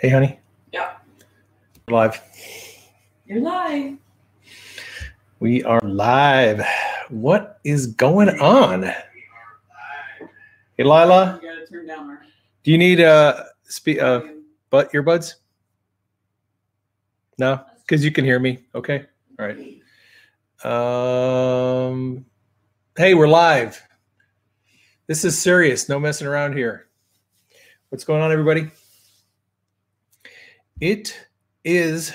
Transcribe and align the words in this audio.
Hey, 0.00 0.10
honey. 0.10 0.38
Yeah. 0.72 0.92
We're 1.88 1.96
live. 1.96 2.22
You're 3.26 3.40
live. 3.40 3.98
We 5.40 5.64
are 5.64 5.80
live. 5.80 6.64
What 7.08 7.58
is 7.64 7.88
going 7.88 8.28
on? 8.38 8.84
Hey, 8.84 10.84
Lila, 10.84 11.40
You 11.42 11.48
gotta 11.48 11.66
turn 11.66 11.88
down 11.88 12.10
our 12.10 12.22
do 12.62 12.70
you 12.70 12.78
need 12.78 13.00
uh, 13.00 13.42
spe- 13.64 13.98
uh 14.00 14.20
butt 14.70 14.92
earbuds? 14.92 15.34
No, 17.40 17.60
because 17.80 18.04
you 18.04 18.12
can 18.12 18.24
hear 18.24 18.38
me. 18.38 18.60
Okay. 18.76 19.04
All 19.40 19.48
right. 19.48 19.82
Um, 21.92 22.24
hey, 22.96 23.14
we're 23.14 23.26
live. 23.26 23.82
This 25.08 25.24
is 25.24 25.36
serious. 25.36 25.88
No 25.88 25.98
messing 25.98 26.28
around 26.28 26.52
here. 26.52 26.86
What's 27.88 28.04
going 28.04 28.22
on, 28.22 28.30
everybody? 28.30 28.70
It 30.80 31.18
is 31.64 32.14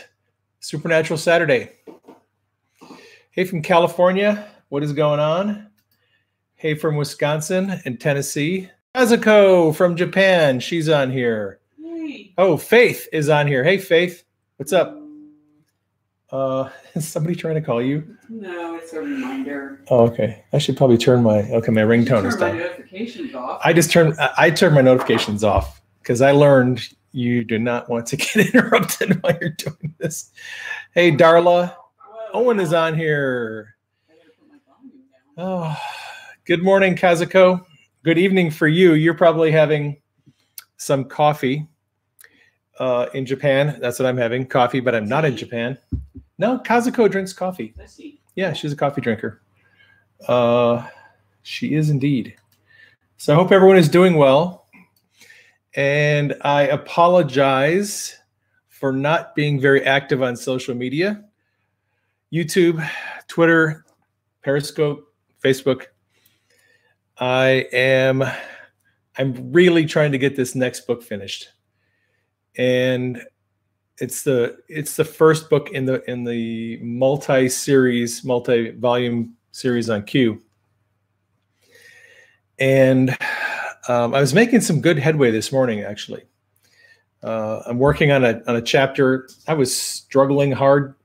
Supernatural 0.60 1.18
Saturday. 1.18 1.72
Hey, 3.32 3.44
from 3.46 3.62
California, 3.62 4.48
what 4.70 4.84
is 4.84 4.94
going 4.94 5.20
on? 5.20 5.68
Hey, 6.56 6.76
from 6.76 6.96
Wisconsin 6.96 7.82
and 7.86 8.00
Tennessee. 8.00 8.70
Kazuko 8.96 9.76
from 9.76 9.96
Japan, 9.96 10.60
she's 10.60 10.88
on 10.88 11.12
here. 11.12 11.60
Hey. 11.84 12.34
Oh, 12.38 12.58
Faith 12.58 13.08
is 13.12 13.28
on 13.28 13.48
here. 13.48 13.64
Hey, 13.64 13.78
Faith, 13.78 14.24
what's 14.58 14.72
up? 14.72 14.98
Uh, 16.32 16.70
is 16.96 17.08
somebody 17.08 17.36
trying 17.36 17.56
to 17.56 17.62
call 17.62 17.82
you? 17.82 18.16
No, 18.30 18.76
it's 18.76 18.94
a 18.94 19.02
reminder. 19.02 19.82
Oh, 19.90 20.08
okay. 20.08 20.44
I 20.54 20.58
should 20.58 20.78
probably 20.78 20.98
turn 20.98 21.22
my 21.24 21.40
okay. 21.52 21.72
My 21.72 21.82
ringtone 21.82 22.26
is 22.26 22.36
Turn 22.36 22.40
my 22.40 22.48
down. 22.50 22.58
notifications 22.60 23.36
off. 23.36 23.62
I 23.64 23.74
just 23.74 23.92
turned 23.92 24.18
I 24.20 24.32
I 24.38 24.50
turned 24.52 24.74
my 24.74 24.82
notifications 24.82 25.44
off 25.44 25.82
because 26.02 26.22
I 26.22 26.32
learned 26.32 26.88
you 27.14 27.44
do 27.44 27.58
not 27.58 27.90
want 27.90 28.08
to 28.08 28.18
get 28.18 28.36
interrupted 28.36 29.22
while 29.24 29.38
you're 29.40 29.52
doing 29.52 29.96
this. 30.00 30.32
Hey, 30.94 31.12
Darla, 31.12 31.74
Owen 32.34 32.60
is 32.60 32.74
on 32.74 32.98
here. 32.98 33.76
Oh, 35.38 35.76
good 36.46 36.62
morning, 36.62 36.96
Kazuko. 36.96 37.66
Good 38.04 38.18
evening 38.18 38.52
for 38.52 38.68
you. 38.68 38.94
You're 38.94 39.14
probably 39.14 39.52
having 39.52 40.02
some 40.78 41.06
coffee 41.06 41.68
uh, 42.80 43.08
in 43.14 43.26
Japan. 43.26 43.78
That's 43.80 44.00
what 44.00 44.08
I'm 44.08 44.18
having, 44.18 44.46
coffee, 44.46 44.80
but 44.80 44.94
I'm 44.94 45.08
not 45.08 45.26
in 45.26 45.38
Japan. 45.38 45.78
No, 46.38 46.60
Kazuko 46.60 47.10
drinks 47.10 47.32
coffee. 47.34 47.74
Yeah, 48.36 48.54
she's 48.54 48.74
a 48.74 48.76
coffee 48.76 49.02
drinker. 49.02 49.42
Uh, 50.28 50.86
she 51.44 51.76
is 51.76 51.90
indeed. 51.90 52.36
So 53.18 53.34
I 53.34 53.36
hope 53.36 53.52
everyone 53.52 53.78
is 53.78 53.88
doing 53.88 54.16
well. 54.16 54.63
And 55.76 56.36
I 56.42 56.64
apologize 56.64 58.18
for 58.68 58.92
not 58.92 59.34
being 59.36 59.60
very 59.60 59.84
active 59.84 60.22
on 60.22 60.36
social 60.36 60.76
media 60.76 61.24
YouTube, 62.34 62.86
Twitter, 63.28 63.86
Periscope, 64.44 65.14
Facebook. 65.44 65.86
I 67.20 67.68
am 67.72 68.24
I'm 69.18 69.52
really 69.52 69.86
trying 69.86 70.12
to 70.12 70.18
get 70.18 70.36
this 70.36 70.56
next 70.56 70.88
book 70.88 71.04
finished. 71.04 71.50
And 72.58 73.22
it's 74.00 74.24
the 74.24 74.58
it's 74.68 74.96
the 74.96 75.06
first 75.06 75.50
book 75.50 75.70
in 75.72 75.86
the 75.86 76.04
in 76.10 76.24
the 76.24 76.80
multi-series, 76.82 78.24
multi-volume 78.24 79.36
series 79.52 79.90
on 79.90 80.04
Q. 80.04 80.42
And 82.60 83.16
um, 83.88 84.14
I 84.14 84.22
was 84.22 84.34
making 84.34 84.62
some 84.62 84.82
good 84.82 84.98
headway 84.98 85.32
this 85.32 85.52
morning, 85.52 85.82
actually. 85.82 86.24
Uh, 87.22 87.62
I'm 87.66 87.80
working 87.80 88.12
on 88.12 88.26
a 88.26 88.42
on 88.48 88.58
a 88.58 88.62
chapter. 88.62 89.30
I 89.48 89.54
was 89.54 89.76
struggling 89.76 90.52
hard, 90.52 90.96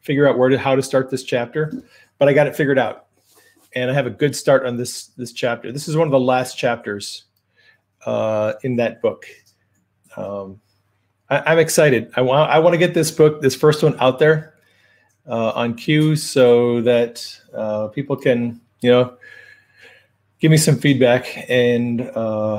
figure 0.00 0.28
out 0.28 0.36
where 0.36 0.48
to 0.48 0.58
how 0.58 0.74
to 0.74 0.82
start 0.82 1.10
this 1.10 1.22
chapter, 1.22 1.72
but 2.18 2.28
I 2.28 2.32
got 2.32 2.46
it 2.48 2.56
figured 2.56 2.78
out, 2.78 3.06
and 3.74 3.90
I 3.90 3.94
have 3.94 4.06
a 4.06 4.10
good 4.10 4.34
start 4.34 4.66
on 4.66 4.76
this 4.76 5.06
this 5.16 5.32
chapter. 5.32 5.70
This 5.70 5.86
is 5.86 5.96
one 5.96 6.08
of 6.08 6.12
the 6.12 6.20
last 6.20 6.58
chapters 6.58 7.24
uh, 8.04 8.54
in 8.64 8.76
that 8.76 9.00
book. 9.00 9.26
Um, 10.16 10.60
I, 11.30 11.52
I'm 11.52 11.58
excited. 11.58 12.10
I 12.16 12.20
want 12.22 12.50
I 12.50 12.58
want 12.58 12.74
to 12.74 12.78
get 12.78 12.92
this 12.92 13.10
book, 13.10 13.40
this 13.42 13.54
first 13.54 13.82
one, 13.82 13.96
out 14.00 14.18
there 14.18 14.54
uh, 15.28 15.50
on 15.50 15.74
Q, 15.74 16.16
so 16.16 16.80
that 16.82 17.24
uh, 17.54 17.88
people 17.88 18.16
can, 18.16 18.60
you 18.80 18.90
know, 18.90 19.16
give 20.42 20.50
me 20.50 20.56
some 20.56 20.76
feedback, 20.76 21.48
and 21.48 22.00
uh, 22.16 22.56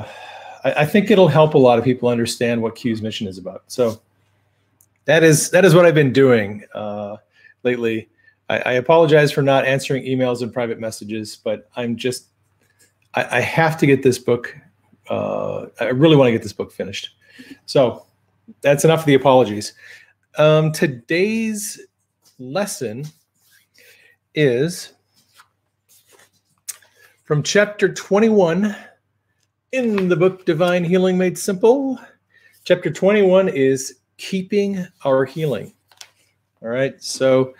I, 0.64 0.72
I 0.78 0.86
think 0.86 1.10
it'll 1.10 1.28
help 1.28 1.52
a 1.52 1.58
lot 1.58 1.78
of 1.78 1.84
people 1.84 2.08
understand 2.08 2.62
what 2.62 2.74
Q's 2.74 3.02
mission 3.02 3.28
is 3.28 3.36
about. 3.36 3.62
So 3.68 4.00
that 5.04 5.22
is 5.22 5.50
that 5.50 5.66
is 5.66 5.74
what 5.74 5.84
I've 5.84 5.94
been 5.94 6.12
doing 6.12 6.64
uh, 6.74 7.18
lately. 7.62 8.08
I, 8.48 8.58
I 8.60 8.72
apologize 8.72 9.30
for 9.30 9.42
not 9.42 9.66
answering 9.66 10.04
emails 10.04 10.42
and 10.42 10.52
private 10.52 10.80
messages, 10.80 11.36
but 11.36 11.68
I'm 11.76 11.94
just 11.94 12.28
I, 13.12 13.36
I 13.36 13.40
have 13.40 13.76
to 13.78 13.86
get 13.86 14.02
this 14.02 14.18
book. 14.18 14.56
Uh, 15.10 15.66
I 15.78 15.90
really 15.90 16.16
want 16.16 16.28
to 16.28 16.32
get 16.32 16.42
this 16.42 16.54
book 16.54 16.72
finished. 16.72 17.10
So 17.66 18.06
that's 18.62 18.84
enough 18.84 19.00
of 19.00 19.06
the 19.06 19.14
apologies. 19.14 19.74
Um, 20.38 20.72
today's 20.72 21.78
lesson 22.38 23.04
is 24.34 24.93
from 27.24 27.42
chapter 27.42 27.90
21 27.90 28.76
in 29.72 30.08
the 30.08 30.16
book 30.16 30.44
Divine 30.44 30.84
Healing 30.84 31.16
Made 31.16 31.38
Simple. 31.38 31.98
Chapter 32.64 32.90
21 32.90 33.48
is 33.48 34.00
keeping 34.18 34.86
our 35.06 35.24
healing. 35.24 35.72
All 36.62 36.68
right. 36.68 37.02
So 37.02 37.54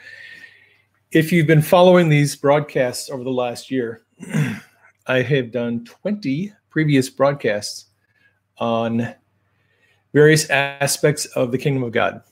if 1.12 1.32
you've 1.32 1.46
been 1.46 1.62
following 1.62 2.10
these 2.10 2.36
broadcasts 2.36 3.08
over 3.08 3.24
the 3.24 3.30
last 3.30 3.70
year, 3.70 4.02
I 5.06 5.22
have 5.22 5.50
done 5.50 5.86
20 5.86 6.52
previous 6.68 7.08
broadcasts 7.08 7.86
on 8.58 9.14
various 10.12 10.50
aspects 10.50 11.24
of 11.24 11.52
the 11.52 11.58
kingdom 11.58 11.84
of 11.84 11.92
God. 11.92 12.22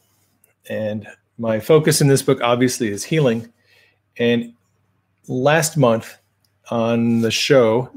And 0.69 1.09
my 1.39 1.61
focus 1.61 2.03
in 2.03 2.09
this 2.09 2.21
book 2.21 2.43
obviously 2.43 2.89
is 2.89 3.05
healing. 3.05 3.51
And 4.19 4.53
last 5.29 5.79
month 5.79 6.19
on 6.73 7.21
the 7.21 7.31
show, 7.31 7.91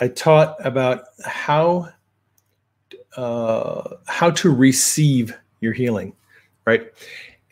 I 0.00 0.08
taught 0.08 0.56
about 0.64 1.04
how 1.22 1.90
uh, 3.18 3.96
how 4.06 4.30
to 4.30 4.50
receive 4.50 5.36
your 5.60 5.74
healing, 5.74 6.14
right? 6.64 6.90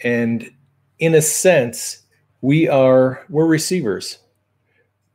And 0.03 0.51
in 0.99 1.15
a 1.15 1.21
sense, 1.21 2.05
we 2.41 2.69
are 2.69 3.27
we're 3.29 3.47
receivers. 3.47 4.17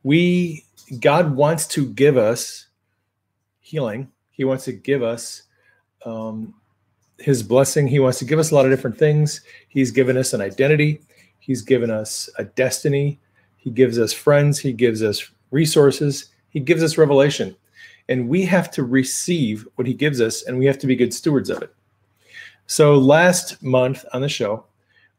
We 0.04 0.64
God 1.00 1.34
wants 1.34 1.66
to 1.68 1.84
give 1.84 2.16
us 2.16 2.68
healing. 3.58 4.12
He 4.30 4.44
wants 4.44 4.64
to 4.66 4.72
give 4.72 5.02
us 5.02 5.42
um, 6.06 6.54
His 7.18 7.42
blessing. 7.42 7.88
He 7.88 7.98
wants 7.98 8.20
to 8.20 8.24
give 8.24 8.38
us 8.38 8.52
a 8.52 8.54
lot 8.54 8.64
of 8.64 8.70
different 8.70 8.96
things. 8.96 9.40
He's 9.68 9.90
given 9.90 10.16
us 10.16 10.32
an 10.34 10.40
identity. 10.40 11.00
He's 11.40 11.62
given 11.62 11.90
us 11.90 12.30
a 12.38 12.44
destiny. 12.44 13.18
He 13.64 13.70
gives 13.70 13.98
us 13.98 14.12
friends. 14.12 14.58
He 14.58 14.74
gives 14.74 15.02
us 15.02 15.30
resources. 15.50 16.26
He 16.50 16.60
gives 16.60 16.82
us 16.82 16.98
revelation. 16.98 17.56
And 18.10 18.28
we 18.28 18.42
have 18.42 18.70
to 18.72 18.84
receive 18.84 19.66
what 19.76 19.86
He 19.86 19.94
gives 19.94 20.20
us, 20.20 20.42
and 20.42 20.58
we 20.58 20.66
have 20.66 20.78
to 20.80 20.86
be 20.86 20.94
good 20.94 21.14
stewards 21.14 21.48
of 21.48 21.62
it. 21.62 21.74
So, 22.66 22.98
last 22.98 23.62
month 23.62 24.04
on 24.12 24.20
the 24.20 24.28
show, 24.28 24.66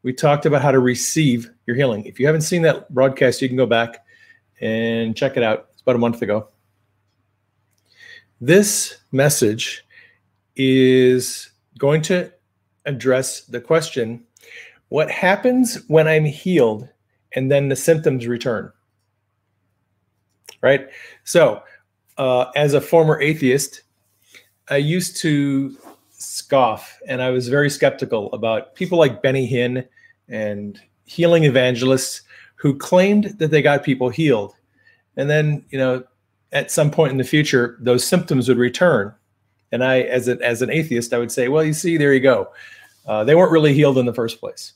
we 0.03 0.13
talked 0.13 0.45
about 0.45 0.61
how 0.61 0.69
to 0.69 0.77
receive 0.77 1.49
your 1.65 1.75
healing. 1.75 2.05
If 2.05 2.19
you 2.19 2.27
haven't 2.27 2.41
seen 2.41 2.61
that 2.61 2.93
broadcast, 2.93 3.41
you 3.41 3.47
can 3.47 3.57
go 3.57 3.65
back 3.65 4.05
and 4.61 5.17
check 5.17 5.37
it 5.37 5.43
out. 5.43 5.69
It's 5.73 5.81
about 5.81 5.95
a 5.95 5.99
month 5.99 6.21
ago. 6.21 6.49
This 8.39 8.97
message 9.11 9.83
is 10.55 11.49
going 11.79 12.03
to 12.03 12.31
address 12.85 13.41
the 13.41 13.59
question 13.59 14.23
what 14.89 15.09
happens 15.09 15.83
when 15.87 16.07
I'm 16.07 16.25
healed 16.25 16.87
and 17.35 17.51
then 17.51 17.69
the 17.69 17.75
symptoms 17.75 18.27
return? 18.27 18.71
Right? 20.61 20.89
So, 21.23 21.61
uh, 22.17 22.45
as 22.55 22.73
a 22.73 22.81
former 22.81 23.19
atheist, 23.21 23.83
I 24.69 24.77
used 24.77 25.17
to 25.17 25.77
scoff 26.11 26.97
and 27.07 27.21
I 27.21 27.29
was 27.29 27.49
very 27.49 27.69
skeptical 27.69 28.31
about 28.33 28.73
people 28.75 28.97
like 28.97 29.21
Benny 29.21 29.49
Hinn 29.51 29.85
and 30.27 30.79
healing 31.05 31.43
evangelists 31.43 32.21
who 32.55 32.77
claimed 32.77 33.35
that 33.37 33.51
they 33.51 33.61
got 33.61 33.83
people 33.83 34.09
healed. 34.09 34.55
And 35.17 35.29
then, 35.29 35.65
you 35.69 35.77
know, 35.77 36.03
at 36.51 36.71
some 36.71 36.89
point 36.89 37.11
in 37.11 37.17
the 37.17 37.23
future, 37.23 37.77
those 37.79 38.05
symptoms 38.05 38.47
would 38.47 38.57
return. 38.57 39.13
And 39.71 39.83
I, 39.83 40.01
as, 40.01 40.27
a, 40.27 40.39
as 40.41 40.61
an 40.61 40.69
atheist, 40.69 41.13
I 41.13 41.19
would 41.19 41.31
say, 41.31 41.47
well, 41.47 41.63
you 41.63 41.73
see, 41.73 41.97
there 41.97 42.13
you 42.13 42.19
go. 42.19 42.49
Uh, 43.05 43.23
they 43.23 43.35
weren't 43.35 43.51
really 43.51 43.73
healed 43.73 43.97
in 43.97 44.05
the 44.05 44.13
first 44.13 44.39
place. 44.39 44.73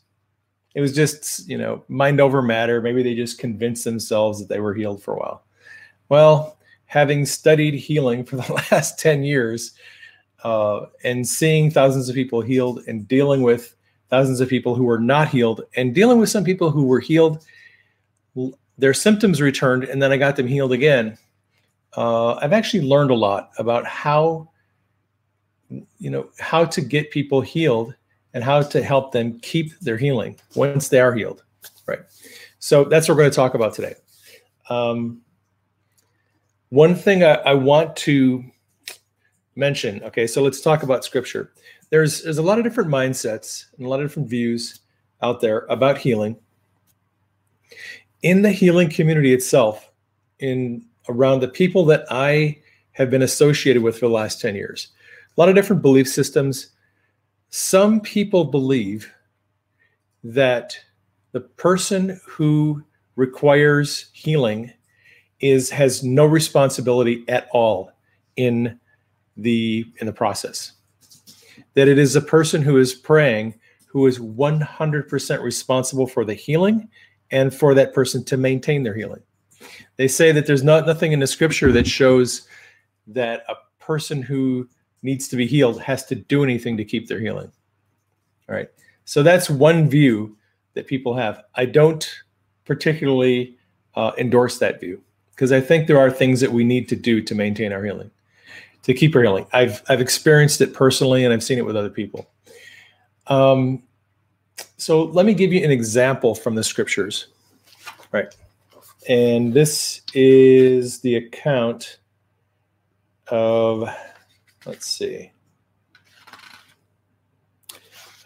It 0.79 0.81
was 0.81 0.95
just, 0.95 1.45
you 1.49 1.57
know, 1.57 1.83
mind 1.89 2.21
over 2.21 2.41
matter. 2.41 2.81
Maybe 2.81 3.03
they 3.03 3.15
just 3.15 3.37
convinced 3.37 3.83
themselves 3.83 4.39
that 4.39 4.47
they 4.47 4.61
were 4.61 4.73
healed 4.73 5.03
for 5.03 5.13
a 5.13 5.19
while. 5.19 5.43
Well, 6.07 6.57
having 6.85 7.25
studied 7.25 7.73
healing 7.73 8.23
for 8.23 8.37
the 8.37 8.53
last 8.71 8.97
10 8.97 9.23
years, 9.23 9.73
uh, 10.45 10.85
and 11.03 11.27
seeing 11.27 11.69
thousands 11.69 12.07
of 12.07 12.15
people 12.15 12.39
healed 12.39 12.79
and 12.87 13.05
dealing 13.09 13.41
with 13.41 13.75
thousands 14.09 14.39
of 14.39 14.47
people 14.47 14.73
who 14.73 14.85
were 14.85 14.97
not 14.97 15.27
healed 15.27 15.63
and 15.75 15.93
dealing 15.93 16.17
with 16.17 16.29
some 16.29 16.45
people 16.45 16.71
who 16.71 16.85
were 16.85 17.01
healed 17.01 17.43
their 18.77 18.93
symptoms 18.93 19.41
returned 19.41 19.83
and 19.83 20.01
then 20.01 20.13
i 20.13 20.17
got 20.17 20.37
them 20.37 20.47
healed 20.47 20.71
again 20.71 21.17
uh, 21.97 22.35
i've 22.35 22.53
actually 22.53 22.81
learned 22.81 23.11
a 23.11 23.15
lot 23.15 23.51
about 23.59 23.85
how 23.85 24.49
you 25.99 26.09
know 26.09 26.29
how 26.39 26.63
to 26.63 26.79
get 26.79 27.11
people 27.11 27.41
healed 27.41 27.93
and 28.33 28.43
how 28.43 28.61
to 28.61 28.81
help 28.83 29.11
them 29.11 29.39
keep 29.39 29.77
their 29.79 29.97
healing 29.97 30.35
once 30.55 30.89
they 30.89 30.99
are 30.99 31.13
healed 31.13 31.43
right? 31.89 31.99
So 32.59 32.85
that's 32.85 33.07
what 33.07 33.15
we're 33.15 33.23
going 33.23 33.31
to 33.31 33.35
talk 33.35 33.55
about 33.55 33.73
today. 33.73 33.95
Um, 34.69 35.21
one 36.69 36.95
thing 36.95 37.23
I, 37.23 37.33
I 37.35 37.53
want 37.55 37.95
to 37.97 38.43
mention 39.55 40.01
okay 40.03 40.25
so 40.25 40.41
let's 40.41 40.61
talk 40.61 40.83
about 40.83 41.03
scripture. 41.03 41.51
There's 41.89 42.23
there's 42.23 42.37
a 42.37 42.43
lot 42.43 42.59
of 42.59 42.63
different 42.63 42.89
mindsets 42.89 43.65
and 43.75 43.85
a 43.85 43.89
lot 43.89 43.99
of 43.99 44.07
different 44.07 44.29
views 44.29 44.79
out 45.21 45.41
there 45.41 45.65
about 45.69 45.97
healing. 45.97 46.37
In 48.21 48.41
the 48.41 48.51
healing 48.51 48.89
community 48.89 49.33
itself 49.33 49.91
in 50.39 50.85
around 51.09 51.39
the 51.39 51.47
people 51.47 51.85
that 51.85 52.05
i 52.11 52.57
have 52.91 53.09
been 53.09 53.23
associated 53.23 53.81
with 53.81 53.95
for 53.95 54.07
the 54.07 54.13
last 54.13 54.39
10 54.39 54.55
years 54.55 54.89
a 55.35 55.41
lot 55.41 55.49
of 55.49 55.55
different 55.55 55.81
belief 55.81 56.07
systems 56.07 56.67
some 57.49 58.01
people 58.01 58.45
believe 58.45 59.11
that 60.23 60.77
the 61.31 61.41
person 61.41 62.19
who 62.25 62.83
requires 63.15 64.09
healing 64.13 64.71
is 65.39 65.69
has 65.69 66.03
no 66.03 66.25
responsibility 66.25 67.23
at 67.27 67.47
all 67.51 67.91
in 68.35 68.79
the 69.37 69.85
in 69.99 70.07
the 70.07 70.13
process. 70.13 70.73
That 71.75 71.87
it 71.87 71.97
is 71.97 72.15
a 72.15 72.21
person 72.21 72.61
who 72.61 72.77
is 72.77 72.93
praying 72.93 73.55
who 73.89 74.05
is 74.05 74.19
100% 74.19 75.41
responsible 75.41 76.05
for 76.05 76.23
the 76.23 76.35
healing 76.35 76.87
and 77.31 77.53
for 77.53 77.73
that 77.73 77.91
person 77.91 78.23
to 78.23 78.37
maintain 78.37 78.83
their 78.83 78.93
healing. 78.93 79.21
They 79.95 80.07
say 80.07 80.31
that 80.31 80.45
there's 80.45 80.63
not 80.63 80.85
nothing 80.85 81.11
in 81.11 81.19
the 81.19 81.25
scripture 81.25 81.71
that 81.71 81.87
shows 81.87 82.47
that 83.07 83.43
a 83.49 83.55
person 83.83 84.21
who 84.21 84.69
needs 85.01 85.27
to 85.27 85.35
be 85.35 85.45
healed 85.45 85.81
has 85.81 86.05
to 86.05 86.15
do 86.15 86.43
anything 86.43 86.77
to 86.77 86.85
keep 86.85 87.07
their 87.07 87.19
healing 87.19 87.51
all 88.47 88.55
right 88.55 88.69
so 89.05 89.23
that's 89.23 89.49
one 89.49 89.89
view 89.89 90.35
that 90.73 90.87
people 90.87 91.15
have 91.15 91.43
i 91.55 91.65
don't 91.65 92.23
particularly 92.65 93.57
uh, 93.95 94.11
endorse 94.17 94.59
that 94.59 94.79
view 94.79 95.01
because 95.39 95.53
I 95.53 95.61
think 95.61 95.87
there 95.87 95.97
are 95.97 96.11
things 96.11 96.41
that 96.41 96.51
we 96.51 96.65
need 96.65 96.89
to 96.89 96.97
do 96.97 97.21
to 97.21 97.33
maintain 97.33 97.71
our 97.71 97.81
healing, 97.81 98.11
to 98.83 98.93
keep 98.93 99.15
our 99.15 99.21
healing. 99.21 99.47
I've 99.53 99.81
I've 99.87 100.01
experienced 100.01 100.59
it 100.59 100.73
personally, 100.73 101.23
and 101.23 101.33
I've 101.33 101.43
seen 101.43 101.57
it 101.57 101.65
with 101.65 101.77
other 101.77 101.89
people. 101.89 102.29
Um, 103.27 103.83
so 104.75 105.05
let 105.05 105.25
me 105.25 105.33
give 105.33 105.53
you 105.53 105.63
an 105.63 105.71
example 105.71 106.35
from 106.35 106.55
the 106.55 106.63
scriptures, 106.63 107.27
right? 108.11 108.35
And 109.07 109.53
this 109.53 110.01
is 110.13 110.99
the 110.99 111.15
account 111.15 111.99
of, 113.29 113.89
let's 114.65 114.85
see. 114.85 115.31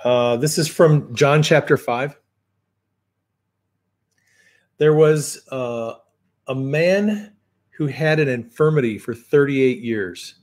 Uh, 0.03 0.35
this 0.37 0.57
is 0.57 0.67
from 0.67 1.13
John 1.15 1.41
chapter 1.41 1.77
5 1.77 2.17
there 4.77 4.93
was 4.93 5.47
uh, 5.49 5.95
a 6.47 6.55
man 6.55 7.33
who 7.77 7.87
had 7.87 8.19
an 8.19 8.27
infirmity 8.27 8.97
for 8.97 9.13
38 9.13 9.79
years. 9.79 10.35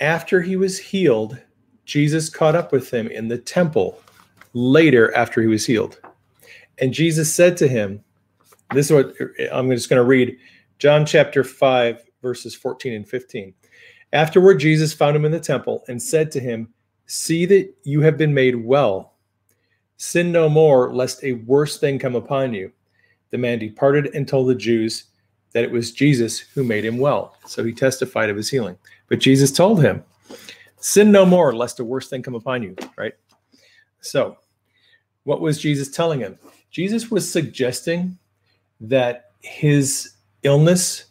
After 0.00 0.40
he 0.40 0.56
was 0.56 0.78
healed, 0.78 1.38
Jesus 1.84 2.28
caught 2.28 2.56
up 2.56 2.72
with 2.72 2.92
him 2.92 3.06
in 3.08 3.28
the 3.28 3.38
temple 3.38 4.00
later 4.54 5.14
after 5.14 5.40
he 5.40 5.46
was 5.46 5.66
healed. 5.66 6.00
And 6.78 6.92
Jesus 6.92 7.32
said 7.32 7.56
to 7.58 7.68
him, 7.68 8.02
This 8.74 8.90
is 8.90 8.92
what 8.92 9.14
I'm 9.52 9.70
just 9.70 9.88
going 9.88 10.00
to 10.00 10.04
read 10.04 10.36
John 10.78 11.04
chapter 11.04 11.44
5, 11.44 12.02
verses 12.22 12.54
14 12.54 12.92
and 12.92 13.08
15. 13.08 13.54
Afterward, 14.12 14.58
Jesus 14.58 14.92
found 14.92 15.16
him 15.16 15.24
in 15.24 15.32
the 15.32 15.40
temple 15.40 15.84
and 15.88 16.02
said 16.02 16.30
to 16.32 16.40
him, 16.40 16.72
See 17.06 17.44
that 17.46 17.72
you 17.84 18.00
have 18.02 18.16
been 18.16 18.34
made 18.34 18.56
well 18.56 19.10
Sin 20.00 20.32
no 20.32 20.48
more, 20.48 20.94
lest 20.94 21.22
a 21.24 21.34
worse 21.34 21.78
thing 21.78 21.98
come 21.98 22.16
upon 22.16 22.54
you. 22.54 22.72
The 23.32 23.36
man 23.36 23.58
departed 23.58 24.14
and 24.14 24.26
told 24.26 24.48
the 24.48 24.54
Jews 24.54 25.04
that 25.52 25.62
it 25.62 25.70
was 25.70 25.92
Jesus 25.92 26.38
who 26.38 26.64
made 26.64 26.86
him 26.86 26.96
well. 26.96 27.36
So 27.44 27.62
he 27.62 27.74
testified 27.74 28.30
of 28.30 28.36
his 28.38 28.48
healing. 28.48 28.78
But 29.08 29.18
Jesus 29.18 29.52
told 29.52 29.82
him, 29.82 30.02
Sin 30.78 31.12
no 31.12 31.26
more, 31.26 31.54
lest 31.54 31.80
a 31.80 31.84
worse 31.84 32.08
thing 32.08 32.22
come 32.22 32.34
upon 32.34 32.62
you, 32.62 32.74
right? 32.96 33.12
So, 34.00 34.38
what 35.24 35.42
was 35.42 35.60
Jesus 35.60 35.90
telling 35.90 36.20
him? 36.20 36.38
Jesus 36.70 37.10
was 37.10 37.30
suggesting 37.30 38.16
that 38.80 39.32
his 39.40 40.14
illness 40.44 41.09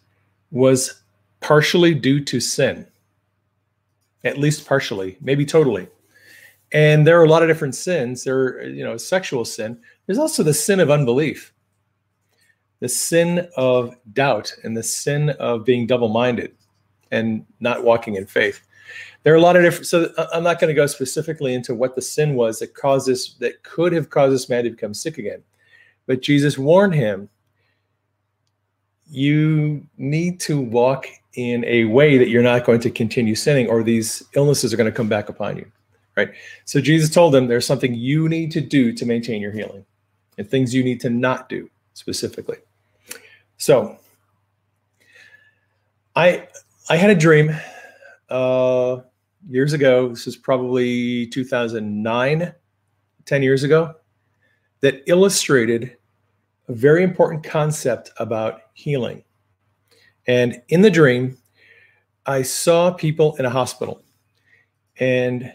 was 0.52 1.02
partially 1.42 1.94
due 1.94 2.24
to 2.26 2.40
sin, 2.40 2.86
at 4.24 4.38
least 4.38 4.68
partially, 4.68 5.18
maybe 5.22 5.46
totally. 5.46 5.88
And 6.72 7.06
there 7.06 7.20
are 7.20 7.24
a 7.24 7.30
lot 7.30 7.42
of 7.42 7.48
different 7.48 7.76
sins. 7.76 8.24
There, 8.24 8.40
are, 8.40 8.64
you 8.64 8.84
know, 8.84 8.98
sexual 8.98 9.46
sin. 9.46 9.80
There's 10.06 10.20
also 10.20 10.44
the 10.44 10.54
sin 10.54 10.80
of 10.80 10.92
unbelief, 10.92 11.54
the 12.80 12.90
sin 12.90 13.48
of 13.56 13.96
doubt, 14.14 14.54
and 14.64 14.76
the 14.76 14.84
sin 14.84 15.32
of 15.32 15.66
being 15.66 15.88
double-minded 15.88 16.54
and 17.12 17.46
not 17.60 17.84
walking 17.84 18.16
in 18.16 18.26
faith. 18.26 18.62
There 19.24 19.34
are 19.34 19.38
a 19.38 19.42
lot 19.42 19.56
of 19.56 19.64
different. 19.64 19.88
So 19.88 20.12
uh, 20.18 20.28
I'm 20.34 20.44
not 20.44 20.60
going 20.60 20.70
to 20.70 20.80
go 20.80 20.86
specifically 20.88 21.54
into 21.54 21.76
what 21.76 21.96
the 21.96 22.02
sin 22.02 22.36
was 22.36 22.60
that 22.60 22.74
causes 22.74 23.36
that 23.40 23.64
could 23.64 23.94
have 23.94 24.10
caused 24.10 24.34
this 24.34 24.50
man 24.50 24.64
to 24.64 24.70
become 24.70 24.94
sick 24.94 25.18
again, 25.18 25.44
but 26.06 26.22
Jesus 26.22 26.58
warned 26.58 26.94
him. 26.94 27.30
You 29.10 29.86
need 29.98 30.40
to 30.42 30.60
walk 30.60 31.08
in 31.34 31.64
a 31.66 31.86
way 31.86 32.18
that 32.18 32.30
you're 32.30 32.44
not 32.44 32.66
going 32.66 32.80
to 32.82 32.92
continue 32.92 33.36
sinning, 33.36 33.68
or 33.68 33.84
these 33.84 34.24
illnesses 34.36 34.74
are 34.74 34.78
going 34.78 34.92
to 34.92 34.96
come 34.96 35.10
back 35.10 35.30
upon 35.30 35.58
you 35.58 35.72
right? 36.20 36.34
So 36.66 36.82
Jesus 36.82 37.10
told 37.10 37.34
them 37.34 37.48
there's 37.48 37.66
something 37.66 37.96
you 37.96 38.28
need 38.28 38.52
to 38.52 38.62
do 38.62 38.92
to 38.94 39.06
maintain 39.06 39.42
your 39.42 39.52
healing 39.52 39.86
and 40.38 40.50
things 40.50 40.74
you 40.74 40.84
need 40.84 41.00
to 41.02 41.10
not 41.10 41.50
do 41.50 41.70
specifically. 41.94 42.58
So 43.58 43.98
I 46.16 46.48
I 46.90 46.98
had 46.98 47.10
a 47.10 47.16
dream 47.16 47.56
uh, 48.30 48.98
years 49.50 49.74
ago. 49.74 50.10
This 50.10 50.28
is 50.28 50.36
probably 50.36 51.28
2009, 51.28 52.54
10 53.26 53.44
years 53.44 53.64
ago, 53.64 53.96
that 54.82 55.04
illustrated 55.08 55.98
a 56.70 56.74
very 56.74 57.04
important 57.04 57.44
concept 57.44 58.12
about 58.18 58.62
healing. 58.74 59.24
And 60.28 60.62
in 60.70 60.84
the 60.84 60.92
dream, 60.92 61.38
I 62.26 62.44
saw 62.44 62.92
people 62.92 63.36
in 63.38 63.46
a 63.46 63.50
hospital. 63.50 64.04
And 65.00 65.52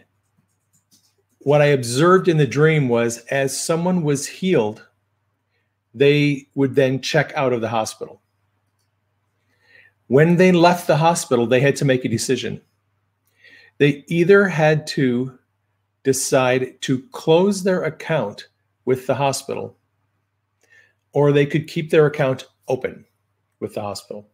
what 1.38 1.62
I 1.62 1.66
observed 1.66 2.26
in 2.26 2.37
the 2.37 2.47
dream 2.47 2.88
was 2.88 3.18
as 3.26 3.59
someone 3.59 4.02
was 4.02 4.26
healed, 4.26 4.85
they 5.94 6.49
would 6.56 6.75
then 6.75 7.00
check 7.00 7.33
out 7.37 7.52
of 7.52 7.61
the 7.61 7.68
hospital. 7.68 8.21
When 10.09 10.37
they 10.37 10.50
left 10.50 10.88
the 10.88 10.97
hospital, 10.97 11.47
they 11.47 11.61
had 11.61 11.76
to 11.76 11.85
make 11.85 12.04
a 12.04 12.09
decision. 12.09 12.61
They 13.78 14.04
either 14.09 14.49
had 14.49 14.87
to 14.88 15.38
decide 16.02 16.80
to 16.83 17.02
close 17.12 17.62
their 17.62 17.85
account 17.85 18.49
with 18.85 19.06
the 19.06 19.14
hospital, 19.14 19.76
or 21.14 21.33
they 21.33 21.47
could 21.47 21.66
keep 21.66 21.90
their 21.90 22.06
account 22.06 22.47
open 22.68 23.04
with 23.61 23.75
the 23.75 23.80
hospital. 23.80 24.28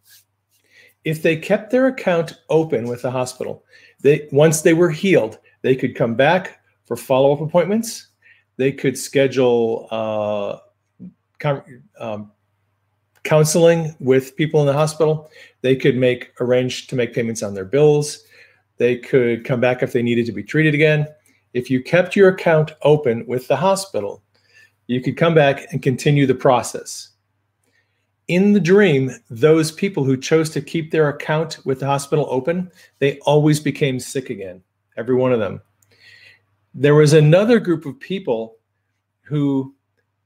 If 1.04 1.22
they 1.22 1.36
kept 1.36 1.70
their 1.70 1.86
account 1.86 2.40
open 2.48 2.88
with 2.88 3.02
the 3.02 3.10
hospital, 3.10 3.64
they 4.00 4.28
once 4.32 4.62
they 4.62 4.74
were 4.74 4.90
healed, 4.90 5.38
they 5.62 5.76
could 5.76 5.94
come 5.94 6.14
back 6.14 6.60
for 6.86 6.96
follow 6.96 7.32
up 7.32 7.40
appointments. 7.40 8.08
They 8.56 8.72
could 8.72 8.98
schedule 8.98 9.88
uh, 9.90 10.58
com- 11.38 11.62
um, 11.98 12.32
counseling 13.22 13.94
with 14.00 14.36
people 14.36 14.60
in 14.60 14.66
the 14.66 14.72
hospital. 14.72 15.30
They 15.62 15.76
could 15.76 15.96
make 15.96 16.32
arrange 16.40 16.86
to 16.88 16.96
make 16.96 17.14
payments 17.14 17.42
on 17.42 17.54
their 17.54 17.64
bills. 17.64 18.24
They 18.76 18.96
could 18.96 19.44
come 19.44 19.60
back 19.60 19.82
if 19.82 19.92
they 19.92 20.02
needed 20.02 20.26
to 20.26 20.32
be 20.32 20.42
treated 20.42 20.74
again. 20.74 21.06
If 21.52 21.70
you 21.70 21.82
kept 21.82 22.16
your 22.16 22.28
account 22.28 22.72
open 22.82 23.26
with 23.26 23.48
the 23.48 23.56
hospital, 23.56 24.22
you 24.90 25.00
could 25.00 25.16
come 25.16 25.34
back 25.34 25.68
and 25.70 25.80
continue 25.80 26.26
the 26.26 26.34
process. 26.34 27.10
In 28.26 28.54
the 28.54 28.58
dream, 28.58 29.12
those 29.30 29.70
people 29.70 30.02
who 30.02 30.16
chose 30.16 30.50
to 30.50 30.60
keep 30.60 30.90
their 30.90 31.08
account 31.08 31.60
with 31.64 31.78
the 31.78 31.86
hospital 31.86 32.26
open, 32.28 32.72
they 32.98 33.20
always 33.20 33.60
became 33.60 34.00
sick 34.00 34.30
again, 34.30 34.60
every 34.96 35.14
one 35.14 35.32
of 35.32 35.38
them. 35.38 35.60
There 36.74 36.96
was 36.96 37.12
another 37.12 37.60
group 37.60 37.86
of 37.86 38.00
people 38.00 38.56
who 39.22 39.76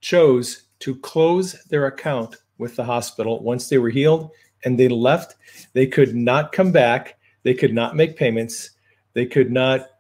chose 0.00 0.62
to 0.78 0.97
close 0.97 1.62
their 1.64 1.85
account 1.85 2.37
with 2.56 2.75
the 2.75 2.85
hospital 2.85 3.42
once 3.42 3.68
they 3.68 3.76
were 3.76 3.90
healed 3.90 4.30
and 4.64 4.80
they 4.80 4.88
left. 4.88 5.37
They 5.75 5.87
could 5.87 6.14
not 6.14 6.52
come 6.52 6.73
back. 6.73 7.18
They 7.42 7.52
could 7.52 7.75
not 7.75 7.97
make 7.97 8.16
payments. 8.16 8.71
They 9.12 9.26
could 9.26 9.52
not 9.52 9.90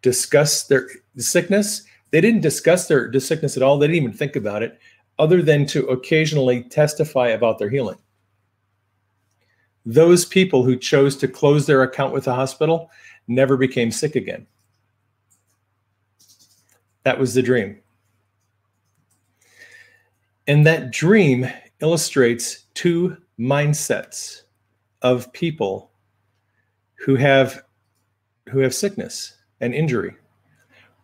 discuss 0.00 0.64
their 0.66 0.88
sickness. 1.18 1.82
They 2.14 2.20
didn't 2.20 2.42
discuss 2.42 2.86
their, 2.86 3.12
sickness 3.18 3.56
at 3.56 3.64
all. 3.64 3.76
They 3.76 3.88
didn't 3.88 4.00
even 4.04 4.12
think 4.16 4.36
about 4.36 4.62
it, 4.62 4.78
other 5.18 5.42
than 5.42 5.66
to 5.66 5.84
occasionally 5.88 6.62
testify 6.62 7.30
about 7.30 7.58
their 7.58 7.68
healing. 7.68 7.98
Those 9.84 10.24
people 10.24 10.62
who 10.62 10.76
chose 10.76 11.16
to 11.16 11.26
close 11.26 11.66
their 11.66 11.82
account 11.82 12.14
with 12.14 12.26
the 12.26 12.32
hospital 12.32 12.88
never 13.26 13.56
became 13.56 13.90
sick 13.90 14.14
again. 14.14 14.46
That 17.02 17.18
was 17.18 17.34
the 17.34 17.42
dream. 17.42 17.80
And 20.46 20.64
that 20.68 20.92
dream 20.92 21.48
illustrates 21.80 22.66
two 22.74 23.16
mindsets 23.40 24.42
of 25.02 25.32
people 25.32 25.90
who 26.94 27.16
have 27.16 27.64
who 28.50 28.60
have 28.60 28.72
sickness 28.72 29.36
and 29.60 29.74
injury. 29.74 30.14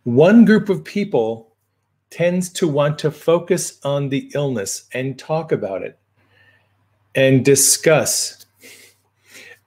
One 0.05 0.45
group 0.45 0.69
of 0.69 0.83
people 0.83 1.55
tends 2.11 2.49
to 2.55 2.67
want 2.67 2.99
to 3.01 3.11
focus 3.11 3.79
on 3.85 4.09
the 4.09 4.31
illness 4.35 4.85
and 4.95 5.19
talk 5.19 5.53
about 5.53 5.83
it 5.83 5.99
and 7.15 7.45
discuss 7.45 8.47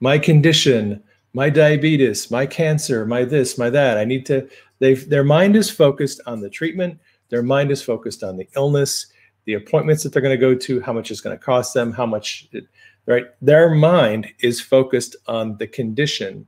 my 0.00 0.18
condition, 0.18 1.02
my 1.32 1.50
diabetes, 1.50 2.30
my 2.30 2.46
cancer, 2.46 3.06
my 3.06 3.24
this, 3.24 3.56
my 3.56 3.70
that. 3.70 3.96
I 3.96 4.04
need 4.04 4.26
to 4.26 4.48
their 4.80 5.24
mind 5.24 5.56
is 5.56 5.70
focused 5.70 6.20
on 6.26 6.40
the 6.40 6.50
treatment, 6.50 6.98
their 7.30 7.42
mind 7.42 7.70
is 7.70 7.80
focused 7.80 8.22
on 8.22 8.36
the 8.36 8.48
illness, 8.56 9.06
the 9.44 9.54
appointments 9.54 10.02
that 10.02 10.12
they're 10.12 10.20
going 10.20 10.38
to 10.38 10.40
go 10.40 10.54
to, 10.54 10.80
how 10.80 10.92
much 10.92 11.10
it's 11.10 11.20
going 11.20 11.36
to 11.36 11.42
cost 11.42 11.74
them, 11.74 11.92
how 11.92 12.06
much 12.06 12.48
it, 12.52 12.66
right? 13.06 13.26
Their 13.40 13.74
mind 13.74 14.28
is 14.40 14.60
focused 14.60 15.16
on 15.26 15.56
the 15.58 15.66
condition. 15.66 16.46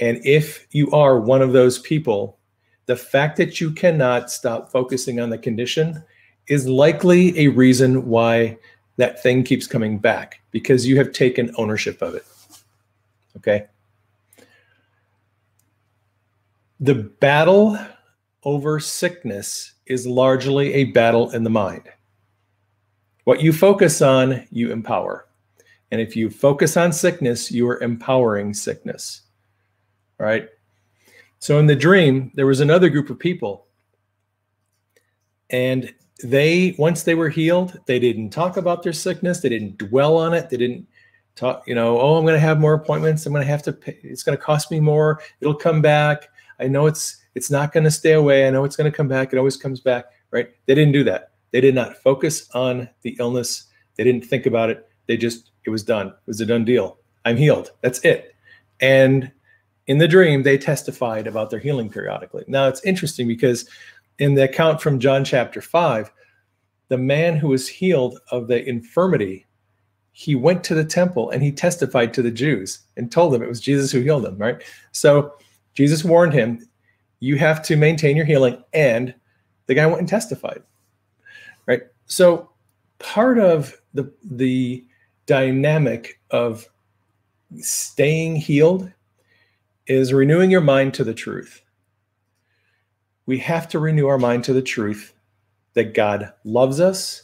And 0.00 0.24
if 0.24 0.66
you 0.70 0.90
are 0.92 1.20
one 1.20 1.42
of 1.42 1.52
those 1.52 1.78
people, 1.80 2.38
the 2.92 2.96
fact 2.96 3.38
that 3.38 3.58
you 3.58 3.70
cannot 3.70 4.30
stop 4.30 4.70
focusing 4.70 5.18
on 5.18 5.30
the 5.30 5.38
condition 5.38 6.04
is 6.48 6.68
likely 6.68 7.38
a 7.38 7.48
reason 7.48 8.06
why 8.06 8.58
that 8.98 9.22
thing 9.22 9.42
keeps 9.42 9.66
coming 9.66 9.96
back 9.96 10.42
because 10.50 10.86
you 10.86 10.98
have 10.98 11.10
taken 11.10 11.54
ownership 11.56 12.02
of 12.02 12.14
it. 12.14 12.26
Okay. 13.38 13.64
The 16.80 16.96
battle 16.96 17.78
over 18.44 18.78
sickness 18.78 19.72
is 19.86 20.06
largely 20.06 20.74
a 20.74 20.84
battle 20.84 21.30
in 21.30 21.44
the 21.44 21.48
mind. 21.48 21.88
What 23.24 23.40
you 23.40 23.54
focus 23.54 24.02
on, 24.02 24.46
you 24.50 24.70
empower. 24.70 25.26
And 25.90 25.98
if 25.98 26.14
you 26.14 26.28
focus 26.28 26.76
on 26.76 26.92
sickness, 26.92 27.50
you 27.50 27.66
are 27.70 27.82
empowering 27.82 28.52
sickness. 28.52 29.22
Right. 30.18 30.50
So 31.42 31.58
in 31.58 31.66
the 31.66 31.74
dream, 31.74 32.30
there 32.34 32.46
was 32.46 32.60
another 32.60 32.88
group 32.88 33.10
of 33.10 33.18
people. 33.18 33.66
And 35.50 35.92
they, 36.22 36.76
once 36.78 37.02
they 37.02 37.16
were 37.16 37.30
healed, 37.30 37.80
they 37.86 37.98
didn't 37.98 38.30
talk 38.30 38.56
about 38.56 38.84
their 38.84 38.92
sickness. 38.92 39.40
They 39.40 39.48
didn't 39.48 39.76
dwell 39.76 40.18
on 40.18 40.34
it. 40.34 40.50
They 40.50 40.56
didn't 40.56 40.86
talk, 41.34 41.64
you 41.66 41.74
know, 41.74 42.00
oh, 42.00 42.14
I'm 42.14 42.22
going 42.22 42.36
to 42.36 42.38
have 42.38 42.60
more 42.60 42.74
appointments. 42.74 43.26
I'm 43.26 43.32
going 43.32 43.44
to 43.44 43.50
have 43.50 43.64
to 43.64 43.72
pay. 43.72 43.98
It's 44.04 44.22
going 44.22 44.38
to 44.38 44.42
cost 44.42 44.70
me 44.70 44.78
more. 44.78 45.20
It'll 45.40 45.52
come 45.52 45.82
back. 45.82 46.28
I 46.60 46.68
know 46.68 46.86
it's, 46.86 47.16
it's 47.34 47.50
not 47.50 47.72
going 47.72 47.82
to 47.82 47.90
stay 47.90 48.12
away. 48.12 48.46
I 48.46 48.50
know 48.50 48.62
it's 48.62 48.76
going 48.76 48.88
to 48.88 48.96
come 48.96 49.08
back. 49.08 49.32
It 49.32 49.36
always 49.36 49.56
comes 49.56 49.80
back. 49.80 50.04
Right. 50.30 50.48
They 50.66 50.76
didn't 50.76 50.92
do 50.92 51.02
that. 51.02 51.32
They 51.50 51.60
did 51.60 51.74
not 51.74 51.96
focus 51.96 52.48
on 52.54 52.88
the 53.02 53.16
illness. 53.18 53.64
They 53.96 54.04
didn't 54.04 54.26
think 54.26 54.46
about 54.46 54.70
it. 54.70 54.88
They 55.08 55.16
just, 55.16 55.50
it 55.64 55.70
was 55.70 55.82
done. 55.82 56.06
It 56.06 56.14
was 56.24 56.40
a 56.40 56.46
done 56.46 56.64
deal. 56.64 56.98
I'm 57.24 57.36
healed. 57.36 57.72
That's 57.80 57.98
it. 58.04 58.36
And 58.80 59.32
in 59.86 59.98
the 59.98 60.08
dream, 60.08 60.42
they 60.42 60.58
testified 60.58 61.26
about 61.26 61.50
their 61.50 61.58
healing 61.58 61.90
periodically. 61.90 62.44
Now, 62.46 62.68
it's 62.68 62.84
interesting 62.84 63.26
because 63.26 63.68
in 64.18 64.34
the 64.34 64.44
account 64.44 64.80
from 64.80 65.00
John 65.00 65.24
chapter 65.24 65.60
5, 65.60 66.10
the 66.88 66.98
man 66.98 67.36
who 67.36 67.48
was 67.48 67.68
healed 67.68 68.18
of 68.30 68.48
the 68.48 68.66
infirmity, 68.68 69.46
he 70.12 70.34
went 70.34 70.62
to 70.64 70.74
the 70.74 70.84
temple 70.84 71.30
and 71.30 71.42
he 71.42 71.50
testified 71.50 72.12
to 72.14 72.22
the 72.22 72.30
Jews 72.30 72.80
and 72.96 73.10
told 73.10 73.32
them 73.32 73.42
it 73.42 73.48
was 73.48 73.60
Jesus 73.60 73.90
who 73.90 74.00
healed 74.00 74.26
him, 74.26 74.36
right? 74.36 74.62
So 74.92 75.34
Jesus 75.74 76.04
warned 76.04 76.34
him, 76.34 76.68
you 77.20 77.36
have 77.36 77.62
to 77.62 77.76
maintain 77.76 78.16
your 78.16 78.26
healing. 78.26 78.62
And 78.74 79.14
the 79.66 79.74
guy 79.74 79.86
went 79.86 80.00
and 80.00 80.08
testified 80.08 80.62
right? 81.66 81.82
So 82.06 82.50
part 82.98 83.38
of 83.38 83.80
the 83.94 84.12
the 84.22 84.84
dynamic 85.26 86.20
of 86.30 86.66
staying 87.60 88.36
healed 88.36 88.90
is 89.86 90.12
renewing 90.12 90.50
your 90.50 90.60
mind 90.60 90.94
to 90.94 91.04
the 91.04 91.14
truth. 91.14 91.62
We 93.26 93.38
have 93.38 93.68
to 93.68 93.78
renew 93.78 94.06
our 94.06 94.18
mind 94.18 94.44
to 94.44 94.52
the 94.52 94.62
truth 94.62 95.14
that 95.74 95.94
God 95.94 96.32
loves 96.44 96.80
us, 96.80 97.22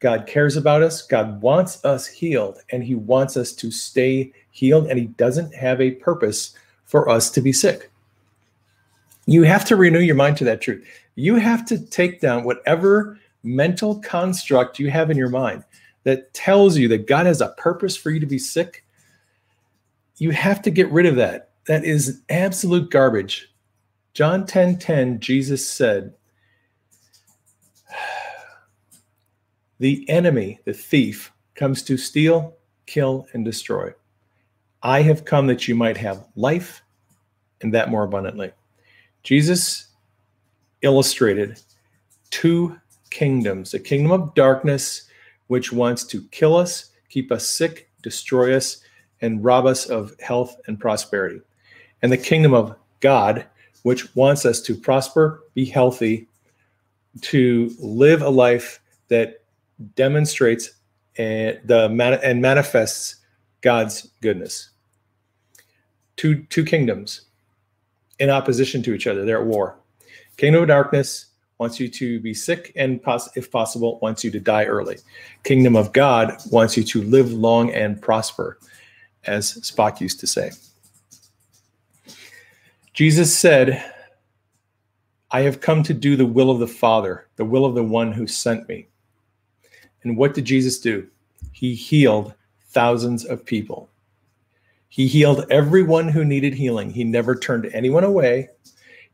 God 0.00 0.26
cares 0.26 0.56
about 0.56 0.82
us, 0.82 1.02
God 1.02 1.40
wants 1.40 1.84
us 1.84 2.06
healed, 2.06 2.58
and 2.70 2.84
He 2.84 2.94
wants 2.94 3.36
us 3.36 3.52
to 3.54 3.70
stay 3.70 4.32
healed, 4.50 4.86
and 4.86 4.98
He 4.98 5.06
doesn't 5.06 5.54
have 5.54 5.80
a 5.80 5.92
purpose 5.92 6.54
for 6.84 7.08
us 7.08 7.30
to 7.30 7.40
be 7.40 7.52
sick. 7.52 7.90
You 9.26 9.42
have 9.44 9.64
to 9.66 9.76
renew 9.76 10.00
your 10.00 10.14
mind 10.14 10.36
to 10.38 10.44
that 10.44 10.60
truth. 10.60 10.86
You 11.14 11.36
have 11.36 11.64
to 11.66 11.78
take 11.78 12.20
down 12.20 12.44
whatever 12.44 13.18
mental 13.42 14.00
construct 14.00 14.78
you 14.78 14.90
have 14.90 15.10
in 15.10 15.16
your 15.16 15.28
mind 15.28 15.64
that 16.04 16.32
tells 16.34 16.76
you 16.76 16.88
that 16.88 17.06
God 17.06 17.26
has 17.26 17.40
a 17.40 17.54
purpose 17.56 17.96
for 17.96 18.10
you 18.10 18.20
to 18.20 18.26
be 18.26 18.38
sick, 18.38 18.84
you 20.18 20.30
have 20.30 20.62
to 20.62 20.70
get 20.70 20.90
rid 20.90 21.06
of 21.06 21.16
that. 21.16 21.50
That 21.66 21.84
is 21.84 22.22
absolute 22.28 22.90
garbage. 22.90 23.50
John 24.12 24.46
10 24.46 24.78
10, 24.78 25.20
Jesus 25.20 25.66
said, 25.66 26.14
The 29.78 30.08
enemy, 30.08 30.60
the 30.64 30.72
thief, 30.72 31.32
comes 31.54 31.82
to 31.84 31.96
steal, 31.96 32.56
kill, 32.86 33.26
and 33.32 33.44
destroy. 33.44 33.92
I 34.82 35.02
have 35.02 35.24
come 35.24 35.46
that 35.46 35.66
you 35.66 35.74
might 35.74 35.96
have 35.96 36.26
life 36.36 36.82
and 37.62 37.72
that 37.74 37.90
more 37.90 38.04
abundantly. 38.04 38.52
Jesus 39.22 39.88
illustrated 40.82 41.60
two 42.30 42.78
kingdoms 43.10 43.74
a 43.74 43.78
kingdom 43.78 44.12
of 44.12 44.34
darkness, 44.34 45.08
which 45.46 45.72
wants 45.72 46.04
to 46.04 46.22
kill 46.30 46.56
us, 46.56 46.90
keep 47.08 47.32
us 47.32 47.48
sick, 47.48 47.88
destroy 48.02 48.54
us, 48.54 48.82
and 49.22 49.42
rob 49.42 49.66
us 49.66 49.86
of 49.86 50.12
health 50.20 50.60
and 50.66 50.78
prosperity, 50.78 51.40
and 52.04 52.12
the 52.12 52.18
kingdom 52.18 52.52
of 52.52 52.76
God, 53.00 53.46
which 53.82 54.14
wants 54.14 54.44
us 54.44 54.60
to 54.60 54.74
prosper, 54.76 55.42
be 55.54 55.64
healthy, 55.64 56.28
to 57.22 57.74
live 57.78 58.20
a 58.20 58.28
life 58.28 58.78
that 59.08 59.42
demonstrates 59.96 60.72
and, 61.16 61.58
the, 61.64 62.20
and 62.22 62.42
manifests 62.42 63.16
God's 63.62 64.10
goodness. 64.20 64.68
Two, 66.16 66.42
two 66.50 66.62
kingdoms 66.62 67.22
in 68.18 68.28
opposition 68.28 68.82
to 68.82 68.92
each 68.92 69.06
other. 69.06 69.24
They're 69.24 69.40
at 69.40 69.46
war. 69.46 69.78
Kingdom 70.36 70.60
of 70.60 70.68
darkness 70.68 71.28
wants 71.56 71.80
you 71.80 71.88
to 71.88 72.20
be 72.20 72.34
sick 72.34 72.70
and, 72.76 73.00
if 73.34 73.50
possible, 73.50 73.98
wants 74.00 74.22
you 74.22 74.30
to 74.30 74.40
die 74.40 74.66
early. 74.66 74.98
Kingdom 75.42 75.74
of 75.74 75.94
God 75.94 76.36
wants 76.50 76.76
you 76.76 76.84
to 76.84 77.02
live 77.02 77.32
long 77.32 77.72
and 77.72 78.02
prosper, 78.02 78.58
as 79.24 79.54
Spock 79.54 80.02
used 80.02 80.20
to 80.20 80.26
say. 80.26 80.50
Jesus 82.94 83.36
said, 83.36 83.84
I 85.32 85.40
have 85.40 85.60
come 85.60 85.82
to 85.82 85.92
do 85.92 86.14
the 86.14 86.24
will 86.24 86.48
of 86.48 86.60
the 86.60 86.68
Father, 86.68 87.26
the 87.34 87.44
will 87.44 87.64
of 87.64 87.74
the 87.74 87.82
one 87.82 88.12
who 88.12 88.28
sent 88.28 88.68
me. 88.68 88.86
And 90.04 90.16
what 90.16 90.32
did 90.32 90.44
Jesus 90.44 90.78
do? 90.78 91.08
He 91.50 91.74
healed 91.74 92.34
thousands 92.68 93.24
of 93.24 93.44
people. 93.44 93.90
He 94.90 95.08
healed 95.08 95.44
everyone 95.50 96.06
who 96.06 96.24
needed 96.24 96.54
healing. 96.54 96.88
He 96.88 97.02
never 97.02 97.34
turned 97.34 97.68
anyone 97.74 98.04
away. 98.04 98.48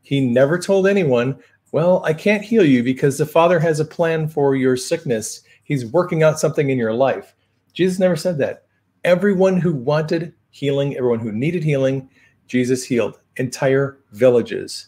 He 0.03 0.21
never 0.21 0.59
told 0.59 0.85
anyone, 0.85 1.39
well, 1.71 2.03
I 2.05 2.13
can't 2.13 2.43
heal 2.43 2.63
you 2.63 2.83
because 2.83 3.17
the 3.17 3.25
Father 3.25 3.59
has 3.59 3.79
a 3.79 3.85
plan 3.85 4.27
for 4.27 4.55
your 4.55 4.77
sickness. 4.77 5.41
He's 5.63 5.87
working 5.87 6.21
out 6.21 6.39
something 6.39 6.69
in 6.69 6.77
your 6.77 6.93
life. 6.93 7.33
Jesus 7.73 7.97
never 7.97 8.15
said 8.15 8.37
that. 8.37 8.65
Everyone 9.05 9.57
who 9.57 9.73
wanted 9.73 10.35
healing, 10.51 10.95
everyone 10.97 11.19
who 11.19 11.31
needed 11.31 11.63
healing, 11.63 12.07
Jesus 12.45 12.83
healed 12.83 13.20
entire 13.37 13.97
villages. 14.11 14.87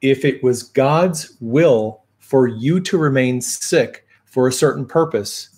If 0.00 0.24
it 0.24 0.42
was 0.42 0.62
God's 0.62 1.36
will 1.40 2.02
for 2.18 2.46
you 2.46 2.80
to 2.80 2.98
remain 2.98 3.40
sick 3.40 4.06
for 4.24 4.48
a 4.48 4.52
certain 4.52 4.86
purpose, 4.86 5.48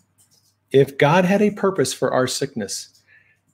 if 0.71 0.99
God 0.99 1.25
had 1.25 1.41
a 1.41 1.51
purpose 1.51 1.93
for 1.93 2.13
our 2.13 2.27
sickness, 2.27 3.01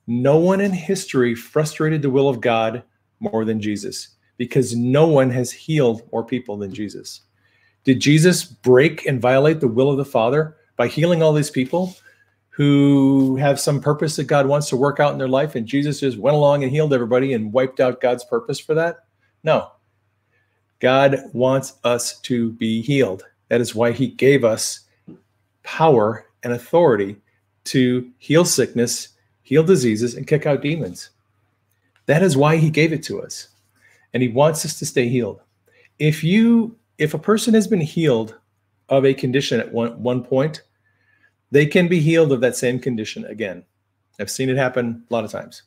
no 0.06 0.38
one 0.38 0.60
in 0.60 0.72
history 0.72 1.34
frustrated 1.34 2.02
the 2.02 2.10
will 2.10 2.28
of 2.28 2.40
God 2.40 2.82
more 3.20 3.44
than 3.44 3.60
Jesus 3.60 4.16
because 4.38 4.74
no 4.74 5.06
one 5.06 5.30
has 5.30 5.52
healed 5.52 6.02
more 6.10 6.24
people 6.24 6.56
than 6.56 6.72
Jesus. 6.72 7.20
Did 7.84 8.00
Jesus 8.00 8.44
break 8.44 9.06
and 9.06 9.20
violate 9.20 9.60
the 9.60 9.68
will 9.68 9.90
of 9.90 9.98
the 9.98 10.04
Father 10.04 10.56
by 10.76 10.88
healing 10.88 11.22
all 11.22 11.32
these 11.32 11.50
people 11.50 11.94
who 12.60 13.36
have 13.36 13.58
some 13.58 13.80
purpose 13.80 14.16
that 14.16 14.24
God 14.24 14.46
wants 14.46 14.68
to 14.68 14.76
work 14.76 15.00
out 15.00 15.12
in 15.12 15.18
their 15.18 15.26
life, 15.26 15.54
and 15.54 15.66
Jesus 15.66 16.00
just 16.00 16.18
went 16.18 16.36
along 16.36 16.62
and 16.62 16.70
healed 16.70 16.92
everybody 16.92 17.32
and 17.32 17.54
wiped 17.54 17.80
out 17.80 18.02
God's 18.02 18.22
purpose 18.22 18.60
for 18.60 18.74
that? 18.74 19.06
No. 19.42 19.72
God 20.78 21.22
wants 21.32 21.78
us 21.84 22.20
to 22.20 22.52
be 22.52 22.82
healed. 22.82 23.24
That 23.48 23.62
is 23.62 23.74
why 23.74 23.92
He 23.92 24.08
gave 24.08 24.44
us 24.44 24.80
power 25.62 26.26
and 26.42 26.52
authority 26.52 27.16
to 27.64 28.10
heal 28.18 28.44
sickness, 28.44 29.08
heal 29.42 29.62
diseases, 29.62 30.14
and 30.14 30.26
kick 30.26 30.44
out 30.44 30.60
demons. 30.60 31.08
That 32.04 32.22
is 32.22 32.36
why 32.36 32.58
He 32.58 32.68
gave 32.68 32.92
it 32.92 33.02
to 33.04 33.22
us. 33.22 33.48
And 34.12 34.22
He 34.22 34.28
wants 34.28 34.66
us 34.66 34.78
to 34.80 34.84
stay 34.84 35.08
healed. 35.08 35.40
If 35.98 36.22
you 36.22 36.76
if 36.98 37.14
a 37.14 37.18
person 37.18 37.54
has 37.54 37.66
been 37.66 37.80
healed 37.80 38.34
of 38.90 39.06
a 39.06 39.14
condition 39.14 39.60
at 39.60 39.72
one, 39.72 40.02
one 40.02 40.22
point, 40.22 40.60
they 41.50 41.66
can 41.66 41.88
be 41.88 42.00
healed 42.00 42.32
of 42.32 42.40
that 42.40 42.56
same 42.56 42.78
condition 42.78 43.24
again. 43.24 43.64
I've 44.18 44.30
seen 44.30 44.50
it 44.50 44.56
happen 44.56 45.04
a 45.08 45.12
lot 45.12 45.24
of 45.24 45.30
times. 45.30 45.62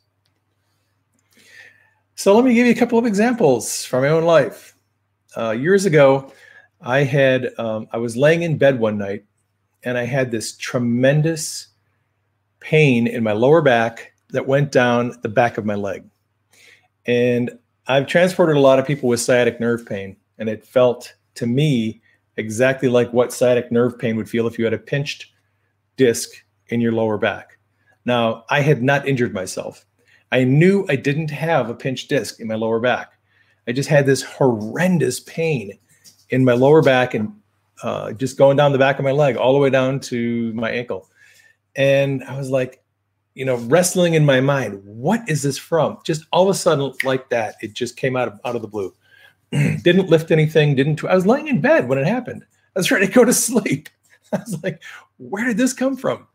So 2.14 2.34
let 2.34 2.44
me 2.44 2.54
give 2.54 2.66
you 2.66 2.72
a 2.72 2.76
couple 2.76 2.98
of 2.98 3.06
examples 3.06 3.84
from 3.84 4.02
my 4.02 4.08
own 4.08 4.24
life. 4.24 4.76
Uh, 5.36 5.50
years 5.50 5.84
ago, 5.84 6.32
I 6.80 7.00
had 7.00 7.52
um, 7.58 7.88
I 7.92 7.98
was 7.98 8.16
laying 8.16 8.42
in 8.42 8.56
bed 8.56 8.78
one 8.78 8.98
night, 8.98 9.24
and 9.82 9.98
I 9.98 10.04
had 10.04 10.30
this 10.30 10.56
tremendous 10.56 11.68
pain 12.60 13.06
in 13.06 13.24
my 13.24 13.32
lower 13.32 13.62
back 13.62 14.12
that 14.30 14.46
went 14.46 14.70
down 14.70 15.12
the 15.22 15.28
back 15.28 15.58
of 15.58 15.64
my 15.64 15.74
leg. 15.74 16.04
And 17.06 17.58
I've 17.86 18.06
transported 18.06 18.56
a 18.56 18.60
lot 18.60 18.78
of 18.78 18.86
people 18.86 19.08
with 19.08 19.20
sciatic 19.20 19.58
nerve 19.58 19.84
pain, 19.84 20.16
and 20.38 20.48
it 20.48 20.64
felt 20.64 21.14
to 21.34 21.46
me 21.46 22.00
exactly 22.36 22.88
like 22.88 23.12
what 23.12 23.32
sciatic 23.32 23.72
nerve 23.72 23.98
pain 23.98 24.16
would 24.16 24.28
feel 24.28 24.46
if 24.46 24.58
you 24.58 24.64
had 24.64 24.74
a 24.74 24.78
pinched 24.78 25.33
disc 25.96 26.30
in 26.68 26.80
your 26.80 26.92
lower 26.92 27.18
back. 27.18 27.58
Now, 28.04 28.44
I 28.50 28.60
had 28.60 28.82
not 28.82 29.08
injured 29.08 29.32
myself. 29.32 29.86
I 30.32 30.44
knew 30.44 30.84
I 30.88 30.96
didn't 30.96 31.30
have 31.30 31.70
a 31.70 31.74
pinched 31.74 32.08
disc 32.08 32.40
in 32.40 32.48
my 32.48 32.54
lower 32.54 32.80
back. 32.80 33.12
I 33.66 33.72
just 33.72 33.88
had 33.88 34.06
this 34.06 34.22
horrendous 34.22 35.20
pain 35.20 35.78
in 36.30 36.44
my 36.44 36.52
lower 36.54 36.82
back 36.82 37.14
and 37.14 37.32
uh, 37.82 38.12
just 38.12 38.38
going 38.38 38.56
down 38.56 38.72
the 38.72 38.78
back 38.78 38.98
of 38.98 39.04
my 39.04 39.12
leg 39.12 39.36
all 39.36 39.52
the 39.52 39.58
way 39.58 39.70
down 39.70 40.00
to 40.00 40.52
my 40.54 40.70
ankle. 40.70 41.08
And 41.76 42.22
I 42.24 42.36
was 42.36 42.50
like, 42.50 42.82
you 43.34 43.44
know, 43.44 43.56
wrestling 43.56 44.14
in 44.14 44.24
my 44.24 44.40
mind, 44.40 44.80
what 44.84 45.28
is 45.28 45.42
this 45.42 45.58
from? 45.58 45.98
Just 46.04 46.24
all 46.32 46.44
of 46.44 46.48
a 46.48 46.54
sudden, 46.54 46.92
like 47.02 47.28
that, 47.30 47.56
it 47.60 47.72
just 47.72 47.96
came 47.96 48.16
out 48.16 48.28
of 48.28 48.40
out 48.44 48.54
of 48.54 48.62
the 48.62 48.68
blue. 48.68 48.94
didn't 49.50 50.08
lift 50.08 50.30
anything, 50.30 50.74
didn't. 50.74 51.04
I 51.04 51.14
was 51.14 51.26
laying 51.26 51.48
in 51.48 51.60
bed 51.60 51.88
when 51.88 51.98
it 51.98 52.06
happened. 52.06 52.44
I 52.76 52.78
was 52.78 52.86
trying 52.86 53.06
to 53.06 53.12
go 53.12 53.24
to 53.24 53.32
sleep. 53.32 53.88
I 54.38 54.40
was 54.40 54.62
like, 54.62 54.82
where 55.18 55.44
did 55.44 55.56
this 55.56 55.72
come 55.72 55.96
from? 55.96 56.26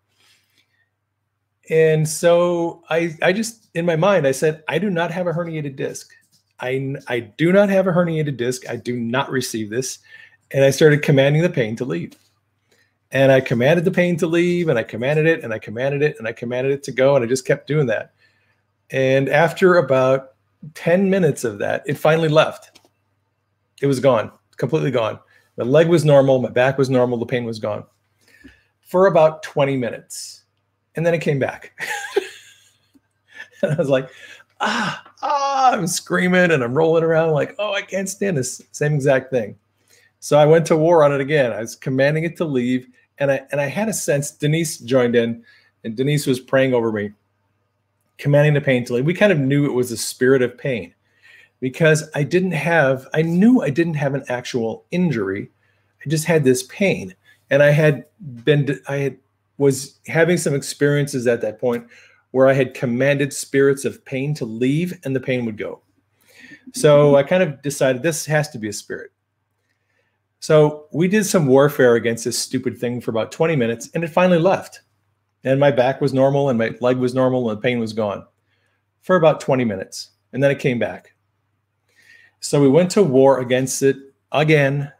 And 1.70 2.08
so 2.08 2.84
I, 2.90 3.16
I 3.22 3.34
just, 3.34 3.70
in 3.76 3.86
my 3.86 3.96
mind, 3.96 4.26
I 4.26 4.32
said, 4.32 4.64
I 4.68 4.80
do 4.80 4.90
not 4.90 5.12
have 5.12 5.28
a 5.28 5.34
herniated 5.34 5.76
disc. 5.76 6.12
I, 6.60 6.96
I 7.08 7.20
do 7.20 7.52
not 7.52 7.70
have 7.70 7.88
a 7.88 7.92
herniated 7.92 8.38
disc. 8.38 8.68
I 8.70 8.76
do 8.76 9.00
not 9.00 9.30
receive 9.30 9.70
this. 9.70 10.00
And 10.52 10.64
I 10.64 10.72
started 10.72 11.04
commanding 11.04 11.44
the 11.44 11.50
pain 11.50 11.76
to 11.76 11.86
leave. 11.86 12.14
And 13.12 13.32
I 13.32 13.42
commanded 13.42 13.86
the 13.86 13.92
pain 13.92 14.18
to 14.18 14.28
leave, 14.28 14.70
and 14.70 14.78
I 14.78 14.84
commanded 14.84 15.26
it, 15.26 15.44
and 15.44 15.52
I 15.52 15.58
commanded 15.58 16.04
it, 16.04 16.18
and 16.20 16.28
I 16.28 16.32
commanded 16.32 16.74
it 16.74 16.84
to 16.84 16.92
go. 16.92 17.16
And 17.16 17.26
I 17.26 17.28
just 17.28 17.46
kept 17.46 17.68
doing 17.68 17.88
that. 17.88 18.14
And 18.92 19.30
after 19.30 19.78
about 19.78 20.36
10 20.76 21.10
minutes 21.10 21.44
of 21.44 21.60
that, 21.60 21.84
it 21.86 21.98
finally 21.98 22.30
left. 22.30 22.80
It 23.82 23.88
was 23.88 24.00
gone, 24.00 24.32
completely 24.58 24.92
gone. 24.92 25.20
My 25.60 25.66
leg 25.66 25.90
was 25.90 26.06
normal, 26.06 26.40
my 26.40 26.50
back 26.50 26.78
was 26.78 26.90
normal, 26.90 27.18
the 27.18 27.26
pain 27.26 27.44
was 27.44 27.60
gone 27.60 27.84
for 28.80 29.08
about 29.08 29.44
20 29.44 29.76
minutes. 29.76 30.44
And 30.96 31.06
then 31.06 31.14
it 31.14 31.20
came 31.20 31.38
back. 31.38 31.78
and 33.62 33.74
I 33.74 33.76
was 33.76 33.90
like, 33.90 34.10
ah, 34.62 35.04
ah, 35.22 35.74
I'm 35.74 35.86
screaming 35.86 36.52
and 36.52 36.64
I'm 36.64 36.74
rolling 36.74 37.04
around 37.04 37.32
like, 37.32 37.56
oh, 37.60 37.74
I 37.74 37.82
can't 37.82 38.08
stand 38.08 38.38
this. 38.38 38.62
Same 38.72 38.94
exact 38.94 39.32
thing. 39.32 39.58
So 40.22 40.38
I 40.38 40.46
went 40.46 40.66
to 40.68 40.78
war 40.78 41.04
on 41.04 41.12
it 41.12 41.20
again. 41.20 41.52
I 41.52 41.60
was 41.60 41.76
commanding 41.76 42.24
it 42.24 42.38
to 42.38 42.46
leave. 42.46 42.88
And 43.18 43.30
I 43.30 43.46
and 43.52 43.60
I 43.60 43.66
had 43.66 43.90
a 43.90 43.94
sense 43.94 44.32
Denise 44.32 44.78
joined 44.78 45.18
in 45.18 45.44
and 45.84 45.98
Denise 45.98 46.26
was 46.26 46.40
praying 46.40 46.74
over 46.74 46.90
me, 46.90 47.12
commanding 48.18 48.54
the 48.54 48.62
pain 48.62 48.86
to 48.86 48.94
leave. 48.94 49.06
We 49.06 49.14
kind 49.14 49.34
of 49.34 49.40
knew 49.40 49.66
it 49.66 49.74
was 49.74 49.92
a 49.92 49.98
spirit 49.98 50.42
of 50.42 50.58
pain 50.58 50.94
because 51.60 52.10
I 52.16 52.24
didn't 52.24 52.52
have, 52.52 53.08
I 53.14 53.22
knew 53.22 53.62
I 53.62 53.70
didn't 53.70 53.96
have 53.96 54.14
an 54.14 54.24
actual 54.30 54.86
injury. 54.92 55.52
I 56.06 56.10
just 56.10 56.26
had 56.26 56.44
this 56.44 56.64
pain. 56.64 57.16
And 57.50 57.64
I 57.64 57.72
had 57.72 58.06
been, 58.44 58.80
I 58.88 58.96
had 58.98 59.18
was 59.58 60.00
having 60.08 60.38
some 60.38 60.56
experiences 60.56 61.28
at 61.28 61.42
that 61.42 61.60
point 61.60 61.86
where 62.32 62.48
I 62.48 62.54
had 62.54 62.74
commanded 62.74 63.34
spirits 63.34 63.86
of 63.86 64.04
pain 64.06 64.34
to 64.36 64.46
leave 64.46 64.98
and 65.04 65.16
the 65.16 65.20
pain 65.20 65.46
would 65.46 65.58
go. 65.58 65.82
So 66.74 67.16
I 67.16 67.24
kind 67.24 67.44
of 67.44 67.62
decided 67.62 68.02
this 68.02 68.26
has 68.26 68.50
to 68.52 68.58
be 68.58 68.70
a 68.70 68.74
spirit. 68.74 69.12
So 70.40 70.86
we 70.92 71.08
did 71.08 71.26
some 71.26 71.48
warfare 71.48 71.96
against 71.96 72.24
this 72.24 72.40
stupid 72.40 72.78
thing 72.78 73.02
for 73.02 73.12
about 73.12 73.32
20 73.32 73.56
minutes 73.56 73.90
and 73.94 74.04
it 74.04 74.10
finally 74.10 74.40
left. 74.40 74.82
And 75.44 75.60
my 75.60 75.72
back 75.72 76.00
was 76.00 76.14
normal 76.14 76.50
and 76.50 76.58
my 76.58 76.76
leg 76.80 76.98
was 76.98 77.14
normal 77.14 77.50
and 77.50 77.58
the 77.58 77.62
pain 77.62 77.80
was 77.80 77.94
gone 77.94 78.26
for 79.02 79.16
about 79.16 79.42
20 79.42 79.66
minutes. 79.66 80.12
And 80.32 80.42
then 80.42 80.52
it 80.52 80.60
came 80.60 80.80
back. 80.80 81.14
So 82.40 82.62
we 82.62 82.70
went 82.70 82.92
to 82.92 83.04
war 83.04 83.40
against 83.40 83.82
it 83.84 83.98
again, 84.32 84.92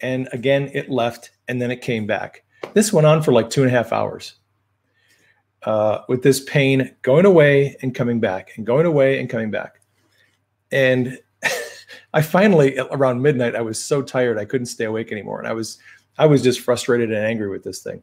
and 0.00 0.28
again 0.32 0.70
it 0.74 0.90
left, 0.90 1.30
and 1.48 1.60
then 1.60 1.70
it 1.70 1.80
came 1.80 2.06
back. 2.06 2.44
This 2.74 2.92
went 2.92 3.06
on 3.06 3.22
for 3.22 3.32
like 3.32 3.50
two 3.50 3.62
and 3.62 3.70
a 3.70 3.74
half 3.74 3.92
hours. 3.92 4.34
Uh, 5.64 6.02
with 6.08 6.24
this 6.24 6.40
pain 6.40 6.92
going 7.02 7.24
away 7.24 7.76
and 7.82 7.94
coming 7.94 8.18
back, 8.18 8.50
and 8.56 8.66
going 8.66 8.84
away 8.84 9.20
and 9.20 9.30
coming 9.30 9.50
back. 9.50 9.80
And 10.72 11.18
I 12.14 12.20
finally, 12.20 12.76
around 12.78 13.22
midnight, 13.22 13.54
I 13.54 13.60
was 13.60 13.82
so 13.82 14.02
tired 14.02 14.38
I 14.38 14.44
couldn't 14.44 14.66
stay 14.66 14.86
awake 14.86 15.12
anymore, 15.12 15.38
and 15.38 15.46
I 15.46 15.52
was, 15.52 15.78
I 16.18 16.26
was 16.26 16.42
just 16.42 16.60
frustrated 16.60 17.12
and 17.12 17.24
angry 17.24 17.48
with 17.48 17.62
this 17.62 17.80
thing. 17.80 18.02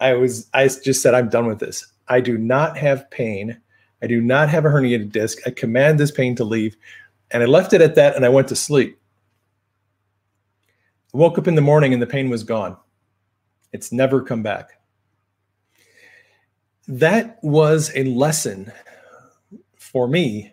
I 0.00 0.14
was, 0.14 0.48
I 0.54 0.68
just 0.68 1.02
said, 1.02 1.12
I'm 1.12 1.28
done 1.28 1.46
with 1.46 1.58
this. 1.58 1.86
I 2.08 2.20
do 2.20 2.38
not 2.38 2.78
have 2.78 3.10
pain. 3.10 3.60
I 4.02 4.06
do 4.06 4.20
not 4.22 4.48
have 4.48 4.64
a 4.64 4.68
herniated 4.68 5.12
disc. 5.12 5.38
I 5.46 5.50
command 5.50 6.00
this 6.00 6.10
pain 6.10 6.34
to 6.36 6.44
leave. 6.44 6.76
And 7.30 7.42
I 7.42 7.46
left 7.46 7.72
it 7.72 7.80
at 7.80 7.94
that 7.94 8.16
and 8.16 8.24
I 8.24 8.28
went 8.28 8.48
to 8.48 8.56
sleep. 8.56 8.98
I 11.14 11.18
woke 11.18 11.38
up 11.38 11.48
in 11.48 11.54
the 11.54 11.60
morning 11.60 11.92
and 11.92 12.02
the 12.02 12.06
pain 12.06 12.28
was 12.28 12.42
gone. 12.42 12.76
It's 13.72 13.92
never 13.92 14.22
come 14.22 14.42
back. 14.42 14.80
That 16.88 17.38
was 17.42 17.92
a 17.94 18.04
lesson 18.04 18.72
for 19.76 20.08
me 20.08 20.52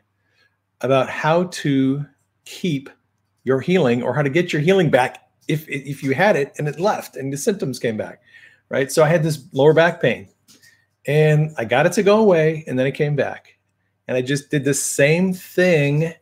about 0.82 1.10
how 1.10 1.46
to 1.46 2.06
keep 2.46 2.90
your 3.44 3.60
healing 3.60 4.04
or 4.04 4.14
how 4.14 4.22
to 4.22 4.30
get 4.30 4.54
your 4.54 4.62
healing 4.62 4.90
back 4.90 5.28
if 5.48 5.68
if 5.70 6.04
you 6.04 6.14
had 6.14 6.36
it 6.36 6.54
and 6.58 6.68
it 6.68 6.80
left 6.80 7.16
and 7.16 7.32
the 7.32 7.38
symptoms 7.38 7.80
came 7.80 7.98
back 7.98 8.22
right 8.70 8.92
so 8.92 9.04
i 9.04 9.08
had 9.08 9.24
this 9.24 9.48
lower 9.54 9.74
back 9.74 10.02
pain 10.02 10.28
and 11.06 11.52
i 11.58 11.66
got 11.66 11.86
it 11.86 11.94
to 11.94 12.04
go 12.04 12.20
away 12.20 12.64
and 12.68 12.78
then 12.78 12.86
it 12.86 12.92
came 12.92 13.16
back 13.16 13.58
and 14.08 14.18
i 14.18 14.22
just 14.22 14.52
did 14.52 14.66
the 14.66 14.74
same 14.74 15.34
thing 15.34 16.14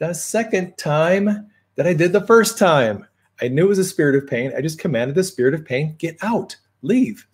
the 0.00 0.14
second 0.14 0.76
time 0.78 1.46
that 1.76 1.86
I 1.86 1.92
did 1.92 2.12
the 2.12 2.26
first 2.26 2.58
time. 2.58 3.06
I 3.40 3.48
knew 3.48 3.66
it 3.66 3.68
was 3.68 3.78
a 3.78 3.84
spirit 3.84 4.16
of 4.16 4.28
pain. 4.28 4.52
I 4.56 4.60
just 4.60 4.78
commanded 4.78 5.14
the 5.14 5.22
spirit 5.22 5.54
of 5.54 5.64
pain, 5.64 5.94
get 5.98 6.16
out, 6.22 6.56
leave. 6.82 7.26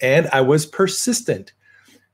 And 0.00 0.28
I 0.32 0.40
was 0.40 0.66
persistent. 0.66 1.52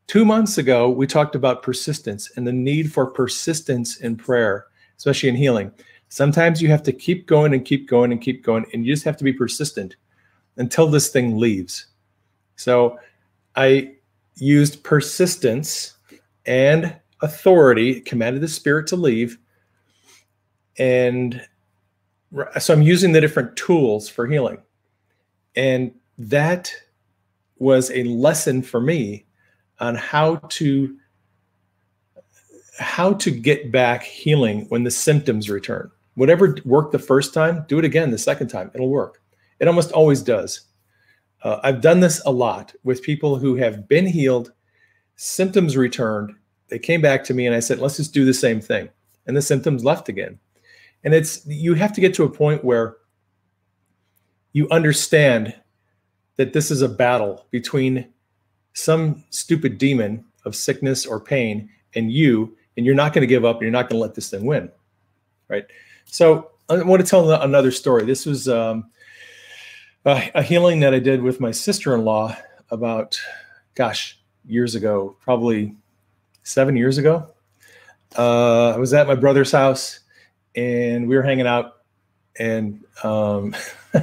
Two 0.06 0.24
months 0.24 0.58
ago, 0.58 0.90
we 0.90 1.06
talked 1.06 1.34
about 1.34 1.62
persistence 1.62 2.30
and 2.36 2.46
the 2.46 2.52
need 2.52 2.92
for 2.92 3.06
persistence 3.06 3.96
in 3.96 4.16
prayer, 4.16 4.66
especially 4.98 5.30
in 5.30 5.36
healing. 5.36 5.72
Sometimes 6.10 6.60
you 6.60 6.68
have 6.68 6.82
to 6.82 6.92
keep 6.92 7.26
going 7.26 7.54
and 7.54 7.64
keep 7.64 7.88
going 7.88 8.12
and 8.12 8.20
keep 8.20 8.44
going, 8.44 8.66
and 8.72 8.84
you 8.84 8.92
just 8.92 9.04
have 9.04 9.16
to 9.16 9.24
be 9.24 9.32
persistent 9.32 9.96
until 10.58 10.86
this 10.86 11.08
thing 11.08 11.38
leaves. 11.38 11.86
So 12.56 12.98
I 13.56 13.94
used 14.36 14.84
persistence 14.84 15.94
and 16.44 16.94
authority, 17.22 18.02
commanded 18.02 18.42
the 18.42 18.48
spirit 18.48 18.86
to 18.88 18.96
leave, 18.96 19.38
and 20.78 21.46
so 22.58 22.74
I'm 22.74 22.82
using 22.82 23.12
the 23.12 23.20
different 23.20 23.56
tools 23.56 24.08
for 24.08 24.26
healing. 24.26 24.58
And 25.54 25.92
that 26.18 26.72
was 27.58 27.90
a 27.92 28.04
lesson 28.04 28.62
for 28.62 28.80
me 28.80 29.24
on 29.78 29.94
how 29.94 30.36
to 30.36 30.96
how 32.78 33.12
to 33.14 33.30
get 33.30 33.70
back 33.70 34.02
healing 34.02 34.66
when 34.68 34.82
the 34.82 34.90
symptoms 34.90 35.48
return. 35.48 35.90
Whatever 36.14 36.56
worked 36.64 36.90
the 36.90 36.98
first 36.98 37.32
time, 37.32 37.64
do 37.68 37.78
it 37.78 37.84
again 37.84 38.10
the 38.10 38.18
second 38.18 38.48
time. 38.48 38.70
It'll 38.74 38.88
work. 38.88 39.22
It 39.60 39.68
almost 39.68 39.92
always 39.92 40.22
does. 40.22 40.62
Uh, 41.42 41.60
I've 41.62 41.80
done 41.80 42.00
this 42.00 42.20
a 42.26 42.32
lot 42.32 42.74
with 42.82 43.02
people 43.02 43.36
who 43.36 43.54
have 43.56 43.86
been 43.86 44.06
healed, 44.06 44.52
symptoms 45.14 45.76
returned. 45.76 46.34
They 46.68 46.78
came 46.78 47.00
back 47.00 47.22
to 47.24 47.34
me 47.34 47.46
and 47.46 47.54
I 47.54 47.60
said, 47.60 47.78
let's 47.78 47.96
just 47.96 48.14
do 48.14 48.24
the 48.24 48.34
same 48.34 48.60
thing. 48.60 48.88
And 49.26 49.36
the 49.36 49.42
symptoms 49.42 49.84
left 49.84 50.08
again. 50.08 50.38
And 51.04 51.14
it's 51.14 51.46
you 51.46 51.74
have 51.74 51.92
to 51.92 52.00
get 52.00 52.14
to 52.14 52.24
a 52.24 52.30
point 52.30 52.64
where 52.64 52.96
you 54.52 54.68
understand 54.70 55.54
that 56.36 56.52
this 56.52 56.70
is 56.70 56.82
a 56.82 56.88
battle 56.88 57.46
between 57.50 58.08
some 58.72 59.22
stupid 59.30 59.78
demon 59.78 60.24
of 60.44 60.56
sickness 60.56 61.06
or 61.06 61.20
pain 61.20 61.68
and 61.94 62.10
you, 62.10 62.56
and 62.76 62.84
you're 62.84 62.94
not 62.94 63.12
going 63.12 63.22
to 63.22 63.26
give 63.26 63.44
up 63.44 63.56
and 63.56 63.62
you're 63.62 63.70
not 63.70 63.88
going 63.88 63.98
to 63.98 64.02
let 64.02 64.14
this 64.14 64.30
thing 64.30 64.44
win. 64.44 64.70
Right. 65.48 65.64
So 66.06 66.50
I 66.68 66.82
want 66.82 67.02
to 67.02 67.08
tell 67.08 67.30
another 67.30 67.70
story. 67.70 68.04
This 68.04 68.26
was 68.26 68.48
um, 68.48 68.90
a, 70.04 70.42
healing 70.42 70.80
that 70.80 70.94
I 70.94 70.98
did 70.98 71.22
with 71.22 71.40
my 71.40 71.50
sister 71.50 71.94
in 71.94 72.04
law 72.04 72.36
about, 72.70 73.20
gosh, 73.74 74.18
years 74.46 74.74
ago, 74.74 75.16
probably 75.20 75.76
seven 76.42 76.76
years 76.76 76.98
ago. 76.98 77.28
Uh, 78.16 78.70
I 78.70 78.78
was 78.78 78.94
at 78.94 79.06
my 79.06 79.14
brother's 79.14 79.52
house 79.52 80.00
and 80.54 81.08
we 81.08 81.16
were 81.16 81.22
hanging 81.22 81.46
out, 81.46 81.82
and 82.38 82.84
um, 83.02 83.54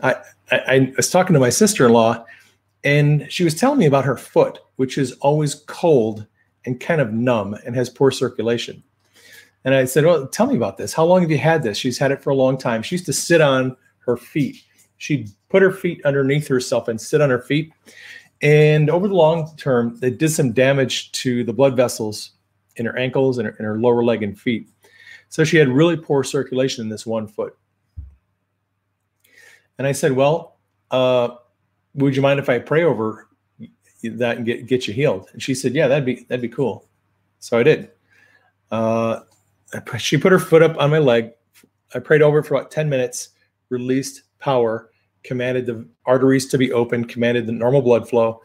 I, 0.00 0.14
I, 0.50 0.58
I 0.66 0.92
was 0.96 1.10
talking 1.10 1.34
to 1.34 1.40
my 1.40 1.50
sister 1.50 1.86
in 1.86 1.92
law, 1.92 2.24
and 2.84 3.30
she 3.30 3.44
was 3.44 3.54
telling 3.54 3.78
me 3.78 3.86
about 3.86 4.04
her 4.04 4.16
foot, 4.16 4.58
which 4.76 4.98
is 4.98 5.12
always 5.14 5.54
cold 5.66 6.26
and 6.64 6.80
kind 6.80 7.00
of 7.00 7.12
numb 7.12 7.56
and 7.64 7.74
has 7.74 7.88
poor 7.88 8.10
circulation. 8.10 8.82
And 9.64 9.74
I 9.74 9.84
said, 9.84 10.04
Well, 10.04 10.26
tell 10.26 10.46
me 10.46 10.56
about 10.56 10.76
this. 10.76 10.92
How 10.92 11.04
long 11.04 11.20
have 11.22 11.30
you 11.30 11.38
had 11.38 11.62
this? 11.62 11.78
She's 11.78 11.98
had 11.98 12.10
it 12.10 12.22
for 12.22 12.30
a 12.30 12.34
long 12.34 12.58
time. 12.58 12.82
She 12.82 12.96
used 12.96 13.06
to 13.06 13.12
sit 13.12 13.40
on 13.40 13.76
her 14.00 14.16
feet. 14.16 14.62
She'd 14.98 15.30
put 15.48 15.62
her 15.62 15.72
feet 15.72 16.04
underneath 16.04 16.48
herself 16.48 16.88
and 16.88 17.00
sit 17.00 17.20
on 17.20 17.30
her 17.30 17.40
feet. 17.40 17.72
And 18.40 18.90
over 18.90 19.06
the 19.06 19.14
long 19.14 19.54
term, 19.56 19.96
they 20.00 20.10
did 20.10 20.30
some 20.30 20.52
damage 20.52 21.12
to 21.12 21.44
the 21.44 21.52
blood 21.52 21.76
vessels 21.76 22.32
in 22.76 22.86
her 22.86 22.98
ankles 22.98 23.38
and 23.38 23.46
her, 23.46 23.56
in 23.58 23.64
her 23.64 23.78
lower 23.78 24.02
leg 24.02 24.22
and 24.22 24.38
feet. 24.38 24.68
So 25.32 25.44
she 25.44 25.56
had 25.56 25.70
really 25.70 25.96
poor 25.96 26.22
circulation 26.22 26.82
in 26.82 26.90
this 26.90 27.06
one 27.06 27.26
foot. 27.26 27.56
And 29.78 29.86
I 29.86 29.92
said, 29.92 30.12
Well, 30.12 30.58
uh, 30.90 31.36
would 31.94 32.14
you 32.14 32.20
mind 32.20 32.38
if 32.38 32.50
I 32.50 32.58
pray 32.58 32.84
over 32.84 33.28
that 34.02 34.36
and 34.36 34.44
get, 34.44 34.66
get 34.66 34.86
you 34.86 34.92
healed? 34.92 35.30
And 35.32 35.42
she 35.42 35.54
said, 35.54 35.74
Yeah, 35.74 35.88
that'd 35.88 36.04
be 36.04 36.26
that'd 36.28 36.42
be 36.42 36.50
cool. 36.50 36.86
So 37.38 37.58
I 37.58 37.62
did. 37.62 37.92
Uh, 38.70 39.20
she 39.96 40.18
put 40.18 40.32
her 40.32 40.38
foot 40.38 40.62
up 40.62 40.76
on 40.76 40.90
my 40.90 40.98
leg. 40.98 41.30
I 41.94 42.00
prayed 42.00 42.20
over 42.20 42.42
for 42.42 42.54
about 42.54 42.70
10 42.70 42.90
minutes, 42.90 43.30
released 43.70 44.24
power, 44.38 44.90
commanded 45.24 45.64
the 45.64 45.88
arteries 46.04 46.46
to 46.48 46.58
be 46.58 46.72
open, 46.72 47.06
commanded 47.06 47.46
the 47.46 47.52
normal 47.52 47.80
blood 47.80 48.06
flow, 48.06 48.42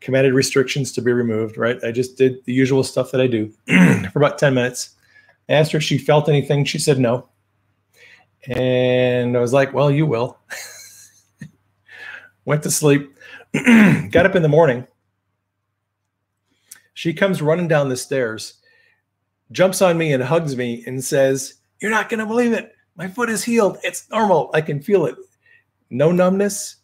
commanded 0.00 0.34
restrictions 0.34 0.90
to 0.94 1.02
be 1.02 1.12
removed, 1.12 1.56
right? 1.56 1.78
I 1.84 1.92
just 1.92 2.18
did 2.18 2.44
the 2.46 2.52
usual 2.52 2.82
stuff 2.82 3.12
that 3.12 3.20
I 3.20 3.28
do 3.28 3.52
for 4.10 4.18
about 4.18 4.38
10 4.38 4.54
minutes. 4.54 4.95
Asked 5.48 5.72
her 5.72 5.78
if 5.78 5.84
she 5.84 5.98
felt 5.98 6.28
anything. 6.28 6.64
She 6.64 6.78
said 6.78 6.98
no. 6.98 7.28
And 8.48 9.36
I 9.36 9.40
was 9.40 9.52
like, 9.52 9.72
well, 9.72 9.90
you 9.90 10.06
will. 10.06 10.38
Went 12.44 12.62
to 12.62 12.70
sleep, 12.70 13.12
got 13.52 14.26
up 14.26 14.36
in 14.36 14.42
the 14.42 14.48
morning. 14.48 14.86
She 16.94 17.12
comes 17.12 17.42
running 17.42 17.68
down 17.68 17.88
the 17.88 17.96
stairs, 17.96 18.54
jumps 19.50 19.82
on 19.82 19.98
me 19.98 20.12
and 20.12 20.22
hugs 20.22 20.56
me 20.56 20.84
and 20.86 21.02
says, 21.04 21.54
You're 21.80 21.90
not 21.90 22.08
going 22.08 22.20
to 22.20 22.26
believe 22.26 22.52
it. 22.52 22.72
My 22.96 23.08
foot 23.08 23.28
is 23.28 23.44
healed. 23.44 23.78
It's 23.82 24.08
normal. 24.10 24.50
I 24.54 24.60
can 24.60 24.80
feel 24.80 25.06
it. 25.06 25.16
No 25.90 26.12
numbness, 26.12 26.76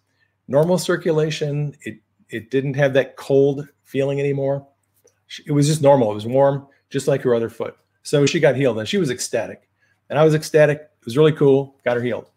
normal 0.48 0.79
circulation. 0.79 1.75
It 1.83 1.98
it 2.29 2.51
didn't 2.51 2.75
have 2.75 2.94
that 2.94 3.16
cold 3.16 3.68
feeling 3.85 4.18
anymore. 4.18 4.66
It 5.46 5.53
was 5.53 5.68
just 5.68 5.83
normal. 5.83 6.11
It 6.11 6.14
was 6.14 6.27
warm, 6.27 6.66
just 6.90 7.09
like 7.09 7.22
her 7.22 7.35
other 7.35 7.48
foot. 7.48 7.77
So 8.03 8.27
she 8.27 8.41
got 8.41 8.57
healed 8.57 8.79
and 8.79 8.88
she 8.88 8.99
was 8.99 9.11
ecstatic. 9.11 9.69
And 10.11 10.19
I 10.19 10.25
was 10.25 10.35
ecstatic. 10.35 10.79
It 10.79 11.05
was 11.05 11.17
really 11.17 11.33
cool. 11.33 11.77
Got 11.85 11.97
her 11.97 12.03
healed. 12.03 12.31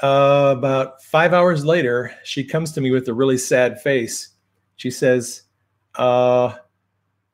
Uh, 0.00 0.54
about 0.56 1.02
five 1.02 1.32
hours 1.32 1.64
later, 1.64 2.14
she 2.24 2.44
comes 2.44 2.72
to 2.72 2.80
me 2.80 2.90
with 2.90 3.08
a 3.08 3.14
really 3.14 3.38
sad 3.38 3.80
face. 3.80 4.28
She 4.76 4.90
says, 4.90 5.42
uh, 5.96 6.54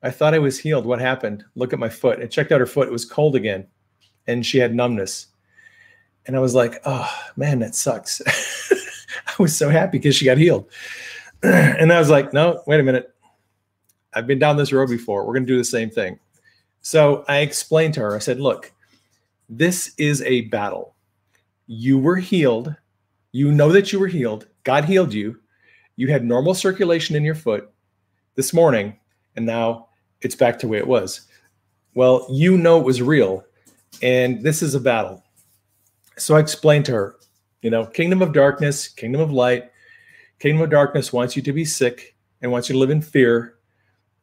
I 0.01 0.11
thought 0.11 0.33
I 0.33 0.39
was 0.39 0.59
healed. 0.59 0.85
What 0.85 0.99
happened? 0.99 1.43
Look 1.55 1.73
at 1.73 1.79
my 1.79 1.89
foot. 1.89 2.19
I 2.19 2.27
checked 2.27 2.51
out 2.51 2.59
her 2.59 2.65
foot. 2.65 2.87
It 2.87 2.91
was 2.91 3.05
cold 3.05 3.35
again. 3.35 3.67
And 4.27 4.45
she 4.45 4.57
had 4.57 4.73
numbness. 4.73 5.27
And 6.25 6.35
I 6.35 6.39
was 6.39 6.55
like, 6.55 6.81
oh, 6.85 7.11
man, 7.35 7.59
that 7.59 7.75
sucks. 7.75 8.21
I 9.27 9.33
was 9.37 9.55
so 9.55 9.69
happy 9.69 9.99
because 9.99 10.15
she 10.15 10.25
got 10.25 10.37
healed. 10.37 10.69
and 11.43 11.93
I 11.93 11.99
was 11.99 12.09
like, 12.09 12.33
no, 12.33 12.63
wait 12.65 12.79
a 12.79 12.83
minute. 12.83 13.13
I've 14.13 14.25
been 14.25 14.39
down 14.39 14.57
this 14.57 14.71
road 14.71 14.89
before. 14.89 15.25
We're 15.25 15.33
going 15.33 15.45
to 15.45 15.51
do 15.51 15.57
the 15.57 15.63
same 15.63 15.89
thing. 15.89 16.19
So 16.85 17.25
I 17.27 17.39
explained 17.39 17.95
to 17.95 18.01
her, 18.01 18.15
I 18.15 18.19
said, 18.19 18.39
look, 18.39 18.71
this 19.49 19.95
is 19.97 20.21
a 20.21 20.41
battle. 20.41 20.93
You 21.65 21.97
were 21.97 22.17
healed. 22.17 22.75
You 23.31 23.51
know 23.51 23.71
that 23.71 23.91
you 23.91 23.99
were 23.99 24.05
healed. 24.05 24.45
God 24.63 24.85
healed 24.85 25.11
you. 25.11 25.39
You 25.95 26.09
had 26.09 26.23
normal 26.23 26.53
circulation 26.53 27.15
in 27.15 27.23
your 27.23 27.33
foot 27.33 27.71
this 28.35 28.53
morning, 28.53 28.95
and 29.35 29.47
now 29.47 29.87
it's 30.21 30.35
back 30.35 30.59
to 30.59 30.67
the 30.67 30.71
way 30.71 30.77
it 30.77 30.85
was. 30.85 31.21
Well, 31.95 32.27
you 32.29 32.55
know 32.55 32.79
it 32.79 32.85
was 32.85 33.01
real, 33.01 33.43
and 34.03 34.43
this 34.43 34.61
is 34.61 34.75
a 34.75 34.79
battle. 34.79 35.23
So 36.17 36.35
I 36.35 36.39
explained 36.39 36.85
to 36.85 36.91
her, 36.91 37.15
you 37.63 37.71
know, 37.71 37.87
kingdom 37.87 38.21
of 38.21 38.31
darkness, 38.31 38.87
kingdom 38.87 39.21
of 39.21 39.31
light, 39.31 39.71
Kingdom 40.39 40.63
of 40.63 40.69
darkness 40.69 41.13
wants 41.13 41.35
you 41.35 41.41
to 41.43 41.53
be 41.53 41.63
sick 41.63 42.15
and 42.41 42.51
wants 42.51 42.67
you 42.69 42.73
to 42.73 42.79
live 42.79 42.89
in 42.89 43.01
fear. 43.01 43.55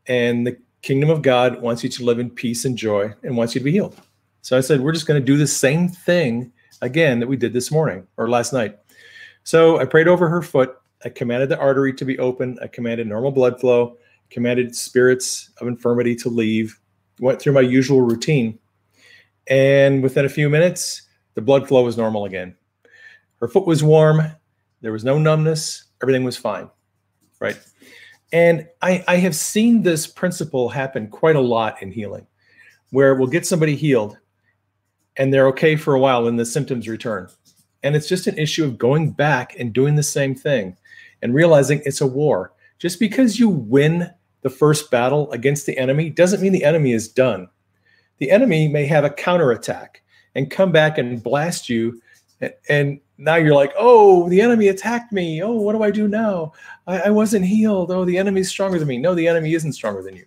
And 0.07 0.47
the 0.47 0.59
kingdom 0.83 1.11
of 1.11 1.23
God 1.23 1.63
wants 1.63 1.83
you 1.83 1.89
to 1.91 2.05
live 2.05 2.19
in 2.19 2.31
peace 2.31 2.65
and 2.65 2.77
joy 2.77 3.13
and 3.23 3.37
wants 3.37 3.55
you 3.55 3.61
to 3.61 3.65
be 3.65 3.73
healed. 3.73 3.97
So 4.43 4.57
I 4.57 4.61
said, 4.61 4.81
we're 4.81 4.93
just 4.93 5.07
going 5.07 5.21
to 5.21 5.25
do 5.25 5.37
the 5.37 5.47
same 5.47 5.89
thing 5.89 6.53
again 6.81 7.21
that 7.21 7.29
we 7.29 7.37
did 7.37 7.53
this 7.53 7.71
morning 7.71 8.07
or 8.17 8.29
last 8.29 8.53
night. 8.53 8.79
So 9.45 9.79
I 9.79 9.85
prayed 9.85 10.09
over 10.09 10.29
her 10.29 10.43
foot. 10.43 10.77
I 11.05 11.09
commanded 11.09 11.49
the 11.49 11.59
artery 11.59 11.93
to 11.95 12.05
be 12.05 12.19
open. 12.19 12.59
I 12.61 12.67
commanded 12.67 13.07
normal 13.07 13.31
blood 13.31 13.61
flow, 13.61 13.97
commanded 14.31 14.75
spirits 14.75 15.51
of 15.59 15.69
infirmity 15.69 16.17
to 16.17 16.29
leave, 16.29 16.79
went 17.21 17.41
through 17.41 17.53
my 17.53 17.61
usual 17.61 18.03
routine. 18.03 18.59
And 19.49 20.03
within 20.03 20.25
a 20.25 20.29
few 20.29 20.49
minutes, 20.49 21.03
the 21.35 21.41
blood 21.41 21.69
flow 21.69 21.85
was 21.85 21.97
normal 21.97 22.25
again. 22.25 22.57
Her 23.41 23.49
foot 23.49 23.67
was 23.67 23.83
warm. 23.83 24.23
There 24.81 24.93
was 24.93 25.05
no 25.05 25.19
numbness 25.19 25.85
everything 26.03 26.25
was 26.25 26.37
fine, 26.37 26.69
right? 27.41 27.59
And 28.33 28.67
I, 28.81 29.05
I 29.07 29.17
have 29.17 29.37
seen 29.37 29.83
this 29.83 30.07
principle 30.07 30.71
happen 30.71 31.09
quite 31.09 31.37
a 31.37 31.41
lot 31.41 31.83
in 31.83 31.93
healing, 31.93 32.27
where 32.91 33.15
we'll 33.15 33.29
get 33.29 33.47
somebody 33.47 33.77
healed 33.77 34.17
and 35.17 35.33
they're 35.33 35.49
okay 35.49 35.77
for 35.77 35.95
a 35.95 36.01
while 36.01 36.27
and 36.27 36.39
the 36.39 36.47
symptoms 36.47 36.89
return. 36.89 37.29
And 37.83 37.95
it's 37.95 38.09
just 38.09 38.27
an 38.27 38.39
issue 38.39 38.65
of 38.65 38.79
going 38.79 39.11
back 39.11 39.55
and 39.59 39.73
doing 39.73 39.97
the 39.97 40.03
same 40.03 40.35
thing 40.35 40.77
and 41.21 41.35
realizing 41.35 41.83
it's 41.85 42.01
a 42.01 42.07
war. 42.07 42.53
Just 42.79 42.99
because 42.99 43.39
you 43.39 43.49
win 43.49 44.11
the 44.41 44.51
first 44.51 44.91
battle 44.91 45.31
against 45.33 45.67
the 45.67 45.77
enemy 45.79 46.11
doesn't 46.11 46.41
mean 46.41 46.53
the 46.53 46.65
enemy 46.65 46.93
is 46.93 47.09
done. 47.09 47.49
The 48.19 48.31
enemy 48.31 48.69
may 48.69 48.87
have 48.87 49.05
a 49.05 49.11
counterattack 49.11 50.03
and 50.35 50.51
come 50.51 50.73
back 50.73 50.97
and 50.97 51.23
blast 51.23 51.69
you 51.69 52.01
and 52.69 53.01
now 53.19 53.37
you're 53.37 53.55
like, 53.55 53.73
oh, 53.79 54.29
the 54.29 54.41
enemy 54.41 54.69
attacked 54.69 55.13
me. 55.13 55.43
Oh, 55.43 55.53
what 55.53 55.75
do 55.75 55.83
I 55.83 55.91
do 55.91 56.09
now? 56.09 56.53
I, 56.87 57.03
I 57.03 57.11
wasn't 57.11 57.45
healed. 57.45 57.91
Oh, 57.91 58.05
the 58.05 58.19
enemy's 58.19 58.49
stronger 58.49 58.79
than 58.79 58.89
me. 58.89 58.99
No, 58.99 59.15
the 59.15 59.29
enemy 59.29 59.55
isn't 59.55 59.75
stronger 59.75 60.03
than 60.03 60.17
you. 60.17 60.27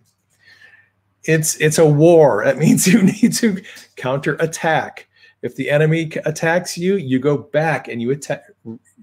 It's 1.24 1.56
it's 1.56 1.78
a 1.78 1.86
war. 1.86 2.42
That 2.44 2.58
means 2.58 2.86
you 2.86 3.02
need 3.02 3.32
to 3.34 3.62
counter 3.96 4.34
attack. 4.36 5.08
If 5.42 5.56
the 5.56 5.70
enemy 5.70 6.10
attacks 6.24 6.78
you, 6.78 6.96
you 6.96 7.18
go 7.18 7.36
back 7.36 7.88
and 7.88 8.00
you 8.00 8.12
attack 8.12 8.44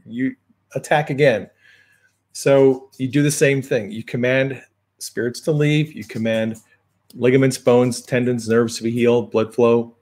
you 0.06 0.36
attack 0.76 1.10
again. 1.10 1.50
So 2.32 2.90
you 2.98 3.08
do 3.08 3.22
the 3.22 3.32
same 3.32 3.62
thing. 3.62 3.92
You 3.92 4.04
command 4.04 4.62
spirits 4.98 5.40
to 5.42 5.52
leave. 5.52 5.94
You 5.94 6.04
command 6.04 6.58
ligaments, 7.14 7.58
bones, 7.58 8.02
tendons, 8.02 8.50
nerves 8.50 8.78
to 8.78 8.84
be 8.84 8.92
healed, 8.92 9.32
blood 9.32 9.54
flow, 9.54 9.96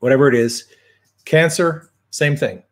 whatever 0.00 0.28
it 0.28 0.34
is. 0.34 0.64
Cancer, 1.24 1.89
same 2.10 2.36
thing. 2.36 2.62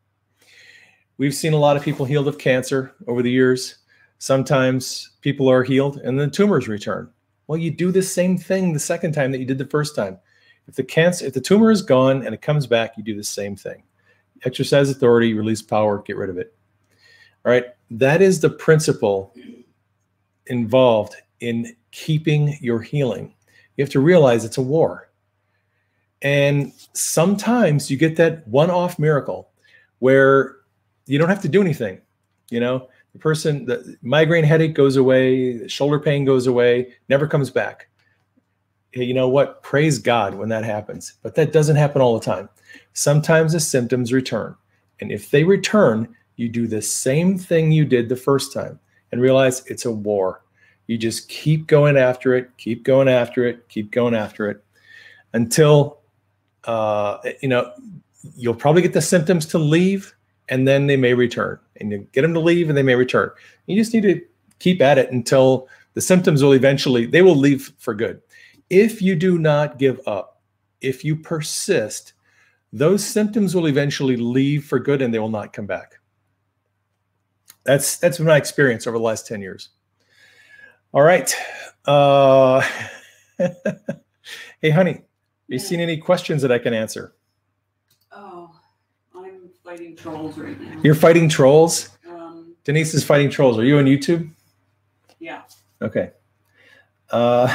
We've 1.17 1.35
seen 1.35 1.53
a 1.53 1.59
lot 1.59 1.77
of 1.77 1.83
people 1.83 2.07
healed 2.07 2.29
of 2.29 2.39
cancer 2.39 2.95
over 3.07 3.23
the 3.23 3.31
years. 3.31 3.79
Sometimes 4.19 5.13
people 5.21 5.49
are 5.49 5.65
healed 5.65 5.99
and 5.99 6.19
then 6.19 6.31
tumors 6.31 6.69
return. 6.69 7.11
Well, 7.47 7.59
you 7.59 7.71
do 7.71 7.91
the 7.91 8.03
same 8.03 8.37
thing 8.39 8.73
the 8.73 8.79
second 8.79 9.13
time 9.13 9.33
that 9.33 9.39
you 9.39 9.47
did 9.47 9.59
the 9.59 9.67
first 9.67 9.97
time. 9.97 10.19
If 10.69 10.75
the 10.75 10.85
cancer, 10.85 11.27
if 11.27 11.35
the 11.35 11.41
tumor 11.41 11.71
is 11.71 11.83
gone 11.83 12.25
and 12.25 12.35
it 12.35 12.43
comes 12.43 12.67
back, 12.67 12.93
you 12.97 13.03
do 13.03 13.17
the 13.17 13.25
same 13.25 13.57
thing. 13.57 13.83
Exercise 14.45 14.91
authority, 14.91 15.35
release 15.35 15.63
power, 15.63 16.03
get 16.03 16.17
rid 16.17 16.31
of 16.31 16.39
it. 16.39 16.55
All 17.45 17.51
right. 17.51 17.65
That 17.91 18.21
is 18.21 18.41
the 18.41 18.51
principle 18.51 19.35
involved 20.47 21.15
in 21.41 21.75
keeping 21.91 22.59
your 22.61 22.81
healing. 22.81 23.35
You 23.77 23.85
have 23.85 23.93
to 23.93 24.01
realize 24.01 24.45
it's 24.45 24.59
a 24.59 24.63
war. 24.63 25.08
And 26.23 26.73
sometimes 26.95 27.91
you 27.91 27.97
get 27.97 28.17
that 28.17 28.47
one 28.49 28.71
off 28.71 28.99
miracle 28.99 29.51
where 30.01 30.57
you 31.07 31.19
don't 31.19 31.29
have 31.29 31.43
to 31.43 31.49
do 31.49 31.61
anything. 31.61 32.01
You 32.51 32.61
know, 32.61 32.89
the 33.13 33.19
person, 33.19 33.67
the 33.67 33.97
migraine 34.03 34.45
headache 34.45 34.75
goes 34.75 34.97
away, 34.97 35.59
the 35.59 35.69
shoulder 35.69 36.01
pain 36.01 36.25
goes 36.25 36.47
away, 36.47 36.93
never 37.09 37.27
comes 37.27 37.51
back. 37.51 37.89
Hey, 38.93 39.05
you 39.05 39.15
know 39.15 39.29
what? 39.29 39.63
Praise 39.63 39.99
God 39.99 40.35
when 40.35 40.49
that 40.49 40.65
happens. 40.65 41.15
But 41.23 41.35
that 41.35 41.53
doesn't 41.53 41.77
happen 41.77 42.01
all 42.01 42.19
the 42.19 42.25
time. 42.25 42.49
Sometimes 42.95 43.53
the 43.53 43.61
symptoms 43.61 44.13
return. 44.13 44.57
And 45.01 45.13
if 45.13 45.31
they 45.31 45.45
return, 45.45 46.15
you 46.37 46.49
do 46.49 46.67
the 46.67 46.83
same 46.83 47.39
thing 47.39 47.71
you 47.71 47.85
did 47.85 48.09
the 48.09 48.17
first 48.17 48.53
time. 48.53 48.81
and 49.13 49.21
realize 49.21 49.65
it's 49.67 49.85
a 49.85 49.91
war. 49.91 50.43
You 50.87 50.97
just 50.99 51.29
keep 51.29 51.67
going 51.67 51.97
after 51.97 52.35
it, 52.35 52.51
keep 52.57 52.83
going 52.83 53.09
after 53.09 53.47
it, 53.47 53.69
keep 53.69 53.91
going 53.91 54.15
after 54.15 54.51
it 54.51 54.65
until 55.33 55.98
uh, 56.65 57.19
you 57.41 57.49
know 57.49 57.73
you'll 58.37 58.55
probably 58.55 58.83
get 58.83 58.93
the 58.93 59.03
symptoms 59.03 59.47
to 59.47 59.59
leave 59.59 60.15
and 60.49 60.67
then 60.67 60.87
they 60.87 60.97
may 60.97 61.15
return. 61.15 61.59
And 61.77 61.93
you 61.93 62.07
get 62.13 62.23
them 62.23 62.35
to 62.35 62.41
leave 62.41 62.69
and 62.69 62.77
they 62.77 62.83
may 62.83 62.95
return. 62.95 63.31
You 63.67 63.77
just 63.77 63.95
need 63.95 64.03
to 64.03 64.21
keep 64.59 64.81
at 64.81 64.99
it 64.99 65.13
until 65.13 65.69
the 65.95 66.01
symptoms 66.01 66.43
will 66.43 66.53
eventually 66.53 67.07
they 67.07 67.23
will 67.23 67.37
leave 67.37 67.73
for 67.79 67.95
good. 67.95 68.21
If 68.71 69.01
you 69.01 69.15
do 69.15 69.39
not 69.39 69.79
give 69.79 70.01
up 70.07 70.41
if 70.81 71.05
you 71.05 71.17
persist 71.17 72.13
those 72.73 73.05
symptoms 73.05 73.55
will 73.55 73.67
eventually 73.67 74.17
leave 74.17 74.65
for 74.65 74.79
good 74.79 75.01
and 75.01 75.13
they 75.13 75.19
will 75.19 75.31
not 75.31 75.53
come 75.53 75.67
back. 75.67 75.99
That's 77.65 77.97
that's 77.97 78.19
been 78.19 78.27
my 78.27 78.37
experience 78.37 78.87
over 78.87 78.99
the 78.99 79.05
last 79.05 79.27
10 79.27 79.41
years. 79.41 79.71
All 80.93 81.03
right 81.03 81.35
uh 81.87 82.61
hey 84.61 84.71
honey 84.71 85.03
you 85.49 85.59
seen 85.59 85.81
any 85.81 85.97
questions 85.97 86.41
that 86.43 86.53
i 86.53 86.59
can 86.59 86.73
answer 86.75 87.13
Oh, 88.13 88.51
I'm 89.15 89.51
fighting 89.65 89.95
trolls 89.97 90.39
right 90.39 90.59
now. 90.61 90.81
you're 90.83 90.95
fighting 90.95 91.29
trolls 91.29 91.91
Um, 92.09 92.55
denise 92.65 92.95
is 92.95 93.05
fighting 93.05 93.29
trolls 93.31 93.59
are 93.59 93.65
you 93.65 93.79
on 93.79 93.85
youtube 93.85 94.31
yeah. 95.21 95.43
Okay. 95.83 96.13
Uh, 97.11 97.49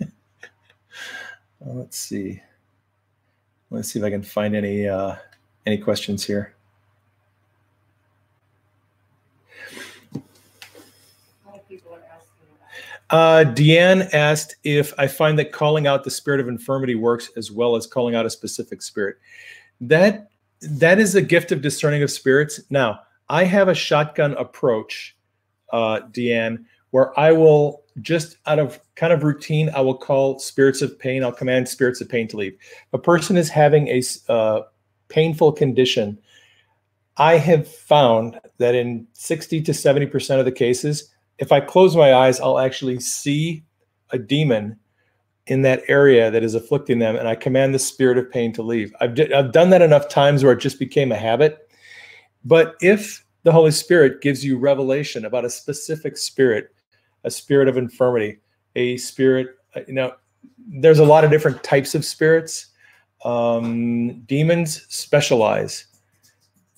let's 1.60 1.96
see. 1.96 2.40
Let's 3.70 3.88
see 3.92 4.00
if 4.00 4.04
I 4.04 4.10
can 4.10 4.24
find 4.24 4.56
any 4.56 4.88
uh, 4.88 5.14
any 5.64 5.78
questions 5.78 6.24
here. 6.24 6.54
A 10.14 10.18
lot 11.48 11.54
of 11.60 11.68
people 11.68 11.92
are 11.94 12.02
asking 12.12 12.48
about. 12.56 12.68
Uh, 13.12 13.44
Deanne 13.44 14.08
asked 14.14 14.56
if 14.64 14.94
I 14.98 15.06
find 15.06 15.38
that 15.38 15.52
calling 15.52 15.86
out 15.86 16.02
the 16.02 16.10
spirit 16.10 16.40
of 16.40 16.48
infirmity 16.48 16.94
works 16.94 17.30
as 17.36 17.52
well 17.52 17.76
as 17.76 17.86
calling 17.86 18.14
out 18.14 18.24
a 18.24 18.30
specific 18.30 18.80
spirit. 18.80 19.16
That 19.82 20.30
that 20.62 20.98
is 20.98 21.14
a 21.14 21.22
gift 21.22 21.52
of 21.52 21.60
discerning 21.60 22.02
of 22.02 22.10
spirits. 22.10 22.60
Now, 22.70 23.00
I 23.28 23.44
have 23.44 23.68
a 23.68 23.74
shotgun 23.74 24.32
approach, 24.34 25.16
uh, 25.72 26.00
Deanne, 26.10 26.64
where 26.90 27.18
I 27.18 27.32
will 27.32 27.82
just 28.00 28.38
out 28.46 28.58
of 28.58 28.80
kind 28.94 29.12
of 29.12 29.22
routine, 29.22 29.70
I 29.74 29.82
will 29.82 29.96
call 29.96 30.38
spirits 30.38 30.80
of 30.80 30.98
pain. 30.98 31.22
I'll 31.22 31.32
command 31.32 31.68
spirits 31.68 32.00
of 32.00 32.08
pain 32.08 32.28
to 32.28 32.38
leave. 32.38 32.56
A 32.94 32.98
person 32.98 33.36
is 33.36 33.50
having 33.50 33.88
a 33.88 34.02
uh, 34.30 34.62
painful 35.08 35.52
condition. 35.52 36.18
I 37.18 37.36
have 37.36 37.68
found 37.68 38.40
that 38.56 38.74
in 38.74 39.06
60 39.12 39.60
to 39.62 39.72
70% 39.72 40.38
of 40.38 40.46
the 40.46 40.52
cases, 40.52 41.11
if 41.38 41.52
I 41.52 41.60
close 41.60 41.96
my 41.96 42.14
eyes, 42.14 42.40
I'll 42.40 42.58
actually 42.58 43.00
see 43.00 43.64
a 44.10 44.18
demon 44.18 44.78
in 45.46 45.62
that 45.62 45.82
area 45.88 46.30
that 46.30 46.44
is 46.44 46.54
afflicting 46.54 46.98
them, 46.98 47.16
and 47.16 47.26
I 47.26 47.34
command 47.34 47.74
the 47.74 47.78
spirit 47.78 48.16
of 48.18 48.30
pain 48.30 48.52
to 48.52 48.62
leave. 48.62 48.94
I've, 49.00 49.14
d- 49.14 49.32
I've 49.32 49.52
done 49.52 49.70
that 49.70 49.82
enough 49.82 50.08
times 50.08 50.44
where 50.44 50.52
it 50.52 50.60
just 50.60 50.78
became 50.78 51.10
a 51.10 51.16
habit. 51.16 51.68
But 52.44 52.76
if 52.80 53.24
the 53.42 53.52
Holy 53.52 53.72
Spirit 53.72 54.20
gives 54.20 54.44
you 54.44 54.56
revelation 54.56 55.24
about 55.24 55.44
a 55.44 55.50
specific 55.50 56.16
spirit, 56.16 56.74
a 57.24 57.30
spirit 57.30 57.68
of 57.68 57.76
infirmity, 57.76 58.38
a 58.76 58.96
spirit, 58.98 59.56
uh, 59.74 59.80
you 59.88 59.94
know, 59.94 60.12
there's 60.68 61.00
a 61.00 61.04
lot 61.04 61.24
of 61.24 61.30
different 61.30 61.62
types 61.64 61.94
of 61.94 62.04
spirits. 62.04 62.66
Um, 63.24 64.20
demons 64.22 64.86
specialize. 64.88 65.86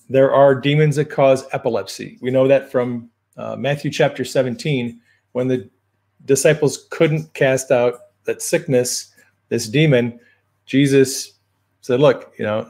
There 0.09 0.33
are 0.33 0.55
demons 0.55 0.95
that 0.95 1.09
cause 1.09 1.45
epilepsy. 1.51 2.17
We 2.21 2.31
know 2.31 2.47
that 2.47 2.71
from 2.71 3.09
uh, 3.37 3.55
Matthew 3.55 3.91
chapter 3.91 4.23
17, 4.23 4.99
when 5.33 5.47
the 5.47 5.69
disciples 6.25 6.87
couldn't 6.89 7.33
cast 7.33 7.71
out 7.71 7.99
that 8.25 8.41
sickness, 8.41 9.13
this 9.49 9.67
demon, 9.67 10.19
Jesus 10.65 11.33
said, 11.81 11.99
Look, 11.99 12.33
you 12.37 12.45
know, 12.45 12.69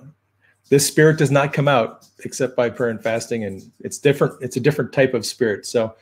this 0.69 0.87
spirit 0.87 1.17
does 1.17 1.31
not 1.31 1.53
come 1.53 1.67
out 1.67 2.07
except 2.23 2.55
by 2.55 2.69
prayer 2.69 2.89
and 2.89 3.01
fasting, 3.01 3.43
and 3.43 3.71
it's 3.81 3.97
different, 3.97 4.41
it's 4.41 4.57
a 4.57 4.59
different 4.59 4.91
type 4.91 5.13
of 5.13 5.25
spirit. 5.25 5.65
So, 5.65 5.95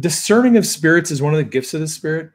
discerning 0.00 0.56
of 0.56 0.66
spirits 0.66 1.10
is 1.10 1.22
one 1.22 1.32
of 1.32 1.38
the 1.38 1.44
gifts 1.44 1.74
of 1.74 1.80
the 1.80 1.88
spirit, 1.88 2.30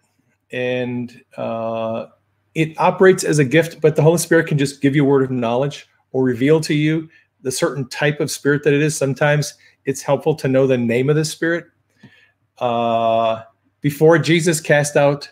and 0.52 1.24
uh, 1.38 2.08
it 2.56 2.80
operates 2.80 3.24
as 3.24 3.40
a 3.40 3.46
gift, 3.46 3.80
but 3.80 3.96
the 3.96 4.02
Holy 4.02 4.18
Spirit 4.18 4.48
can 4.48 4.58
just 4.58 4.82
give 4.82 4.96
you 4.96 5.06
a 5.06 5.08
word 5.08 5.24
of 5.24 5.32
knowledge 5.32 5.88
or 6.12 6.24
reveal 6.24 6.60
to 6.62 6.74
you 6.74 7.08
the 7.42 7.52
certain 7.52 7.88
type 7.88 8.20
of 8.20 8.32
spirit 8.32 8.64
that 8.64 8.74
it 8.74 8.82
is. 8.82 8.98
Sometimes 8.98 9.54
it's 9.90 10.04
helpful 10.04 10.36
to 10.36 10.48
know 10.48 10.68
the 10.68 10.78
name 10.78 11.10
of 11.10 11.16
the 11.16 11.26
spirit. 11.26 11.66
Uh, 12.60 13.42
before 13.82 14.20
Jesus 14.20 14.62
cast 14.62 14.96
out 14.96 15.32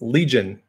Legion 0.00 0.62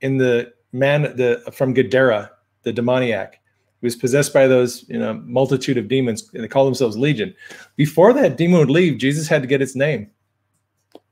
in 0.00 0.16
the 0.16 0.52
man 0.72 1.02
the 1.02 1.40
from 1.52 1.72
Gadara, 1.74 2.32
the 2.62 2.72
demoniac, 2.72 3.40
was 3.82 3.94
possessed 3.94 4.34
by 4.34 4.48
those 4.48 4.84
you 4.88 4.98
know 4.98 5.14
multitude 5.14 5.78
of 5.78 5.86
demons, 5.86 6.28
and 6.34 6.42
they 6.42 6.48
call 6.48 6.64
themselves 6.64 6.96
Legion. 6.96 7.32
Before 7.76 8.12
that 8.12 8.36
demon 8.36 8.58
would 8.58 8.70
leave, 8.70 8.98
Jesus 8.98 9.28
had 9.28 9.42
to 9.42 9.48
get 9.48 9.62
its 9.62 9.76
name. 9.76 10.10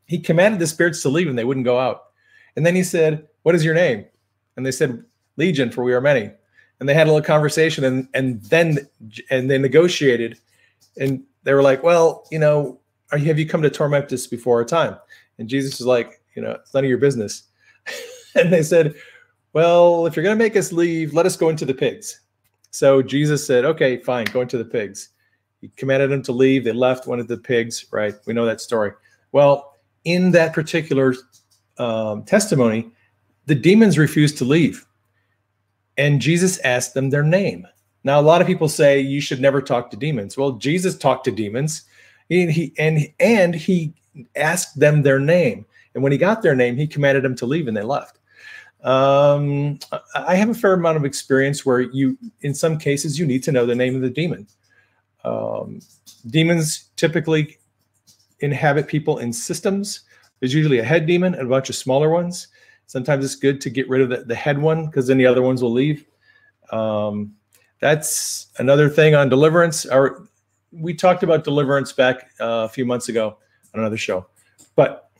He 0.06 0.18
commanded 0.18 0.58
the 0.58 0.66
spirits 0.66 1.02
to 1.02 1.08
leave, 1.08 1.28
and 1.28 1.38
they 1.38 1.44
wouldn't 1.44 1.64
go 1.64 1.78
out. 1.78 2.06
And 2.56 2.66
then 2.66 2.74
he 2.74 2.82
said, 2.82 3.28
"What 3.44 3.54
is 3.54 3.64
your 3.64 3.74
name?" 3.74 4.06
And 4.56 4.66
they 4.66 4.72
said, 4.72 5.04
"Legion, 5.36 5.70
for 5.70 5.84
we 5.84 5.94
are 5.94 6.00
many." 6.00 6.32
And 6.80 6.88
they 6.88 6.94
had 6.94 7.06
a 7.06 7.12
little 7.12 7.24
conversation, 7.24 7.84
and 7.84 8.08
and 8.12 8.42
then 8.42 8.88
and 9.30 9.48
they 9.48 9.58
negotiated, 9.58 10.40
and 10.98 11.22
they 11.44 11.54
were 11.54 11.62
like, 11.62 11.82
"Well, 11.82 12.26
you 12.30 12.38
know, 12.38 12.80
are 13.12 13.18
you, 13.18 13.26
have 13.26 13.38
you 13.38 13.46
come 13.46 13.62
to 13.62 13.70
torment 13.70 14.12
us 14.12 14.26
before 14.26 14.58
our 14.58 14.64
time?" 14.64 14.96
And 15.38 15.48
Jesus 15.48 15.78
was 15.78 15.86
like, 15.86 16.20
"You 16.34 16.42
know, 16.42 16.52
it's 16.52 16.74
none 16.74 16.84
of 16.84 16.88
your 16.88 16.98
business." 16.98 17.44
and 18.34 18.52
they 18.52 18.62
said, 18.62 18.94
"Well, 19.52 20.06
if 20.06 20.16
you're 20.16 20.24
going 20.24 20.36
to 20.36 20.44
make 20.44 20.56
us 20.56 20.72
leave, 20.72 21.14
let 21.14 21.26
us 21.26 21.36
go 21.36 21.48
into 21.48 21.64
the 21.64 21.74
pigs." 21.74 22.20
So 22.70 23.02
Jesus 23.02 23.46
said, 23.46 23.64
"Okay, 23.64 23.98
fine, 23.98 24.26
go 24.26 24.40
into 24.40 24.58
the 24.58 24.64
pigs." 24.64 25.10
He 25.60 25.68
commanded 25.76 26.10
them 26.10 26.22
to 26.24 26.32
leave. 26.32 26.64
They 26.64 26.72
left, 26.72 27.06
went 27.06 27.20
into 27.20 27.36
the 27.36 27.42
pigs. 27.42 27.86
Right? 27.90 28.14
We 28.26 28.34
know 28.34 28.46
that 28.46 28.60
story. 28.60 28.92
Well, 29.32 29.74
in 30.04 30.32
that 30.32 30.52
particular 30.52 31.14
um, 31.78 32.24
testimony, 32.24 32.90
the 33.46 33.54
demons 33.54 33.98
refused 33.98 34.38
to 34.38 34.44
leave. 34.44 34.86
And 35.96 36.20
Jesus 36.20 36.58
asked 36.60 36.94
them 36.94 37.10
their 37.10 37.22
name. 37.22 37.66
Now, 38.04 38.20
a 38.20 38.22
lot 38.22 38.42
of 38.42 38.46
people 38.46 38.68
say 38.68 39.00
you 39.00 39.20
should 39.20 39.40
never 39.40 39.62
talk 39.62 39.90
to 39.90 39.96
demons. 39.96 40.36
Well, 40.36 40.52
Jesus 40.52 40.96
talked 40.96 41.24
to 41.24 41.30
demons, 41.30 41.82
and 42.30 42.50
he 42.50 42.74
and 42.78 43.08
and 43.18 43.54
he 43.54 43.94
asked 44.36 44.78
them 44.78 45.02
their 45.02 45.18
name. 45.18 45.64
And 45.94 46.02
when 46.02 46.12
he 46.12 46.18
got 46.18 46.42
their 46.42 46.54
name, 46.54 46.76
he 46.76 46.86
commanded 46.86 47.24
them 47.24 47.34
to 47.36 47.46
leave, 47.46 47.66
and 47.66 47.76
they 47.76 47.82
left. 47.82 48.18
Um, 48.82 49.78
I 50.14 50.34
have 50.34 50.50
a 50.50 50.54
fair 50.54 50.74
amount 50.74 50.98
of 50.98 51.06
experience 51.06 51.64
where 51.64 51.80
you, 51.80 52.18
in 52.42 52.52
some 52.54 52.76
cases, 52.76 53.18
you 53.18 53.26
need 53.26 53.42
to 53.44 53.52
know 53.52 53.64
the 53.64 53.74
name 53.74 53.96
of 53.96 54.02
the 54.02 54.10
demon. 54.10 54.46
Um, 55.24 55.80
demons 56.26 56.90
typically 56.96 57.58
inhabit 58.40 58.86
people 58.86 59.18
in 59.18 59.32
systems. 59.32 60.00
There's 60.38 60.52
usually 60.52 60.78
a 60.78 60.84
head 60.84 61.06
demon 61.06 61.32
and 61.34 61.46
a 61.46 61.48
bunch 61.50 61.70
of 61.70 61.76
smaller 61.76 62.10
ones. 62.10 62.48
Sometimes 62.86 63.24
it's 63.24 63.36
good 63.36 63.62
to 63.62 63.70
get 63.70 63.88
rid 63.88 64.02
of 64.02 64.10
the, 64.10 64.24
the 64.24 64.34
head 64.34 64.58
one 64.58 64.86
because 64.86 65.06
then 65.06 65.16
the 65.16 65.26
other 65.26 65.40
ones 65.40 65.62
will 65.62 65.72
leave. 65.72 66.04
Um, 66.70 67.34
that's 67.84 68.46
another 68.56 68.88
thing 68.88 69.14
on 69.14 69.28
deliverance. 69.28 69.84
Our, 69.84 70.22
we 70.72 70.94
talked 70.94 71.22
about 71.22 71.44
deliverance 71.44 71.92
back 71.92 72.30
uh, 72.40 72.64
a 72.64 72.68
few 72.70 72.86
months 72.86 73.10
ago 73.10 73.36
on 73.74 73.80
another 73.80 73.98
show, 73.98 74.26
but 74.74 75.10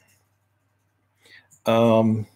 um, 1.67 2.27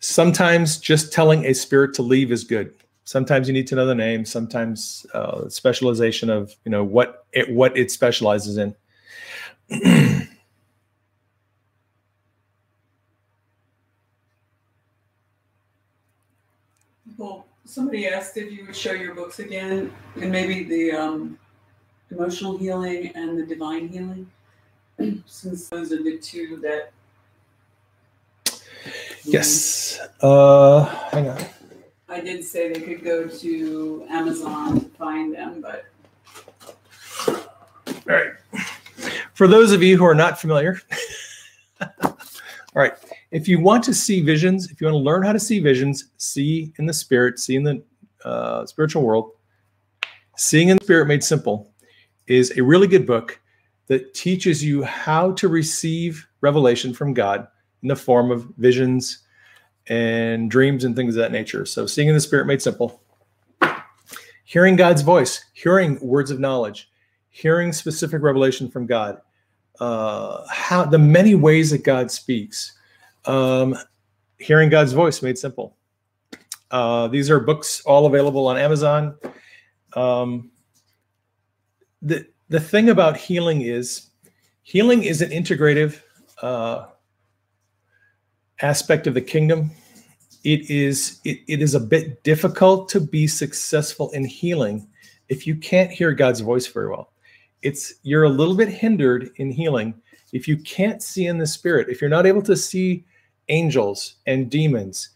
sometimes 0.00 0.78
just 0.78 1.12
telling 1.12 1.44
a 1.44 1.54
spirit 1.54 1.94
to 1.94 2.02
leave 2.02 2.32
is 2.32 2.42
good. 2.42 2.74
Sometimes 3.04 3.46
you 3.46 3.54
need 3.54 3.68
to 3.68 3.76
know 3.76 3.86
the 3.86 3.94
name. 3.94 4.24
Sometimes 4.24 5.06
uh, 5.14 5.48
specialization 5.48 6.28
of 6.28 6.56
you 6.64 6.72
know 6.72 6.82
what 6.82 7.24
it 7.32 7.48
what 7.54 7.78
it 7.78 7.92
specializes 7.92 8.58
in. 8.58 8.74
Well, 17.16 17.48
somebody 17.68 18.08
asked 18.08 18.36
if 18.36 18.50
you 18.50 18.64
would 18.66 18.74
show 18.74 18.92
your 18.92 19.14
books 19.14 19.38
again, 19.38 19.92
and 20.20 20.32
maybe 20.32 20.64
the 20.64 20.92
um, 20.92 21.38
emotional 22.10 22.56
healing 22.56 23.12
and 23.14 23.38
the 23.38 23.44
divine 23.44 23.88
healing, 23.88 24.30
since 25.26 25.68
those 25.68 25.92
are 25.92 26.02
the 26.02 26.18
two 26.18 26.56
that. 26.62 26.92
Yes. 29.24 30.00
Uh, 30.22 30.84
hang 31.10 31.28
on. 31.28 31.44
I 32.08 32.20
did 32.20 32.42
say 32.42 32.72
they 32.72 32.80
could 32.80 33.04
go 33.04 33.28
to 33.28 34.06
Amazon 34.08 34.80
to 34.80 34.86
find 34.96 35.34
them, 35.34 35.60
but 35.60 35.84
All 37.28 37.36
right. 38.06 38.32
For 39.34 39.46
those 39.46 39.72
of 39.72 39.82
you 39.82 39.98
who 39.98 40.04
are 40.04 40.14
not 40.14 40.40
familiar, 40.40 40.80
all 42.02 42.16
right. 42.74 42.94
If 43.30 43.46
you 43.46 43.60
want 43.60 43.84
to 43.84 43.94
see 43.94 44.20
visions, 44.22 44.70
if 44.70 44.80
you 44.80 44.86
want 44.86 44.94
to 44.94 44.98
learn 44.98 45.22
how 45.22 45.32
to 45.32 45.40
see 45.40 45.58
visions, 45.58 46.10
see 46.16 46.72
in 46.78 46.86
the 46.86 46.92
spirit, 46.92 47.38
see 47.38 47.56
in 47.56 47.62
the 47.62 47.82
uh, 48.24 48.64
spiritual 48.66 49.02
world, 49.02 49.32
Seeing 50.40 50.68
in 50.68 50.76
the 50.76 50.84
Spirit 50.84 51.06
Made 51.06 51.24
Simple 51.24 51.68
is 52.28 52.56
a 52.56 52.62
really 52.62 52.86
good 52.86 53.06
book. 53.06 53.40
that 53.88 54.14
teaches 54.14 54.62
you 54.62 54.84
how 54.84 55.32
to 55.32 55.48
receive 55.48 56.28
revelation 56.42 56.94
from 56.94 57.12
God 57.14 57.48
in 57.82 57.88
the 57.88 57.96
form 57.96 58.30
of 58.30 58.46
visions 58.58 59.20
and 59.88 60.50
dreams 60.50 60.84
and 60.84 60.94
things 60.94 61.16
of 61.16 61.22
that 61.22 61.32
nature. 61.32 61.64
So, 61.66 61.86
seeing 61.86 62.06
in 62.06 62.14
the 62.14 62.20
Spirit 62.20 62.46
made 62.46 62.62
simple, 62.62 63.02
hearing 64.44 64.76
God's 64.76 65.02
voice, 65.02 65.44
hearing 65.54 65.98
words 66.00 66.30
of 66.30 66.38
knowledge, 66.38 66.90
hearing 67.30 67.72
specific 67.72 68.22
revelation 68.22 68.70
from 68.70 68.86
God, 68.86 69.20
uh, 69.80 70.46
how 70.48 70.84
the 70.84 70.98
many 70.98 71.34
ways 71.34 71.70
that 71.70 71.82
God 71.82 72.10
speaks, 72.10 72.77
um, 73.24 73.76
hearing 74.38 74.68
God's 74.68 74.92
voice 74.92 75.22
made 75.22 75.38
simple. 75.38 75.76
Uh, 76.70 77.08
these 77.08 77.30
are 77.30 77.40
books 77.40 77.80
all 77.86 78.06
available 78.06 78.46
on 78.46 78.56
Amazon. 78.56 79.16
Um, 79.94 80.50
the 82.02 82.26
the 82.48 82.60
thing 82.60 82.88
about 82.88 83.16
healing 83.16 83.62
is 83.62 84.10
healing 84.62 85.02
is 85.02 85.22
an 85.22 85.30
integrative 85.30 86.00
uh, 86.42 86.86
aspect 88.60 89.06
of 89.06 89.14
the 89.14 89.20
kingdom. 89.20 89.70
It 90.44 90.70
is 90.70 91.20
it, 91.24 91.40
it 91.48 91.62
is 91.62 91.74
a 91.74 91.80
bit 91.80 92.22
difficult 92.22 92.88
to 92.90 93.00
be 93.00 93.26
successful 93.26 94.10
in 94.10 94.24
healing 94.24 94.86
if 95.28 95.46
you 95.46 95.56
can't 95.56 95.90
hear 95.90 96.12
God's 96.12 96.40
voice 96.40 96.66
very 96.66 96.88
well. 96.88 97.12
It's 97.62 97.94
you're 98.02 98.24
a 98.24 98.28
little 98.28 98.54
bit 98.54 98.68
hindered 98.68 99.30
in 99.36 99.50
healing 99.50 99.94
if 100.32 100.46
you 100.46 100.56
can't 100.56 101.02
see 101.02 101.26
in 101.26 101.38
the 101.38 101.46
spirit. 101.46 101.88
If 101.88 102.00
you're 102.00 102.10
not 102.10 102.26
able 102.26 102.42
to 102.42 102.56
see 102.56 103.04
angels 103.48 104.16
and 104.26 104.50
demons, 104.50 105.10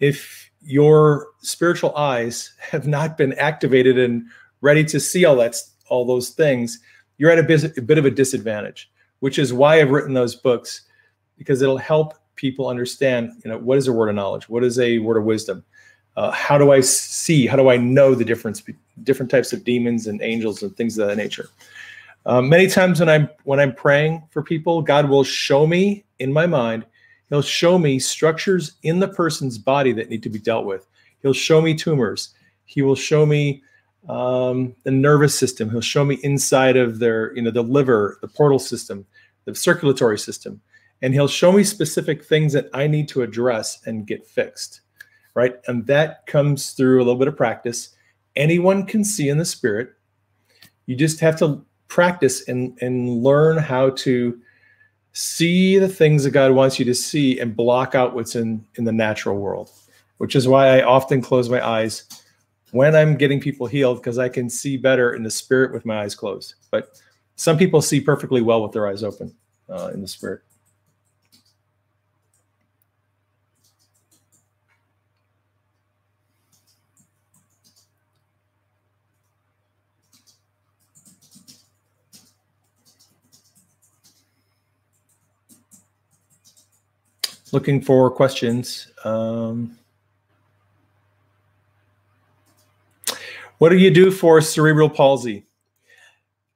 if 0.00 0.50
your 0.62 1.28
spiritual 1.40 1.94
eyes 1.96 2.52
have 2.58 2.86
not 2.86 3.16
been 3.16 3.32
activated 3.34 3.98
and 3.98 4.24
ready 4.60 4.84
to 4.84 5.00
see 5.00 5.24
all 5.24 5.36
that 5.36 5.56
all 5.88 6.04
those 6.04 6.30
things, 6.30 6.78
you're 7.18 7.30
at 7.30 7.38
a 7.38 7.42
bit, 7.42 7.76
a 7.76 7.82
bit 7.82 7.98
of 7.98 8.04
a 8.04 8.10
disadvantage, 8.10 8.90
which 9.20 9.38
is 9.38 9.52
why 9.52 9.80
I've 9.80 9.90
written 9.90 10.14
those 10.14 10.34
books 10.34 10.82
because 11.36 11.62
it'll 11.62 11.78
help 11.78 12.14
people 12.36 12.68
understand, 12.68 13.32
you 13.44 13.50
know, 13.50 13.58
what 13.58 13.76
is 13.76 13.88
a 13.88 13.92
word 13.92 14.08
of 14.08 14.14
knowledge? 14.14 14.48
What 14.48 14.62
is 14.62 14.78
a 14.78 14.98
word 14.98 15.16
of 15.16 15.24
wisdom? 15.24 15.64
Uh, 16.16 16.30
how 16.30 16.58
do 16.58 16.70
I 16.70 16.80
see? 16.80 17.46
How 17.46 17.56
do 17.56 17.68
I 17.68 17.76
know 17.76 18.14
the 18.14 18.24
difference, 18.24 18.60
between 18.60 18.82
different 19.04 19.30
types 19.30 19.52
of 19.52 19.64
demons 19.64 20.06
and 20.06 20.20
angels 20.22 20.62
and 20.62 20.74
things 20.76 20.98
of 20.98 21.08
that 21.08 21.16
nature? 21.16 21.48
Um, 22.26 22.48
many 22.48 22.66
times 22.66 23.00
when 23.00 23.08
I'm 23.08 23.28
when 23.44 23.60
I'm 23.60 23.74
praying 23.74 24.22
for 24.30 24.42
people, 24.42 24.82
God 24.82 25.08
will 25.08 25.24
show 25.24 25.66
me 25.66 26.04
in 26.18 26.32
my 26.32 26.46
mind. 26.46 26.84
He'll 27.28 27.42
show 27.42 27.78
me 27.78 27.98
structures 27.98 28.72
in 28.82 28.98
the 28.98 29.08
person's 29.08 29.56
body 29.56 29.92
that 29.92 30.10
need 30.10 30.22
to 30.24 30.28
be 30.28 30.38
dealt 30.38 30.66
with. 30.66 30.86
He'll 31.22 31.32
show 31.32 31.60
me 31.60 31.74
tumors. 31.74 32.34
He 32.64 32.82
will 32.82 32.96
show 32.96 33.24
me 33.24 33.62
um, 34.08 34.74
the 34.84 34.90
nervous 34.90 35.38
system. 35.38 35.70
He'll 35.70 35.80
show 35.80 36.04
me 36.04 36.18
inside 36.22 36.76
of 36.76 36.98
their, 36.98 37.34
you 37.34 37.42
know, 37.42 37.50
the 37.50 37.62
liver, 37.62 38.18
the 38.20 38.28
portal 38.28 38.58
system, 38.58 39.06
the 39.44 39.54
circulatory 39.54 40.18
system, 40.18 40.60
and 41.02 41.14
he'll 41.14 41.28
show 41.28 41.52
me 41.52 41.64
specific 41.64 42.24
things 42.24 42.52
that 42.52 42.68
I 42.74 42.86
need 42.86 43.08
to 43.08 43.22
address 43.22 43.80
and 43.86 44.06
get 44.06 44.26
fixed, 44.26 44.80
right? 45.34 45.54
And 45.66 45.86
that 45.86 46.26
comes 46.26 46.72
through 46.72 46.98
a 46.98 47.04
little 47.04 47.18
bit 47.18 47.28
of 47.28 47.36
practice. 47.36 47.90
Anyone 48.36 48.86
can 48.86 49.04
see 49.04 49.28
in 49.28 49.38
the 49.38 49.44
spirit. 49.44 49.90
You 50.86 50.96
just 50.96 51.20
have 51.20 51.36
to 51.38 51.64
practice 51.90 52.48
and 52.48 52.78
and 52.80 53.22
learn 53.22 53.58
how 53.58 53.90
to 53.90 54.40
see 55.12 55.76
the 55.76 55.88
things 55.88 56.24
that 56.24 56.30
God 56.30 56.52
wants 56.52 56.78
you 56.78 56.84
to 56.86 56.94
see 56.94 57.38
and 57.38 57.54
block 57.54 57.94
out 57.94 58.14
what's 58.14 58.34
in 58.34 58.64
in 58.76 58.84
the 58.84 58.92
natural 58.92 59.36
world. 59.36 59.70
Which 60.16 60.36
is 60.36 60.48
why 60.48 60.78
I 60.78 60.82
often 60.82 61.20
close 61.20 61.48
my 61.48 61.66
eyes 61.66 62.04
when 62.72 62.94
I'm 62.94 63.16
getting 63.16 63.40
people 63.40 63.66
healed 63.66 63.98
because 63.98 64.18
I 64.18 64.28
can 64.28 64.48
see 64.48 64.76
better 64.76 65.14
in 65.14 65.22
the 65.22 65.30
spirit 65.30 65.72
with 65.72 65.84
my 65.84 66.02
eyes 66.02 66.14
closed. 66.14 66.54
But 66.70 66.90
some 67.36 67.58
people 67.58 67.82
see 67.82 68.00
perfectly 68.00 68.42
well 68.42 68.62
with 68.62 68.72
their 68.72 68.86
eyes 68.86 69.02
open 69.02 69.34
uh, 69.68 69.90
in 69.94 70.02
the 70.02 70.08
spirit. 70.08 70.42
Looking 87.52 87.80
for 87.80 88.10
questions. 88.10 88.92
Um, 89.04 89.76
What 93.60 93.68
do 93.68 93.76
you 93.76 93.90
do 93.90 94.10
for 94.10 94.40
cerebral 94.40 94.88
palsy? 94.88 95.44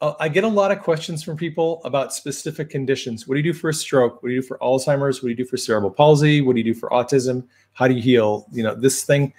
Uh, 0.00 0.14
I 0.20 0.30
get 0.30 0.42
a 0.42 0.48
lot 0.48 0.70
of 0.70 0.80
questions 0.80 1.22
from 1.22 1.36
people 1.36 1.82
about 1.84 2.14
specific 2.14 2.70
conditions. 2.70 3.28
What 3.28 3.34
do 3.34 3.40
you 3.40 3.52
do 3.52 3.52
for 3.52 3.68
a 3.68 3.74
stroke? 3.74 4.22
What 4.22 4.30
do 4.30 4.34
you 4.34 4.40
do 4.40 4.46
for 4.46 4.56
Alzheimer's? 4.62 5.22
What 5.22 5.26
do 5.26 5.28
you 5.28 5.36
do 5.36 5.44
for 5.44 5.58
cerebral 5.58 5.90
palsy? 5.90 6.40
What 6.40 6.54
do 6.54 6.60
you 6.60 6.72
do 6.72 6.72
for 6.72 6.88
autism? 6.88 7.46
How 7.74 7.88
do 7.88 7.92
you 7.92 8.00
heal? 8.00 8.46
You 8.52 8.62
know, 8.62 8.74
this 8.74 9.04
thing. 9.04 9.34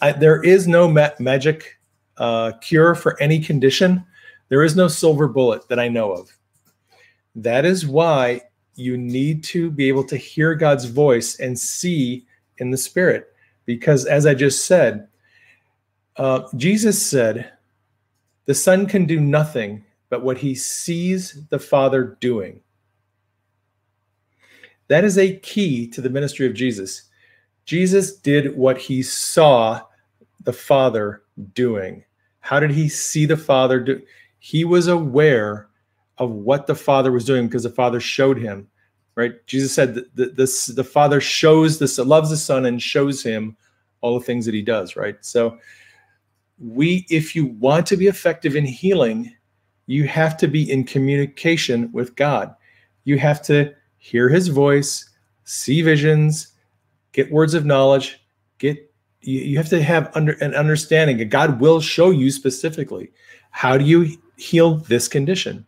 I, 0.00 0.12
there 0.12 0.42
is 0.42 0.66
no 0.66 0.88
ma- 0.88 1.10
magic 1.18 1.78
uh, 2.16 2.52
cure 2.62 2.94
for 2.94 3.20
any 3.20 3.38
condition. 3.38 4.02
There 4.48 4.62
is 4.62 4.74
no 4.74 4.88
silver 4.88 5.28
bullet 5.28 5.68
that 5.68 5.78
I 5.78 5.88
know 5.88 6.12
of. 6.12 6.34
That 7.34 7.66
is 7.66 7.86
why 7.86 8.40
you 8.80 8.96
need 8.96 9.44
to 9.44 9.70
be 9.70 9.88
able 9.88 10.04
to 10.04 10.16
hear 10.16 10.54
God's 10.54 10.86
voice 10.86 11.38
and 11.38 11.58
see 11.58 12.26
in 12.58 12.70
the 12.70 12.76
spirit. 12.76 13.28
Because 13.66 14.06
as 14.06 14.26
I 14.26 14.34
just 14.34 14.66
said, 14.66 15.08
uh, 16.16 16.48
Jesus 16.56 17.00
said, 17.00 17.52
The 18.46 18.54
Son 18.54 18.86
can 18.86 19.06
do 19.06 19.20
nothing 19.20 19.84
but 20.08 20.24
what 20.24 20.38
he 20.38 20.54
sees 20.54 21.46
the 21.48 21.58
Father 21.58 22.18
doing. 22.20 22.60
That 24.88 25.04
is 25.04 25.18
a 25.18 25.36
key 25.36 25.86
to 25.88 26.00
the 26.00 26.10
ministry 26.10 26.46
of 26.46 26.54
Jesus. 26.54 27.04
Jesus 27.64 28.16
did 28.16 28.56
what 28.56 28.76
he 28.76 29.02
saw 29.02 29.82
the 30.42 30.52
Father 30.52 31.22
doing. 31.54 32.04
How 32.40 32.58
did 32.58 32.72
he 32.72 32.88
see 32.88 33.26
the 33.26 33.36
Father 33.36 33.78
do? 33.78 34.02
He 34.40 34.64
was 34.64 34.88
aware 34.88 35.68
of 36.18 36.30
what 36.30 36.66
the 36.66 36.74
Father 36.74 37.12
was 37.12 37.24
doing 37.24 37.46
because 37.46 37.62
the 37.62 37.70
Father 37.70 38.00
showed 38.00 38.38
him. 38.38 38.68
Right? 39.20 39.46
Jesus 39.46 39.72
said 39.72 39.94
that 39.94 40.16
the, 40.16 40.26
the, 40.26 40.72
the 40.74 40.84
Father 40.84 41.20
shows 41.20 41.78
this, 41.78 41.98
loves 41.98 42.30
the 42.30 42.36
Son 42.36 42.66
and 42.66 42.80
shows 42.80 43.22
him 43.22 43.56
all 44.00 44.18
the 44.18 44.24
things 44.24 44.46
that 44.46 44.54
he 44.54 44.62
does. 44.62 44.96
Right? 44.96 45.16
So 45.20 45.58
we 46.60 47.06
if 47.08 47.34
you 47.34 47.46
want 47.46 47.86
to 47.86 47.96
be 47.96 48.06
effective 48.06 48.54
in 48.54 48.64
healing 48.64 49.34
you 49.86 50.06
have 50.06 50.36
to 50.36 50.46
be 50.46 50.70
in 50.70 50.84
communication 50.84 51.90
with 51.90 52.14
god 52.16 52.54
you 53.04 53.18
have 53.18 53.40
to 53.40 53.72
hear 53.96 54.28
his 54.28 54.48
voice 54.48 55.08
see 55.44 55.80
visions 55.80 56.52
get 57.12 57.32
words 57.32 57.54
of 57.54 57.64
knowledge 57.64 58.20
get 58.58 58.76
you, 59.22 59.40
you 59.40 59.56
have 59.56 59.70
to 59.70 59.82
have 59.82 60.10
under 60.14 60.32
an 60.42 60.54
understanding 60.54 61.20
and 61.20 61.30
god 61.30 61.60
will 61.60 61.80
show 61.80 62.10
you 62.10 62.30
specifically 62.30 63.10
how 63.50 63.78
do 63.78 63.84
you 63.86 64.18
heal 64.36 64.76
this 64.76 65.08
condition 65.08 65.66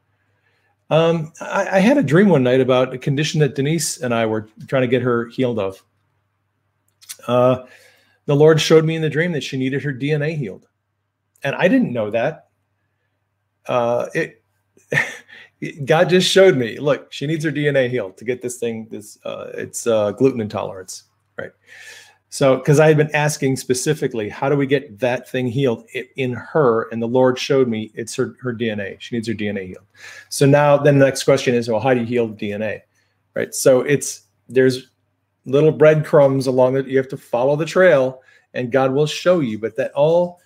um, 0.92 1.32
I, 1.40 1.68
I 1.72 1.78
had 1.80 1.98
a 1.98 2.02
dream 2.02 2.28
one 2.28 2.44
night 2.44 2.60
about 2.60 2.94
a 2.94 2.98
condition 2.98 3.40
that 3.40 3.54
denise 3.54 4.00
and 4.00 4.14
i 4.14 4.26
were 4.26 4.48
trying 4.68 4.82
to 4.82 4.88
get 4.88 5.02
her 5.02 5.26
healed 5.26 5.58
of 5.58 5.82
uh, 7.26 7.64
the 8.26 8.36
lord 8.36 8.60
showed 8.60 8.84
me 8.84 8.94
in 8.96 9.02
the 9.02 9.10
dream 9.10 9.32
that 9.32 9.42
she 9.42 9.56
needed 9.56 9.82
her 9.82 9.92
dna 9.92 10.36
healed 10.36 10.66
and 11.42 11.54
I 11.54 11.68
didn't 11.68 11.92
know 11.92 12.10
that. 12.10 12.48
Uh, 13.66 14.06
it 14.14 14.42
God 15.84 16.08
just 16.08 16.30
showed 16.30 16.56
me. 16.56 16.78
Look, 16.78 17.12
she 17.12 17.26
needs 17.26 17.44
her 17.44 17.52
DNA 17.52 17.88
healed 17.88 18.16
to 18.18 18.24
get 18.24 18.42
this 18.42 18.58
thing. 18.58 18.88
This 18.90 19.18
uh, 19.24 19.50
it's 19.54 19.86
uh, 19.86 20.12
gluten 20.12 20.40
intolerance, 20.40 21.04
right? 21.38 21.52
So, 22.32 22.56
because 22.56 22.80
I 22.80 22.88
had 22.88 22.96
been 22.96 23.14
asking 23.14 23.56
specifically, 23.56 24.30
how 24.30 24.48
do 24.48 24.56
we 24.56 24.66
get 24.66 24.98
that 25.00 25.28
thing 25.28 25.46
healed 25.46 25.86
in 26.16 26.32
her? 26.32 26.88
And 26.88 27.02
the 27.02 27.06
Lord 27.06 27.38
showed 27.38 27.68
me 27.68 27.90
it's 27.94 28.14
her, 28.14 28.34
her 28.40 28.54
DNA. 28.54 28.98
She 29.00 29.14
needs 29.14 29.28
her 29.28 29.34
DNA 29.34 29.66
healed. 29.66 29.84
So 30.30 30.46
now, 30.46 30.78
then 30.78 30.98
the 30.98 31.04
next 31.04 31.24
question 31.24 31.54
is, 31.54 31.68
well, 31.68 31.78
how 31.78 31.92
do 31.92 32.00
you 32.00 32.06
heal 32.06 32.30
DNA? 32.30 32.80
Right. 33.34 33.54
So 33.54 33.82
it's 33.82 34.22
there's 34.48 34.88
little 35.44 35.72
breadcrumbs 35.72 36.46
along 36.46 36.78
it. 36.78 36.86
You 36.86 36.96
have 36.96 37.08
to 37.08 37.18
follow 37.18 37.54
the 37.54 37.66
trail, 37.66 38.22
and 38.54 38.72
God 38.72 38.94
will 38.94 39.06
show 39.06 39.40
you. 39.40 39.58
But 39.58 39.76
that 39.76 39.92
all 39.92 40.40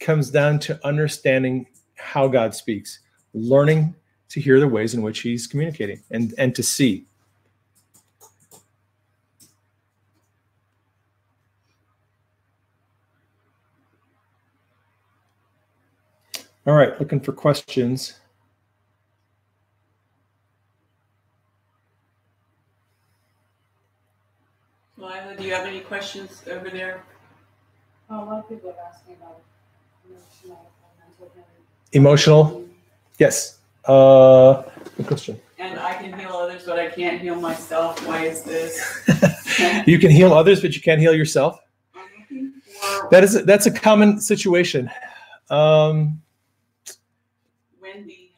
comes 0.00 0.30
down 0.30 0.58
to 0.60 0.78
understanding 0.86 1.66
how 1.94 2.28
God 2.28 2.54
speaks, 2.54 2.98
learning 3.32 3.94
to 4.28 4.38
hear 4.38 4.60
the 4.60 4.68
ways 4.68 4.92
in 4.92 5.00
which 5.00 5.20
he's 5.20 5.46
communicating 5.46 6.02
and, 6.10 6.34
and 6.36 6.54
to 6.54 6.62
see. 6.62 7.06
All 16.66 16.74
right, 16.74 16.98
looking 16.98 17.20
for 17.20 17.32
questions. 17.32 18.14
Lila, 24.96 25.34
do 25.36 25.44
you 25.44 25.52
have 25.52 25.66
any 25.66 25.80
questions 25.80 26.42
over 26.50 26.70
there? 26.70 27.02
Oh, 28.08 28.22
a 28.22 28.24
lot 28.24 28.38
of 28.38 28.48
people 28.48 28.70
are 28.70 28.88
asking 28.88 29.16
about 29.16 29.42
Emotional? 30.08 30.70
Emotional? 31.92 32.64
Yes. 33.18 33.58
Uh, 33.84 34.62
good 34.96 35.06
question. 35.06 35.40
And 35.58 35.78
I 35.78 35.94
can 35.94 36.18
heal 36.18 36.30
others, 36.30 36.64
but 36.64 36.78
I 36.78 36.88
can't 36.88 37.20
heal 37.20 37.36
myself. 37.36 38.06
Why 38.06 38.24
is 38.24 38.42
this? 38.42 39.02
you 39.86 39.98
can 39.98 40.10
heal 40.10 40.32
others, 40.32 40.60
but 40.60 40.74
you 40.74 40.80
can't 40.80 41.00
heal 41.00 41.14
yourself. 41.14 41.58
I'm 41.94 42.02
looking 42.18 42.52
for 42.64 43.08
That 43.10 43.22
is 43.24 43.44
that's 43.44 43.66
a 43.66 43.70
common 43.70 44.20
situation. 44.20 44.90
Um, 45.50 46.20
Wendy. 47.80 47.94
has 47.94 48.02
a 48.02 48.24
question. 48.24 48.33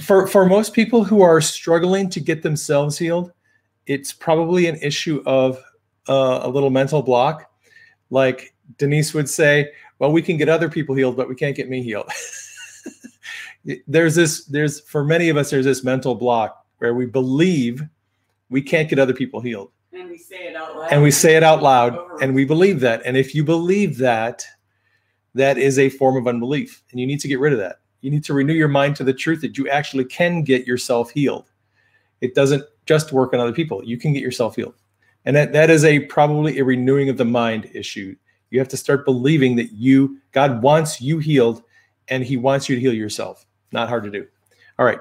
For 0.00 0.26
for 0.26 0.46
most 0.46 0.72
people 0.72 1.04
who 1.04 1.22
are 1.22 1.40
struggling 1.40 2.08
to 2.10 2.20
get 2.20 2.42
themselves 2.42 2.98
healed, 2.98 3.32
it's 3.86 4.12
probably 4.12 4.66
an 4.66 4.76
issue 4.76 5.22
of 5.26 5.62
uh, 6.08 6.40
a 6.42 6.48
little 6.48 6.70
mental 6.70 7.02
block. 7.02 7.50
Like 8.10 8.54
Denise 8.78 9.14
would 9.14 9.28
say, 9.28 9.70
"Well, 9.98 10.12
we 10.12 10.22
can 10.22 10.36
get 10.36 10.48
other 10.48 10.68
people 10.68 10.94
healed, 10.94 11.16
but 11.16 11.28
we 11.28 11.34
can't 11.34 11.56
get 11.56 11.68
me 11.68 11.82
healed." 11.82 12.10
there's 13.86 14.14
this 14.14 14.44
there's 14.46 14.80
for 14.80 15.04
many 15.04 15.28
of 15.28 15.36
us 15.36 15.50
there's 15.50 15.66
this 15.66 15.84
mental 15.84 16.14
block 16.14 16.64
where 16.78 16.94
we 16.94 17.06
believe 17.06 17.82
we 18.48 18.62
can't 18.62 18.88
get 18.88 18.98
other 18.98 19.12
people 19.12 19.40
healed 19.40 19.70
And 19.92 20.08
we 20.08 20.16
say 20.16 20.48
it 20.48 20.56
out 20.56 20.76
loud. 20.76 20.92
and 20.92 21.02
we 21.02 21.10
say 21.10 21.36
it 21.36 21.42
out 21.42 21.62
loud 21.62 21.98
and 22.22 22.34
we 22.34 22.44
believe 22.46 22.80
that 22.80 23.02
and 23.04 23.16
if 23.16 23.34
you 23.34 23.44
believe 23.44 23.98
that 23.98 24.46
that 25.34 25.58
is 25.58 25.78
a 25.78 25.90
form 25.90 26.16
of 26.16 26.26
unbelief 26.26 26.82
and 26.90 26.98
you 26.98 27.06
need 27.06 27.20
to 27.20 27.28
get 27.28 27.38
rid 27.38 27.52
of 27.52 27.58
that 27.58 27.80
you 28.00 28.10
need 28.10 28.24
to 28.24 28.34
renew 28.34 28.52
your 28.52 28.68
mind 28.68 28.96
to 28.96 29.04
the 29.04 29.12
truth 29.12 29.40
that 29.42 29.58
you 29.58 29.68
actually 29.68 30.04
can 30.04 30.42
get 30.42 30.66
yourself 30.66 31.10
healed. 31.10 31.50
It 32.20 32.34
doesn't 32.34 32.64
just 32.86 33.12
work 33.12 33.32
on 33.32 33.40
other 33.40 33.52
people. 33.52 33.84
You 33.84 33.98
can 33.98 34.12
get 34.12 34.22
yourself 34.22 34.56
healed. 34.56 34.74
And 35.24 35.36
that 35.36 35.52
that 35.52 35.70
is 35.70 35.84
a 35.84 36.00
probably 36.00 36.58
a 36.58 36.64
renewing 36.64 37.08
of 37.08 37.16
the 37.16 37.24
mind 37.24 37.70
issue. 37.74 38.16
You 38.50 38.58
have 38.58 38.68
to 38.68 38.76
start 38.76 39.04
believing 39.04 39.56
that 39.56 39.72
you 39.72 40.18
god 40.32 40.62
wants 40.62 41.00
you 41.00 41.18
healed 41.18 41.62
and 42.08 42.24
he 42.24 42.36
wants 42.36 42.68
you 42.68 42.74
to 42.74 42.80
heal 42.80 42.94
yourself. 42.94 43.46
Not 43.72 43.88
hard 43.88 44.04
to 44.04 44.10
do. 44.10 44.26
All 44.78 44.86
right. 44.86 44.98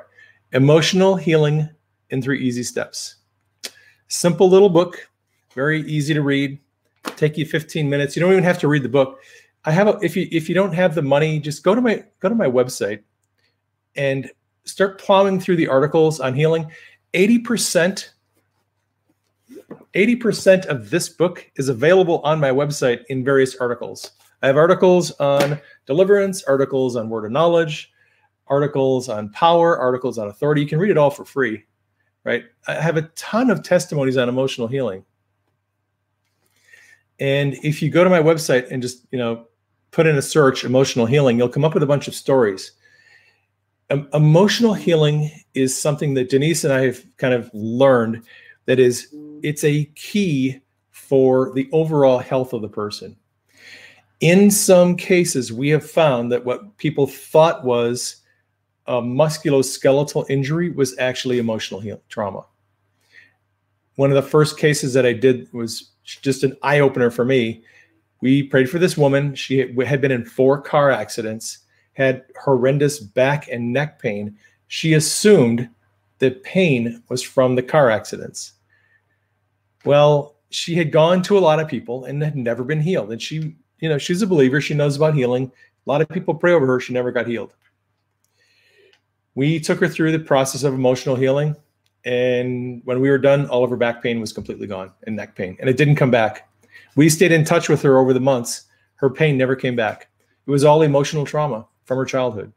Emotional 0.51 1.15
healing 1.15 1.69
in 2.09 2.21
three 2.21 2.41
easy 2.41 2.63
steps. 2.63 3.15
Simple 4.07 4.49
little 4.49 4.69
book. 4.69 5.09
Very 5.55 5.81
easy 5.83 6.13
to 6.13 6.21
read. 6.21 6.59
Take 7.15 7.37
you 7.37 7.45
15 7.45 7.89
minutes. 7.89 8.15
You 8.15 8.21
don't 8.21 8.31
even 8.31 8.43
have 8.43 8.59
to 8.59 8.67
read 8.67 8.83
the 8.83 8.89
book 8.89 9.19
i 9.69 9.71
have 9.71 9.87
a 9.87 9.97
if 10.01 10.15
you 10.15 10.27
if 10.31 10.49
you 10.49 10.55
don't 10.55 10.73
have 10.73 10.95
the 10.95 11.01
money 11.01 11.39
just 11.39 11.63
go 11.63 11.75
to 11.75 11.81
my 11.81 12.03
go 12.19 12.29
to 12.29 12.35
my 12.35 12.47
website 12.47 13.01
and 13.95 14.29
start 14.65 14.99
plowing 14.99 15.39
through 15.39 15.55
the 15.55 15.67
articles 15.67 16.19
on 16.19 16.33
healing. 16.33 16.69
80% 17.13 18.09
80% 19.95 20.65
of 20.67 20.89
this 20.91 21.09
book 21.09 21.49
is 21.55 21.69
available 21.69 22.19
on 22.19 22.39
my 22.39 22.51
website 22.51 23.03
in 23.09 23.23
various 23.23 23.55
articles. 23.55 24.11
I 24.43 24.47
have 24.47 24.57
articles 24.57 25.11
on 25.19 25.59
deliverance 25.87 26.43
articles 26.43 26.95
on 26.95 27.09
word 27.09 27.25
of 27.25 27.31
knowledge 27.31 27.91
articles 28.47 29.09
on 29.09 29.29
power 29.29 29.77
articles 29.77 30.19
on 30.19 30.27
authority. 30.27 30.61
You 30.61 30.67
can 30.67 30.79
read 30.79 30.91
it 30.91 30.97
all 30.97 31.09
for 31.09 31.25
free 31.25 31.63
right? 32.23 32.43
I 32.67 32.75
have 32.75 32.97
a 32.97 33.03
ton 33.15 33.49
of 33.49 33.63
testimonies 33.63 34.17
on 34.17 34.29
emotional 34.29 34.67
healing. 34.67 35.03
And 37.19 37.55
if 37.63 37.81
you 37.81 37.89
go 37.89 38.03
to 38.03 38.09
my 38.09 38.21
website 38.21 38.69
and 38.71 38.81
just 38.81 39.05
you 39.11 39.17
know 39.17 39.47
put 39.91 40.07
in 40.07 40.15
a 40.17 40.21
search 40.21 40.63
emotional 40.63 41.05
healing 41.05 41.37
you'll 41.37 41.49
come 41.49 41.65
up 41.65 41.73
with 41.73 41.83
a 41.83 41.87
bunch 41.87 42.07
of 42.07 42.15
stories. 42.15 42.71
Em- 43.89 44.07
emotional 44.13 44.73
healing 44.73 45.31
is 45.53 45.75
something 45.75 46.13
that 46.13 46.29
denise 46.29 46.63
and 46.63 46.73
i 46.73 46.81
have 46.81 47.03
kind 47.17 47.33
of 47.33 47.49
learned 47.53 48.23
that 48.65 48.79
is 48.79 49.13
it's 49.41 49.63
a 49.63 49.85
key 49.95 50.59
for 50.91 51.51
the 51.53 51.67
overall 51.71 52.19
health 52.19 52.53
of 52.53 52.61
the 52.61 52.69
person. 52.69 53.15
In 54.19 54.51
some 54.51 54.95
cases 54.95 55.51
we 55.51 55.69
have 55.69 55.89
found 55.89 56.31
that 56.31 56.45
what 56.45 56.77
people 56.77 57.07
thought 57.07 57.63
was 57.63 58.17
a 58.85 59.01
musculoskeletal 59.01 60.29
injury 60.29 60.71
was 60.71 60.97
actually 60.99 61.39
emotional 61.39 61.79
heal- 61.79 62.01
trauma. 62.09 62.45
One 63.95 64.11
of 64.11 64.15
the 64.15 64.29
first 64.29 64.57
cases 64.57 64.93
that 64.93 65.05
i 65.05 65.13
did 65.13 65.51
was 65.53 65.91
just 66.03 66.43
an 66.43 66.57
eye 66.63 66.79
opener 66.79 67.11
for 67.11 67.23
me. 67.23 67.63
We 68.21 68.43
prayed 68.43 68.69
for 68.69 68.79
this 68.79 68.97
woman. 68.97 69.35
She 69.35 69.59
had- 69.59 70.01
been 70.01 70.11
in 70.11 70.25
four 70.25 70.61
car 70.61 70.91
accidents, 70.91 71.59
had 71.93 72.23
horrendous 72.41 72.99
back 72.99 73.47
and 73.49 73.73
neck 73.73 74.01
pain. 74.01 74.37
She 74.67 74.93
assumed 74.93 75.69
that 76.19 76.43
pain 76.43 77.01
was 77.09 77.21
from 77.21 77.55
the 77.55 77.63
car 77.63 77.89
accidents. 77.89 78.53
Well, 79.85 80.35
she 80.49 80.75
had 80.75 80.91
gone 80.91 81.21
to 81.23 81.37
a 81.37 81.39
lot 81.39 81.59
of 81.59 81.67
people 81.67 82.05
and 82.05 82.21
had 82.21 82.35
never 82.35 82.63
been 82.63 82.81
healed. 82.81 83.11
And 83.11 83.21
she, 83.21 83.55
you 83.79 83.87
know, 83.89 83.97
she's 83.97 84.21
a 84.21 84.27
believer. 84.27 84.59
She 84.59 84.73
knows 84.73 84.97
about 84.97 85.15
healing. 85.15 85.51
A 85.87 85.89
lot 85.89 86.01
of 86.01 86.09
people 86.09 86.33
pray 86.35 86.51
over 86.51 86.65
her. 86.67 86.79
She 86.79 86.93
never 86.93 87.11
got 87.11 87.27
healed. 87.27 87.55
We 89.35 89.59
took 89.59 89.79
her 89.79 89.87
through 89.87 90.11
the 90.11 90.19
process 90.19 90.63
of 90.63 90.73
emotional 90.73 91.15
healing. 91.15 91.55
And 92.05 92.81
when 92.85 92.99
we 92.99 93.09
were 93.09 93.17
done, 93.17 93.47
all 93.47 93.63
of 93.63 93.69
her 93.69 93.77
back 93.77 94.01
pain 94.01 94.19
was 94.19 94.33
completely 94.33 94.67
gone 94.67 94.91
and 95.03 95.15
neck 95.15 95.35
pain, 95.35 95.57
and 95.59 95.69
it 95.69 95.77
didn't 95.77 95.95
come 95.95 96.11
back. 96.11 96.48
We 96.95 97.09
stayed 97.09 97.31
in 97.31 97.43
touch 97.43 97.69
with 97.69 97.81
her 97.83 97.97
over 97.97 98.13
the 98.13 98.19
months. 98.19 98.65
Her 98.95 99.09
pain 99.09 99.37
never 99.37 99.55
came 99.55 99.75
back. 99.75 100.09
It 100.45 100.51
was 100.51 100.63
all 100.63 100.81
emotional 100.81 101.25
trauma 101.25 101.67
from 101.85 101.97
her 101.97 102.05
childhood. 102.05 102.51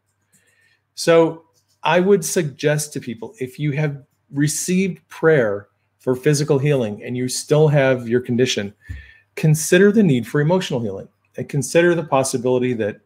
So 0.95 1.45
I 1.83 2.01
would 2.01 2.25
suggest 2.25 2.93
to 2.93 3.01
people 3.01 3.35
if 3.39 3.59
you 3.59 3.73
have 3.73 4.03
received 4.33 5.07
prayer 5.09 5.69
for 5.99 6.17
physical 6.17 6.59
healing 6.59 7.03
and 7.05 7.17
you 7.17 7.29
still 7.29 7.69
have 7.69 8.09
your 8.09 8.21
condition, 8.21 8.75
consider 9.37 9.93
the 9.93 10.03
need 10.03 10.27
for 10.27 10.41
emotional 10.41 10.81
healing 10.81 11.09
and 11.37 11.49
consider 11.49 11.95
the 11.95 12.03
possibility 12.03 12.75
that 12.75 13.01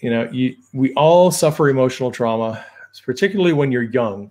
you 0.00 0.10
know 0.10 0.28
you 0.30 0.54
we 0.72 0.92
all 0.94 1.30
suffer 1.30 1.68
emotional 1.68 2.10
trauma 2.10 2.64
particularly 3.04 3.52
when 3.52 3.72
you're 3.72 3.82
young 3.82 4.30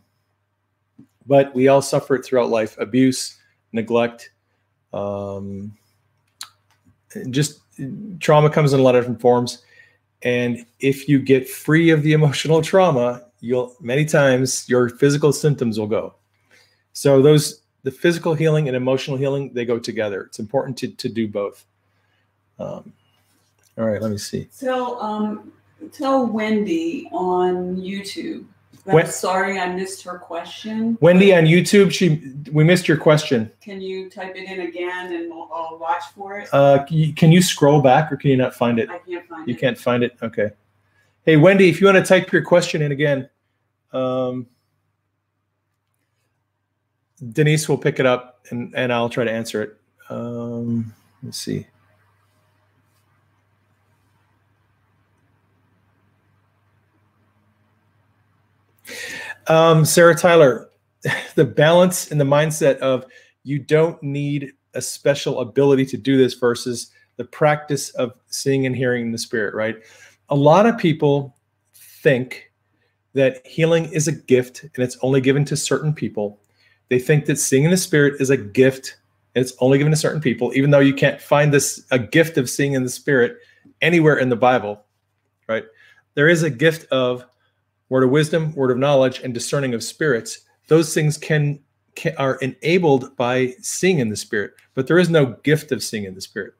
but 1.26 1.54
we 1.56 1.68
all 1.68 1.82
suffer 1.82 2.16
it 2.16 2.24
throughout 2.24 2.50
life 2.50 2.78
abuse 2.78 3.38
neglect 3.72 4.32
um, 4.96 5.72
just 7.30 7.62
trauma 8.20 8.50
comes 8.50 8.74
in 8.74 8.80
a 8.80 8.84
lot 8.84 8.96
of 8.96 9.04
different 9.04 9.22
forms. 9.22 9.64
And 10.22 10.66
if 10.80 11.08
you 11.08 11.20
get 11.20 11.48
free 11.48 11.90
of 11.92 12.02
the 12.02 12.14
emotional 12.20 12.62
trauma 12.62 13.26
you'll 13.46 13.76
many 13.80 14.06
times 14.06 14.68
your 14.68 14.90
physical 14.90 15.32
symptoms 15.32 15.80
will 15.80 15.88
go. 15.88 16.16
So 16.94 17.22
those 17.22 17.62
the 17.84 17.92
physical 17.92 18.34
healing 18.34 18.68
and 18.68 18.76
emotional 18.76 19.18
healing 19.18 19.54
they 19.54 19.66
go 19.66 19.78
together. 19.78 20.24
It's 20.24 20.40
important 20.40 20.78
to, 20.80 20.88
to 20.88 21.10
do 21.10 21.28
both. 21.28 21.66
Um, 22.58 22.92
all 23.78 23.86
right 23.86 24.02
let 24.02 24.12
me 24.12 24.18
see. 24.18 24.50
Tell 24.60 25.00
um 25.00 25.52
tell 25.92 26.26
Wendy 26.26 27.08
on 27.12 27.78
YouTube. 27.78 28.46
I'm 28.88 28.94
Wen- 28.94 29.08
sorry 29.08 29.58
I 29.60 29.74
missed 29.74 30.04
her 30.04 30.18
question. 30.20 30.98
wendy 31.02 31.34
on 31.34 31.46
youtube 31.46 31.92
she 31.92 32.34
we 32.52 32.64
missed 32.64 32.88
your 32.88 32.98
question 32.98 33.52
Can 33.62 33.82
you 33.82 34.10
type 34.10 34.36
it 34.36 34.48
in 34.50 34.62
again 34.68 35.12
and 35.14 35.34
I'll, 35.34 35.50
I'll 35.54 35.78
watch 35.80 36.04
for 36.16 36.38
it? 36.40 36.50
uh, 36.54 36.84
can 36.86 36.98
you- 36.98 37.14
can 37.14 37.32
you 37.32 37.42
scroll 37.42 37.82
back 37.82 38.12
or 38.12 38.18
can 38.18 38.30
you 38.30 38.38
not 38.38 38.54
find 38.54 38.78
it 38.80 38.90
I 38.90 39.00
can't 39.00 39.28
find 39.28 39.48
You 39.48 39.54
it. 39.54 39.56
You 39.56 39.56
can't 39.60 39.78
find 39.78 40.04
it? 40.04 40.18
Okay. 40.22 40.52
Hey, 41.26 41.38
Wendy, 41.38 41.70
if 41.70 41.82
you 41.82 41.88
want 41.88 41.98
to 41.98 42.04
type 42.04 42.32
your 42.32 42.44
question 42.44 42.84
in 42.84 42.92
again, 42.92 43.28
um, 43.94 44.46
Denise 47.32 47.68
will 47.68 47.78
pick 47.80 48.00
it 48.00 48.06
up 48.06 48.46
and, 48.52 48.74
and 48.76 48.94
I'll 48.94 49.10
try 49.10 49.24
to 49.24 49.32
answer 49.32 49.64
it. 49.64 49.78
Um, 50.10 50.94
let's 51.24 51.38
see. 51.40 51.66
Um, 59.48 59.86
Sarah 59.86 60.16
Tyler, 60.16 60.70
the 61.36 61.46
balance 61.46 62.12
and 62.12 62.20
the 62.20 62.26
mindset 62.26 62.78
of 62.78 63.06
you 63.44 63.60
don't 63.60 64.02
need 64.02 64.54
a 64.74 64.82
special 64.82 65.40
ability 65.40 65.86
to 65.86 65.98
do 65.98 66.18
this 66.18 66.34
versus 66.34 66.92
the 67.18 67.26
practice 67.26 67.90
of 67.92 68.14
seeing 68.28 68.66
and 68.66 68.76
hearing 68.76 69.06
in 69.06 69.12
the 69.12 69.18
spirit, 69.18 69.54
right? 69.56 69.78
A 70.30 70.36
lot 70.36 70.66
of 70.66 70.78
people 70.78 71.36
think 71.74 72.52
that 73.14 73.46
healing 73.48 73.86
is 73.94 74.08
a 74.08 74.12
gift 74.12 74.64
and 74.64 74.84
it's 74.84 74.98
only 75.02 75.22
given 75.22 75.46
to 75.46 75.56
certain 75.56 75.94
people. 75.94 76.40
They 76.90 77.00
think 77.00 77.26
that 77.26 77.38
seeing 77.38 77.64
in 77.64 77.72
the 77.72 77.78
spirit 77.78 78.20
is 78.20 78.30
a 78.30 78.38
gift 78.38 78.98
and 79.34 79.42
it's 79.44 79.54
only 79.60 79.78
given 79.78 79.92
to 79.92 79.98
certain 79.98 80.22
people, 80.22 80.52
even 80.56 80.72
though 80.72 80.80
you 80.80 80.94
can't 80.94 81.22
find 81.22 81.54
this 81.54 81.86
a 81.92 82.00
gift 82.00 82.38
of 82.38 82.50
seeing 82.50 82.74
in 82.74 82.84
the 82.84 82.90
spirit 82.90 83.38
anywhere 83.82 84.18
in 84.18 84.30
the 84.30 84.36
Bible, 84.36 84.84
right? 85.48 85.64
There 86.16 86.28
is 86.28 86.44
a 86.44 86.50
gift 86.50 86.92
of 86.92 87.26
word 87.90 88.04
of 88.04 88.10
wisdom, 88.10 88.54
word 88.56 88.72
of 88.72 88.78
knowledge, 88.78 89.20
and 89.20 89.34
discerning 89.34 89.74
of 89.74 89.84
spirits. 89.84 90.40
Those 90.68 90.94
things 90.94 91.18
can, 91.18 91.60
can 91.96 92.16
are 92.18 92.36
enabled 92.36 93.16
by 93.16 93.54
seeing 93.62 94.00
in 94.00 94.10
the 94.10 94.16
spirit, 94.16 94.54
but 94.74 94.88
there 94.88 95.00
is 95.00 95.10
no 95.10 95.38
gift 95.44 95.72
of 95.72 95.84
seeing 95.84 96.06
in 96.06 96.16
the 96.16 96.22
spirit. 96.22 96.54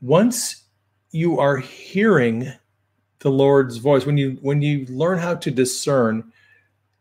Once 0.00 0.64
you 1.14 1.38
are 1.38 1.56
hearing 1.56 2.52
the 3.20 3.30
lord's 3.30 3.78
voice 3.78 4.04
when 4.04 4.18
you 4.18 4.36
when 4.42 4.60
you 4.60 4.84
learn 4.86 5.18
how 5.18 5.34
to 5.34 5.50
discern 5.50 6.30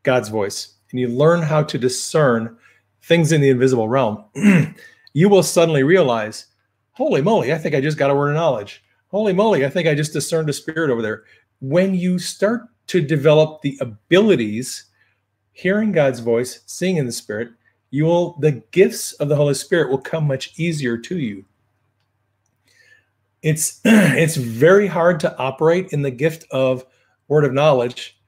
god's 0.04 0.30
voice 0.30 0.76
and 0.92 1.00
you 1.00 1.08
learn 1.08 1.42
how 1.42 1.64
to 1.64 1.78
discern 1.80 2.56
things 3.02 3.32
in 3.32 3.42
the 3.42 3.50
invisible 3.50 3.90
realm 3.90 4.24
you 5.14 5.28
will 5.28 5.44
suddenly 5.44 5.82
realize 5.82 6.46
holy 6.92 7.22
moly 7.22 7.54
i 7.54 7.58
think 7.58 7.74
i 7.74 7.82
just 7.82 7.98
got 7.98 8.12
a 8.12 8.16
word 8.16 8.30
of 8.30 8.36
knowledge. 8.36 8.84
Holy 9.08 9.34
moly 9.34 9.66
i 9.66 9.70
think 9.70 9.88
i 9.88 9.96
just 9.96 10.14
discerned 10.14 10.50
a 10.50 10.54
spirit 10.54 10.90
over 10.90 11.02
there. 11.02 11.24
When 11.60 11.94
you 11.94 12.20
start 12.20 12.64
to 12.88 13.02
develop 13.02 13.62
the 13.62 13.78
abilities, 13.82 14.86
hearing 15.52 15.92
God's 15.92 16.20
voice, 16.20 16.62
seeing 16.66 16.98
in 16.98 17.06
the 17.06 17.12
Spirit, 17.12 17.50
you 17.90 18.06
will 18.06 18.38
the 18.40 18.64
gifts 18.72 19.14
of 19.14 19.30
the 19.30 19.36
Holy 19.36 19.54
Spirit 19.54 19.90
will 19.90 20.00
come 20.00 20.26
much 20.26 20.58
easier 20.60 20.98
to 20.98 21.20
you. 21.20 21.46
It's 23.42 23.82
it's 23.86 24.36
very 24.36 24.88
hard 24.88 25.20
to 25.22 25.38
operate 25.38 25.94
in 25.94 26.02
the 26.02 26.12
gift 26.12 26.46
of 26.52 26.86
word 27.28 27.46
of 27.46 27.54
knowledge 27.54 28.20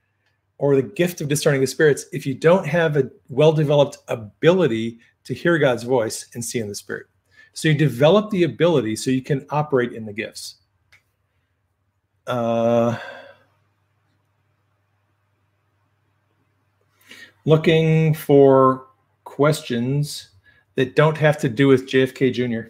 or 0.57 0.75
the 0.75 0.83
gift 0.83 1.19
of 1.19 1.27
discerning 1.27 1.61
the 1.61 1.67
spirits 1.67 2.05
if 2.13 2.25
you 2.25 2.33
don't 2.33 2.65
have 2.65 2.95
a 2.95 3.09
well-developed 3.27 3.97
ability 4.07 4.99
to 5.25 5.33
hear 5.33 5.57
God's 5.57 5.83
voice 5.83 6.27
and 6.33 6.45
see 6.45 6.59
in 6.59 6.67
the 6.67 6.75
spirit. 6.75 7.07
So 7.53 7.67
you 7.67 7.73
develop 7.73 8.29
the 8.29 8.43
ability 8.43 8.95
so 8.95 9.11
you 9.11 9.21
can 9.21 9.45
operate 9.49 9.93
in 9.93 10.05
the 10.05 10.13
gifts. 10.13 10.55
Uh, 12.27 12.97
looking 17.45 18.13
for 18.13 18.87
questions 19.23 20.29
that 20.75 20.95
don't 20.95 21.17
have 21.17 21.37
to 21.39 21.49
do 21.49 21.67
with 21.67 21.87
JFK 21.87 22.33
Jr. 22.33 22.69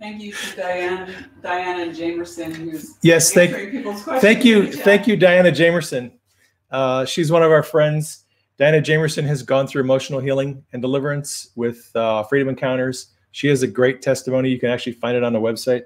Thank 0.00 0.22
you 0.22 0.32
to 0.32 0.56
Diane, 0.56 1.30
Diana 1.42 1.92
Jamerson, 1.92 2.54
who's 2.54 2.94
Yes, 3.02 3.32
thank, 3.32 3.50
answering 3.50 3.70
people's 3.72 4.02
questions. 4.04 4.22
thank 4.22 4.44
you, 4.44 4.72
thank 4.72 5.06
you, 5.08 5.16
Diana 5.16 5.50
Jamerson. 5.50 6.12
Uh, 6.70 7.04
she's 7.04 7.32
one 7.32 7.42
of 7.42 7.50
our 7.50 7.64
friends. 7.64 8.24
Diana 8.58 8.80
Jamerson 8.80 9.24
has 9.24 9.42
gone 9.42 9.66
through 9.66 9.82
emotional 9.82 10.20
healing 10.20 10.64
and 10.72 10.80
deliverance 10.80 11.50
with 11.56 11.90
uh, 11.96 12.22
Freedom 12.24 12.48
Encounters. 12.48 13.08
She 13.32 13.48
has 13.48 13.62
a 13.62 13.66
great 13.66 14.00
testimony. 14.00 14.50
You 14.50 14.58
can 14.58 14.70
actually 14.70 14.92
find 14.92 15.16
it 15.16 15.24
on 15.24 15.32
the 15.32 15.40
website. 15.40 15.84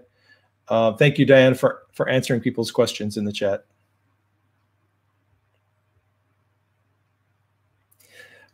Uh, 0.69 0.93
thank 0.93 1.19
you, 1.19 1.27
Diane, 1.27 1.55
for 1.55 1.83
for 1.93 2.09
answering 2.09 2.41
people's 2.41 2.71
questions 2.71 3.17
in 3.17 3.25
the 3.25 3.33
chat. 3.33 3.65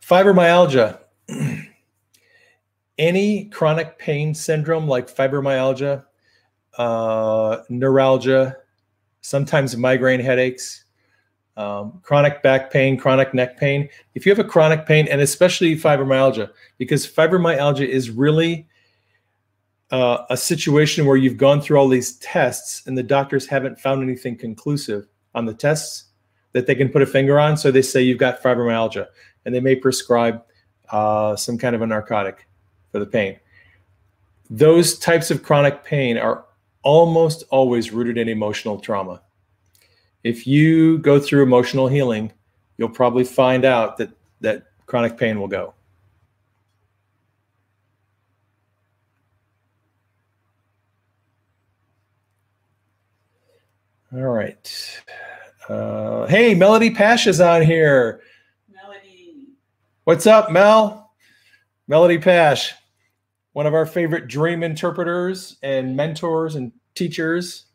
Fibromyalgia. 0.08 0.98
Any 2.98 3.44
chronic 3.46 3.98
pain 3.98 4.34
syndrome 4.34 4.88
like 4.88 5.14
fibromyalgia, 5.14 6.04
uh, 6.78 7.58
neuralgia, 7.68 8.56
sometimes 9.20 9.76
migraine 9.76 10.20
headaches, 10.20 10.84
um, 11.56 12.00
chronic 12.02 12.42
back 12.42 12.72
pain, 12.72 12.96
chronic 12.96 13.34
neck 13.34 13.58
pain. 13.58 13.88
If 14.14 14.24
you 14.24 14.32
have 14.32 14.38
a 14.38 14.48
chronic 14.48 14.86
pain, 14.86 15.06
and 15.08 15.20
especially 15.20 15.76
fibromyalgia, 15.76 16.50
because 16.78 17.06
fibromyalgia 17.06 17.86
is 17.86 18.10
really 18.10 18.66
uh, 19.90 20.24
a 20.30 20.36
situation 20.36 21.04
where 21.04 21.16
you've 21.16 21.36
gone 21.36 21.60
through 21.60 21.78
all 21.78 21.88
these 21.88 22.16
tests 22.18 22.86
and 22.86 22.96
the 22.96 23.02
doctors 23.02 23.46
haven't 23.46 23.78
found 23.78 24.02
anything 24.02 24.36
conclusive 24.36 25.06
on 25.34 25.46
the 25.46 25.54
tests 25.54 26.04
that 26.52 26.66
they 26.66 26.74
can 26.74 26.88
put 26.88 27.02
a 27.02 27.06
finger 27.06 27.38
on. 27.38 27.56
So 27.56 27.70
they 27.70 27.82
say 27.82 28.02
you've 28.02 28.18
got 28.18 28.42
fibromyalgia, 28.42 29.06
and 29.48 29.54
they 29.54 29.60
may 29.60 29.74
prescribe 29.74 30.44
uh, 30.90 31.34
some 31.34 31.56
kind 31.56 31.74
of 31.74 31.80
a 31.80 31.86
narcotic 31.86 32.46
for 32.92 32.98
the 32.98 33.06
pain. 33.06 33.40
Those 34.50 34.98
types 34.98 35.30
of 35.30 35.42
chronic 35.42 35.84
pain 35.84 36.18
are 36.18 36.44
almost 36.82 37.44
always 37.48 37.90
rooted 37.90 38.18
in 38.18 38.28
emotional 38.28 38.78
trauma. 38.78 39.22
If 40.22 40.46
you 40.46 40.98
go 40.98 41.18
through 41.18 41.44
emotional 41.44 41.88
healing, 41.88 42.30
you'll 42.76 42.90
probably 42.90 43.24
find 43.24 43.64
out 43.64 43.96
that 43.96 44.10
that 44.42 44.64
chronic 44.84 45.16
pain 45.16 45.40
will 45.40 45.48
go. 45.48 45.72
All 54.12 54.20
right. 54.20 55.02
Uh, 55.70 56.26
hey, 56.26 56.54
Melody 56.54 56.90
Pash 56.90 57.26
is 57.26 57.40
on 57.40 57.62
here. 57.62 58.20
What's 60.08 60.26
up, 60.26 60.50
Mel? 60.50 61.12
Melody 61.86 62.16
Pash, 62.16 62.72
one 63.52 63.66
of 63.66 63.74
our 63.74 63.84
favorite 63.84 64.26
dream 64.26 64.62
interpreters 64.62 65.58
and 65.62 65.94
mentors 65.94 66.54
and 66.54 66.72
teachers. 66.94 67.66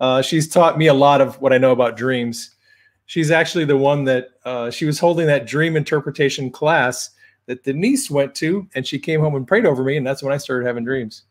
Uh, 0.00 0.20
she's 0.20 0.48
taught 0.48 0.78
me 0.78 0.88
a 0.88 0.92
lot 0.92 1.20
of 1.20 1.40
what 1.40 1.52
I 1.52 1.58
know 1.58 1.70
about 1.70 1.96
dreams. 1.96 2.56
She's 3.04 3.30
actually 3.30 3.66
the 3.66 3.76
one 3.76 4.02
that 4.02 4.30
uh, 4.44 4.68
she 4.68 4.84
was 4.84 4.98
holding 4.98 5.28
that 5.28 5.46
dream 5.46 5.76
interpretation 5.76 6.50
class 6.50 7.10
that 7.46 7.62
Denise 7.62 8.10
went 8.10 8.34
to, 8.34 8.66
and 8.74 8.84
she 8.84 8.98
came 8.98 9.20
home 9.20 9.36
and 9.36 9.46
prayed 9.46 9.64
over 9.64 9.84
me, 9.84 9.96
and 9.96 10.04
that's 10.04 10.24
when 10.24 10.32
I 10.32 10.38
started 10.38 10.66
having 10.66 10.82
dreams. 10.82 11.22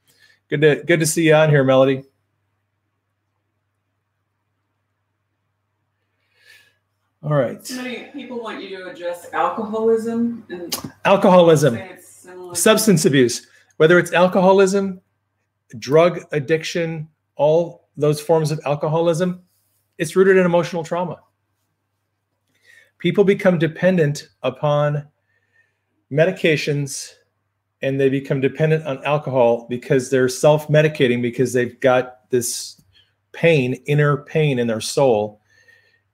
Good 0.47 0.61
to 0.61 0.81
good 0.85 1.01
to 1.01 1.05
see 1.05 1.27
you 1.27 1.33
on 1.33 1.49
here, 1.49 1.65
Melody. 1.65 2.05
All 7.25 7.33
right, 7.33 7.65
So 7.65 7.77
many 7.81 8.03
people 8.13 8.39
want 8.39 8.61
you 8.61 8.77
to 8.77 8.91
address 8.91 9.25
alcoholism 9.33 10.45
and 10.47 10.75
alcoholism. 11.05 11.73
say 11.73 11.89
it's 11.93 12.07
similar. 12.07 12.53
substance 12.53 13.03
abuse, 13.05 13.47
whether 13.77 13.97
it's 13.97 14.13
alcoholism, 14.13 15.01
drug 15.79 16.21
addiction, 16.31 17.07
all 17.35 17.89
those 17.97 18.21
forms 18.21 18.51
of 18.51 18.59
alcoholism, 18.63 19.41
it's 19.97 20.15
rooted 20.15 20.37
in 20.37 20.45
emotional 20.45 20.83
trauma. 20.83 21.17
People 22.99 23.23
become 23.23 23.57
dependent 23.57 24.29
upon 24.43 25.07
medications 26.11 27.11
and 27.81 27.99
they 27.99 28.09
become 28.09 28.39
dependent 28.39 28.85
on 28.85 29.03
alcohol 29.03 29.65
because 29.67 30.11
they're 30.11 30.29
self 30.29 30.67
medicating 30.67 31.23
because 31.23 31.53
they've 31.53 31.79
got 31.79 32.29
this 32.29 32.79
pain, 33.31 33.73
inner 33.87 34.17
pain 34.17 34.59
in 34.59 34.67
their 34.67 34.79
soul 34.79 35.41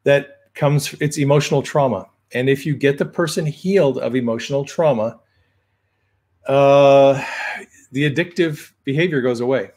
that 0.05 0.37
comes, 0.53 0.93
it's 0.99 1.17
emotional 1.17 1.61
trauma. 1.61 2.07
And 2.33 2.49
if 2.49 2.65
you 2.65 2.75
get 2.75 2.97
the 2.97 3.05
person 3.05 3.45
healed 3.45 3.97
of 3.97 4.15
emotional 4.15 4.63
trauma, 4.65 5.19
uh, 6.47 7.23
the 7.91 8.09
addictive 8.09 8.71
behavior 8.83 9.21
goes 9.21 9.41
away. 9.41 9.71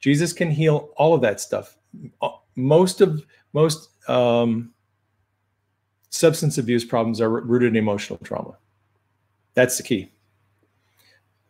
Jesus 0.00 0.32
can 0.32 0.50
heal 0.50 0.90
all 0.96 1.14
of 1.14 1.20
that 1.20 1.40
stuff. 1.40 1.76
Most 2.56 3.00
of 3.00 3.22
most 3.52 3.90
um, 4.08 4.72
substance 6.08 6.56
abuse 6.58 6.84
problems 6.84 7.20
are 7.20 7.28
rooted 7.28 7.68
in 7.68 7.76
emotional 7.76 8.18
trauma. 8.24 8.56
That's 9.54 9.76
the 9.76 9.82
key. 9.82 10.10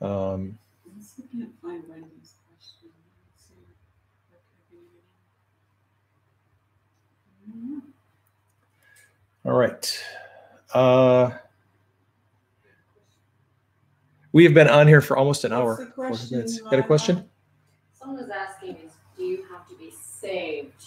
Um, 0.01 0.59
I 0.87 1.03
still 1.03 1.27
can't 1.33 1.53
find 1.61 1.85
Wendy's 1.89 2.35
question. 2.49 2.91
Let's 3.31 3.47
see. 3.47 3.55
What 4.31 4.43
could 4.71 4.71
be- 4.71 5.05
I 7.47 7.51
don't 7.51 7.71
know. 7.71 7.83
All 9.45 9.53
right. 9.53 10.05
Uh, 10.75 11.31
we 14.33 14.45
have 14.45 14.55
been 14.55 14.69
on 14.69 14.87
here 14.87 15.01
for 15.01 15.17
almost 15.17 15.45
an 15.45 15.53
What's 15.53 15.81
hour. 15.81 15.85
the 15.85 15.91
question, 15.93 16.39
minutes. 16.39 16.61
Got 16.61 16.79
a 16.79 16.83
question? 16.83 17.29
Someone 17.99 18.19
was 18.19 18.31
asking 18.31 18.77
is, 18.77 18.93
do 19.17 19.25
you 19.25 19.45
have 19.51 19.67
to 19.69 19.75
be 19.77 19.91
saved 19.91 20.85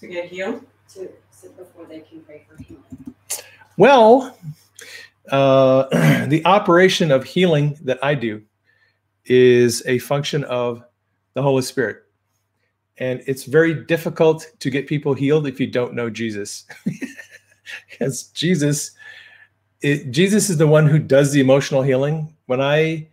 To 0.00 0.06
get 0.06 0.26
healed? 0.26 0.64
to, 0.94 1.08
to 1.42 1.48
before 1.56 1.84
they 1.86 2.00
can 2.00 2.20
pray 2.20 2.46
for 2.48 2.62
healing? 2.62 3.14
Well, 3.76 4.38
uh, 5.30 5.84
the 6.26 6.42
operation 6.44 7.10
of 7.10 7.24
healing 7.24 7.78
that 7.82 7.98
I 8.02 8.14
do 8.14 8.42
is 9.26 9.82
a 9.86 9.98
function 9.98 10.44
of 10.44 10.82
the 11.34 11.42
Holy 11.42 11.62
Spirit. 11.62 12.04
And 12.98 13.22
it's 13.26 13.44
very 13.44 13.74
difficult 13.84 14.50
to 14.58 14.70
get 14.70 14.86
people 14.86 15.14
healed 15.14 15.46
if 15.46 15.60
you 15.60 15.66
don't 15.66 15.94
know 15.94 16.10
Jesus. 16.10 16.64
because 17.98 18.24
Jesus 18.28 18.92
it, 19.80 20.10
Jesus 20.10 20.50
is 20.50 20.56
the 20.56 20.66
one 20.66 20.86
who 20.86 20.98
does 20.98 21.32
the 21.32 21.40
emotional 21.40 21.82
healing. 21.82 22.34
When 22.46 22.60
I 22.60 23.08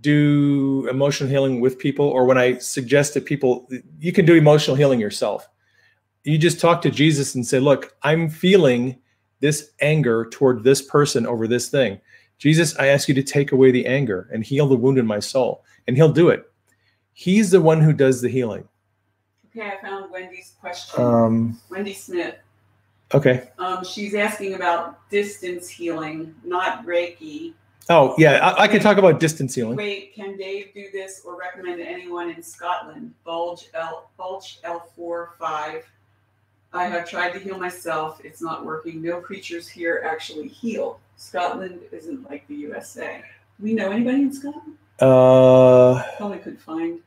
do 0.00 0.86
emotional 0.88 1.28
healing 1.28 1.60
with 1.60 1.78
people 1.78 2.06
or 2.06 2.26
when 2.26 2.38
I 2.38 2.58
suggest 2.58 3.14
that 3.14 3.24
people 3.24 3.68
you 3.98 4.12
can 4.12 4.24
do 4.24 4.34
emotional 4.34 4.76
healing 4.76 5.00
yourself. 5.00 5.48
You 6.22 6.38
just 6.38 6.60
talk 6.60 6.82
to 6.82 6.90
Jesus 6.90 7.34
and 7.34 7.46
say, 7.46 7.60
"Look, 7.60 7.96
I'm 8.02 8.28
feeling 8.28 8.98
this 9.40 9.70
anger 9.80 10.28
toward 10.30 10.64
this 10.64 10.82
person 10.82 11.26
over 11.26 11.46
this 11.46 11.68
thing. 11.68 12.00
Jesus, 12.38 12.76
I 12.78 12.88
ask 12.88 13.08
you 13.08 13.14
to 13.14 13.22
take 13.22 13.52
away 13.52 13.70
the 13.70 13.86
anger 13.86 14.28
and 14.32 14.44
heal 14.44 14.66
the 14.66 14.76
wound 14.76 14.98
in 14.98 15.06
my 15.06 15.20
soul. 15.20 15.64
And 15.86 15.96
he'll 15.96 16.12
do 16.12 16.28
it. 16.28 16.50
He's 17.12 17.50
the 17.50 17.60
one 17.60 17.80
who 17.80 17.92
does 17.92 18.20
the 18.20 18.28
healing. 18.28 18.68
Okay, 19.46 19.66
I 19.66 19.80
found 19.80 20.10
Wendy's 20.10 20.52
question. 20.60 21.02
Um, 21.02 21.60
Wendy 21.70 21.94
Smith. 21.94 22.36
Okay. 23.14 23.50
Um, 23.58 23.84
she's 23.84 24.14
asking 24.14 24.54
about 24.54 25.08
distance 25.10 25.68
healing, 25.68 26.34
not 26.44 26.84
Reiki. 26.86 27.54
Oh, 27.88 28.14
yeah. 28.18 28.38
I, 28.48 28.64
I 28.64 28.68
can 28.68 28.80
talk 28.80 28.96
about 28.96 29.20
distance 29.20 29.54
healing. 29.54 29.76
Wait, 29.76 30.14
can 30.14 30.36
Dave 30.36 30.74
do 30.74 30.86
this 30.92 31.22
or 31.24 31.38
recommend 31.38 31.78
to 31.78 31.84
anyone 31.84 32.30
in 32.30 32.42
Scotland? 32.42 33.14
Bulge 33.24 33.68
L 33.74 34.10
Bulge 34.16 34.58
L 34.64 34.90
four 34.96 35.34
five. 35.38 35.84
I 36.72 36.84
have 36.84 37.08
tried 37.08 37.32
to 37.32 37.38
heal 37.38 37.58
myself. 37.58 38.20
It's 38.24 38.42
not 38.42 38.66
working. 38.66 39.00
No 39.00 39.20
creatures 39.20 39.68
here 39.68 40.02
actually 40.04 40.48
heal. 40.48 41.00
Scotland 41.16 41.80
isn't 41.92 42.28
like 42.28 42.46
the 42.48 42.54
USA. 42.56 43.22
We 43.60 43.72
know 43.72 43.90
anybody 43.90 44.22
in 44.22 44.32
Scotland? 44.32 44.76
Uh, 45.00 46.02
Probably 46.16 46.38
could 46.38 46.60
find. 46.60 47.00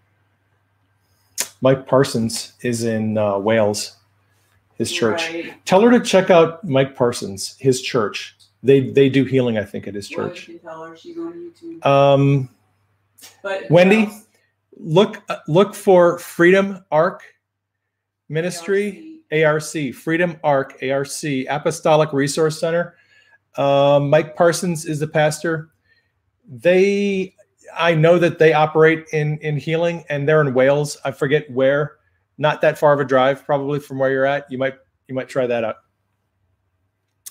Mike 1.62 1.86
Parsons 1.86 2.54
is 2.62 2.84
in 2.84 3.18
uh, 3.18 3.38
Wales. 3.38 3.98
His 4.80 4.92
church. 4.92 5.30
Right. 5.32 5.66
Tell 5.66 5.82
her 5.82 5.92
to 5.92 6.00
check 6.00 6.32
out 6.32 6.64
Mike 6.64 6.96
Parsons, 6.96 7.56
his 7.60 7.82
church. 7.84 8.36
They 8.64 8.90
they 8.90 9.10
do 9.10 9.24
healing, 9.26 9.58
I 9.60 9.64
think, 9.64 9.88
at 9.88 9.94
his 9.94 10.10
Well, 10.10 10.28
church. 10.30 10.46
can 10.48 10.58
tell 10.60 10.84
her 10.84 10.98
she's 10.98 11.18
on 11.18 11.34
YouTube. 11.62 11.86
Um, 11.86 12.50
But 13.44 13.70
Wendy? 13.70 14.06
else? 14.06 14.26
look 14.78 15.22
look 15.48 15.76
for 15.76 16.18
Freedom 16.20 16.84
Arc 16.92 17.22
Ministry, 18.30 19.20
ARC, 19.32 19.94
Freedom 19.94 20.38
Arc, 20.44 20.82
ARC, 20.84 21.08
Apostolic 21.50 22.14
Resource 22.14 22.60
Center. 22.60 22.96
Um, 23.58 24.10
Mike 24.10 24.36
Parsons 24.36 24.86
is 24.86 25.00
the 25.00 25.08
pastor. 25.08 25.70
They, 26.48 27.36
I 27.78 27.94
know 27.96 28.18
that 28.20 28.40
they 28.40 28.54
operate 28.54 29.06
in 29.14 29.38
in 29.40 29.58
healing, 29.58 30.04
and 30.10 30.28
they're 30.28 30.42
in 30.42 30.54
Wales. 30.54 30.98
I 31.06 31.12
forget 31.12 31.50
where. 31.52 31.98
Not 32.40 32.62
that 32.62 32.80
far 32.80 32.94
of 32.94 33.02
a 33.02 33.06
drive, 33.06 33.46
probably 33.46 33.80
from 33.80 34.00
where 34.00 34.10
you're 34.10 34.26
at. 34.26 34.50
You 34.50 34.58
might 34.58 34.76
you 35.08 35.14
might 35.14 35.28
try 35.28 35.46
that 35.46 35.64
out. 35.64 35.76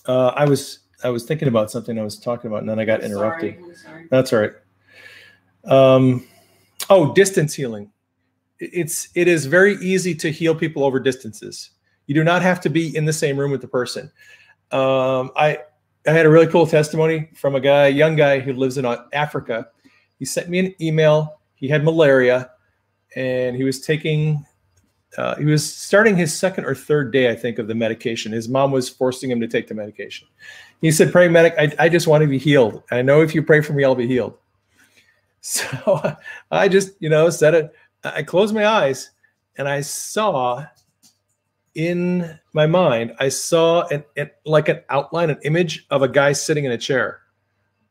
Uh, 0.06 0.28
I 0.28 0.44
was 0.44 0.80
I 1.02 1.08
was 1.08 1.24
thinking 1.24 1.48
about 1.48 1.70
something 1.70 1.98
I 1.98 2.02
was 2.02 2.18
talking 2.18 2.48
about, 2.48 2.60
and 2.60 2.68
then 2.68 2.78
I 2.78 2.84
got 2.84 3.00
I'm 3.00 3.06
interrupted. 3.06 3.58
Sorry, 3.58 3.76
sorry. 3.76 4.08
That's 4.10 4.32
all 4.32 4.40
right. 4.40 4.52
Um, 5.64 6.26
oh, 6.90 7.14
distance 7.14 7.54
healing. 7.54 7.90
It's 8.60 9.08
it 9.14 9.28
is 9.28 9.46
very 9.46 9.76
easy 9.76 10.14
to 10.16 10.30
heal 10.30 10.54
people 10.54 10.84
over 10.84 11.00
distances. 11.00 11.70
You 12.06 12.14
do 12.14 12.22
not 12.22 12.42
have 12.42 12.60
to 12.62 12.68
be 12.68 12.94
in 12.94 13.06
the 13.06 13.12
same 13.12 13.38
room 13.38 13.50
with 13.50 13.62
the 13.62 13.68
person. 13.68 14.12
Um, 14.72 15.30
I 15.36 15.58
I 16.06 16.10
had 16.10 16.26
a 16.26 16.30
really 16.30 16.46
cool 16.46 16.66
testimony 16.66 17.30
from 17.34 17.54
a 17.54 17.60
guy, 17.60 17.86
a 17.86 17.90
young 17.90 18.14
guy 18.14 18.40
who 18.40 18.52
lives 18.52 18.76
in 18.76 18.84
uh, 18.84 19.04
Africa. 19.14 19.68
He 20.18 20.26
sent 20.26 20.50
me 20.50 20.58
an 20.58 20.74
email. 20.82 21.40
He 21.54 21.66
had 21.66 21.82
malaria, 21.82 22.50
and 23.16 23.56
he 23.56 23.64
was 23.64 23.80
taking. 23.80 24.44
Uh, 25.16 25.36
he 25.36 25.44
was 25.44 25.74
starting 25.74 26.16
his 26.16 26.36
second 26.36 26.64
or 26.64 26.74
third 26.74 27.12
day, 27.12 27.30
I 27.30 27.34
think, 27.34 27.58
of 27.58 27.66
the 27.66 27.74
medication. 27.74 28.32
His 28.32 28.48
mom 28.48 28.70
was 28.70 28.88
forcing 28.88 29.30
him 29.30 29.40
to 29.40 29.48
take 29.48 29.66
the 29.66 29.74
medication. 29.74 30.28
He 30.80 30.92
said, 30.92 31.10
"Pray, 31.10 31.28
medic. 31.28 31.54
I, 31.58 31.72
I 31.78 31.88
just 31.88 32.06
want 32.06 32.22
to 32.22 32.28
be 32.28 32.38
healed. 32.38 32.82
I 32.90 33.02
know 33.02 33.22
if 33.22 33.34
you 33.34 33.42
pray 33.42 33.60
for 33.60 33.72
me, 33.72 33.84
I'll 33.84 33.94
be 33.94 34.06
healed." 34.06 34.36
So 35.40 36.16
I 36.50 36.66
just, 36.66 36.90
you 36.98 37.08
know, 37.08 37.30
said 37.30 37.54
it. 37.54 37.72
I 38.02 38.24
closed 38.24 38.52
my 38.52 38.66
eyes 38.66 39.12
and 39.56 39.68
I 39.68 39.80
saw 39.82 40.66
in 41.78 42.38
my 42.54 42.66
mind, 42.66 43.14
I 43.20 43.28
saw 43.28 43.86
an, 43.86 44.04
an 44.16 44.30
like 44.44 44.68
an 44.68 44.80
outline, 44.90 45.30
an 45.30 45.38
image 45.44 45.86
of 45.90 46.02
a 46.02 46.08
guy 46.08 46.32
sitting 46.32 46.64
in 46.64 46.72
a 46.72 46.76
chair, 46.76 47.20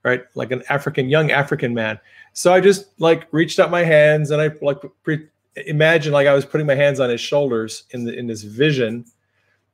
right? 0.04 0.24
Like 0.36 0.52
an 0.52 0.62
African, 0.70 1.10
young 1.10 1.32
African 1.32 1.74
man. 1.74 1.98
So 2.34 2.54
I 2.54 2.60
just 2.60 3.00
like 3.00 3.28
reached 3.32 3.60
out 3.60 3.72
my 3.72 3.84
hands 3.84 4.32
and 4.32 4.42
I 4.42 4.52
like 4.62 4.80
pre- 5.04 5.30
imagined 5.66 6.14
like 6.14 6.28
I 6.28 6.34
was 6.34 6.46
putting 6.46 6.68
my 6.68 6.76
hands 6.76 7.00
on 7.00 7.10
his 7.10 7.22
shoulders 7.22 7.84
in 7.92 8.04
the 8.04 8.18
in 8.18 8.28
this 8.28 8.44
vision, 8.44 9.06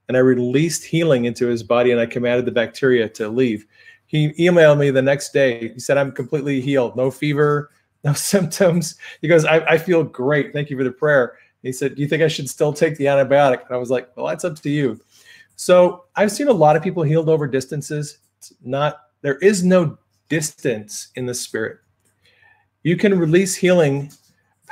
and 0.07 0.17
I 0.17 0.21
released 0.21 0.83
healing 0.83 1.25
into 1.25 1.47
his 1.47 1.63
body 1.63 1.91
and 1.91 1.99
I 1.99 2.05
commanded 2.05 2.45
the 2.45 2.51
bacteria 2.51 3.09
to 3.09 3.29
leave 3.29 3.65
he 4.13 4.29
emailed 4.33 4.77
me 4.77 4.91
the 4.91 5.01
next 5.01 5.33
day. 5.33 5.69
He 5.73 5.79
said, 5.79 5.97
I'm 5.97 6.11
completely 6.11 6.61
healed, 6.61 6.95
no 6.95 7.09
fever, 7.09 7.71
no 8.03 8.13
symptoms. 8.13 8.95
He 9.21 9.27
goes, 9.27 9.43
I, 9.43 9.57
I 9.61 9.77
feel 9.79 10.03
great. 10.03 10.53
Thank 10.53 10.69
you 10.69 10.77
for 10.77 10.83
the 10.83 10.91
prayer. 10.91 11.37
He 11.63 11.71
said, 11.71 11.95
Do 11.95 12.01
you 12.03 12.07
think 12.07 12.21
I 12.21 12.27
should 12.27 12.47
still 12.47 12.73
take 12.73 12.95
the 12.97 13.05
antibiotic? 13.05 13.65
And 13.65 13.71
I 13.71 13.77
was 13.77 13.89
like, 13.89 14.15
Well, 14.15 14.27
that's 14.27 14.45
up 14.45 14.59
to 14.59 14.69
you. 14.69 15.01
So 15.55 16.05
I've 16.15 16.31
seen 16.31 16.47
a 16.47 16.53
lot 16.53 16.75
of 16.75 16.83
people 16.83 17.01
healed 17.01 17.27
over 17.27 17.47
distances. 17.47 18.19
It's 18.37 18.53
not, 18.63 18.99
there 19.21 19.37
is 19.37 19.63
no 19.63 19.97
distance 20.29 21.07
in 21.15 21.25
the 21.25 21.33
spirit. 21.33 21.79
You 22.83 22.97
can 22.97 23.17
release 23.17 23.55
healing 23.55 24.11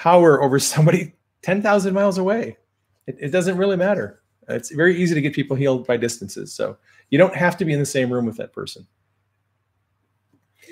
power 0.02 0.41
over 0.41 0.58
somebody 0.58 1.14
10,000 1.43 1.93
miles 1.93 2.18
away. 2.18 2.58
It, 3.06 3.18
it 3.20 3.30
doesn't 3.30 3.58
really 3.58 3.78
matter. 3.78 4.22
It's 4.49 4.72
very 4.72 4.99
easy 4.99 5.14
to 5.14 5.22
get 5.22 5.34
people 5.34 5.56
healed 5.56 5.86
by 5.86 5.97
distances. 5.97 6.52
So 6.52 6.78
you 7.12 7.20
don't 7.20 7.36
have 7.36 7.56
to 7.58 7.66
be 7.66 7.74
in 7.74 7.80
the 7.80 7.86
same 7.86 8.12
room 8.12 8.26
with 8.26 8.38
that 8.38 8.52
person. 8.52 8.88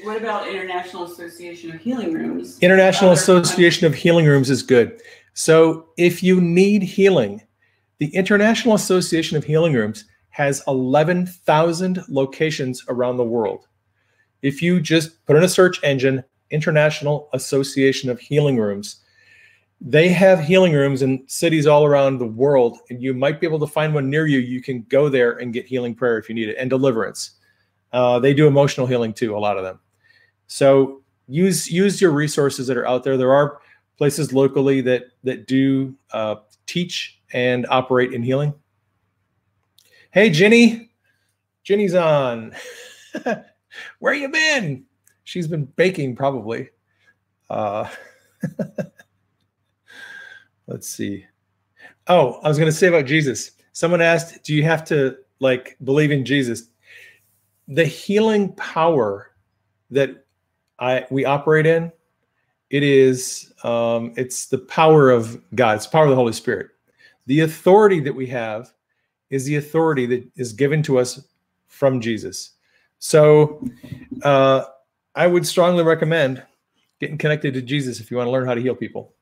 What 0.04 0.18
about 0.18 0.48
International 0.48 1.04
Association 1.04 1.72
of 1.72 1.80
Healing 1.82 2.14
Rooms? 2.14 2.58
International 2.62 3.12
Other 3.12 3.20
Association 3.20 3.86
of 3.86 3.94
Healing 3.94 4.26
Rooms 4.26 4.50
is 4.50 4.64
good. 4.64 5.00
So 5.34 5.90
if 5.98 6.24
you 6.24 6.42
need 6.42 6.82
healing, 6.82 7.42
the 8.00 8.08
International 8.16 8.76
Association 8.76 9.38
of 9.38 9.44
Healing 9.44 9.74
Rooms 9.74 10.06
has 10.30 10.64
11,000 10.68 12.04
locations 12.08 12.84
around 12.88 13.18
the 13.18 13.24
world. 13.24 13.68
If 14.42 14.62
you 14.62 14.80
just 14.80 15.24
put 15.26 15.36
in 15.36 15.44
a 15.44 15.50
search 15.50 15.84
engine, 15.84 16.24
International 16.50 17.30
Association 17.34 18.10
of 18.10 18.20
Healing 18.20 18.58
Rooms, 18.58 19.02
they 19.82 20.10
have 20.10 20.42
healing 20.42 20.74
rooms 20.74 21.02
in 21.02 21.24
cities 21.28 21.66
all 21.66 21.86
around 21.86 22.18
the 22.18 22.26
world, 22.26 22.80
and 22.90 23.02
you 23.02 23.14
might 23.14 23.40
be 23.40 23.48
able 23.48 23.60
to 23.60 23.68
find 23.68 23.94
one 23.94 24.10
near 24.10 24.28
you. 24.28 24.40
You 24.40 24.62
can 24.62 24.84
go 24.90 25.08
there 25.08 25.34
and 25.34 25.54
get 25.54 25.66
healing 25.66 25.96
prayer 25.96 26.18
if 26.18 26.28
you 26.28 26.36
need 26.36 26.50
it 26.50 26.58
and 26.58 26.70
deliverance. 26.70 27.32
Uh, 27.94 28.20
they 28.20 28.34
do 28.34 28.48
emotional 28.48 28.88
healing 28.88 29.14
too, 29.14 29.36
a 29.36 29.40
lot 29.40 29.58
of 29.58 29.64
them. 29.64 29.80
So 30.48 31.02
use 31.28 31.72
use 31.72 32.02
your 32.02 32.12
resources 32.12 32.68
that 32.68 32.78
are 32.78 32.88
out 32.88 33.04
there. 33.04 33.16
There 33.16 33.34
are 33.34 33.60
places 33.98 34.34
locally 34.34 34.82
that 34.82 35.06
that 35.24 35.48
do 35.48 35.96
uh, 36.12 36.36
teach 36.66 37.20
and 37.32 37.66
operate 37.70 38.14
in 38.14 38.22
healing. 38.22 38.54
Hey, 40.12 40.30
Jenny, 40.30 40.92
Jenny's 41.64 41.96
on. 41.96 42.54
Where 44.00 44.14
you 44.14 44.28
been? 44.30 44.86
She's 45.24 45.48
been 45.48 45.66
baking 45.66 46.16
probably. 46.16 46.70
Uh, 47.50 47.88
let's 50.70 50.88
see. 50.88 51.26
Oh, 52.08 52.40
I 52.44 52.48
was 52.48 52.58
going 52.58 52.72
to 52.72 52.78
say 52.78 52.88
about 52.88 53.06
Jesus. 53.06 53.52
Someone 53.74 54.02
asked, 54.02 54.44
"Do 54.44 54.54
you 54.54 54.64
have 54.64 54.86
to 54.86 55.18
like 55.40 55.78
believe 55.84 56.12
in 56.12 56.24
Jesus?" 56.24 56.70
The 57.68 57.86
healing 57.86 58.54
power 58.54 59.32
that 59.92 60.26
I 60.80 61.06
we 61.10 61.26
operate 61.26 61.66
in, 61.66 61.92
it 62.70 62.84
is 62.84 63.54
um, 63.64 64.14
it's 64.16 64.48
the 64.48 64.60
power 64.60 65.10
of 65.10 65.42
God. 65.56 65.76
It's 65.76 65.86
the 65.86 65.92
power 65.92 66.06
of 66.06 66.10
the 66.10 66.16
Holy 66.16 66.34
Spirit. 66.34 66.70
The 67.26 67.42
authority 67.42 68.00
that 68.02 68.14
we 68.14 68.28
have 68.28 68.72
is 69.30 69.46
the 69.46 69.58
authority 69.58 70.06
that 70.08 70.28
is 70.36 70.54
given 70.54 70.82
to 70.84 70.98
us 70.98 71.28
from 71.68 72.02
Jesus. 72.02 72.52
So 72.98 73.64
uh, 74.24 74.66
I 75.16 75.28
would 75.28 75.46
strongly 75.46 75.84
recommend 75.84 76.44
getting 77.00 77.18
connected 77.18 77.54
to 77.54 77.62
Jesus 77.62 78.00
if 78.00 78.10
you 78.10 78.18
want 78.18 78.28
to 78.28 78.32
learn 78.32 78.46
how 78.46 78.56
to 78.56 78.62
heal 78.62 78.76
people. 78.76 79.14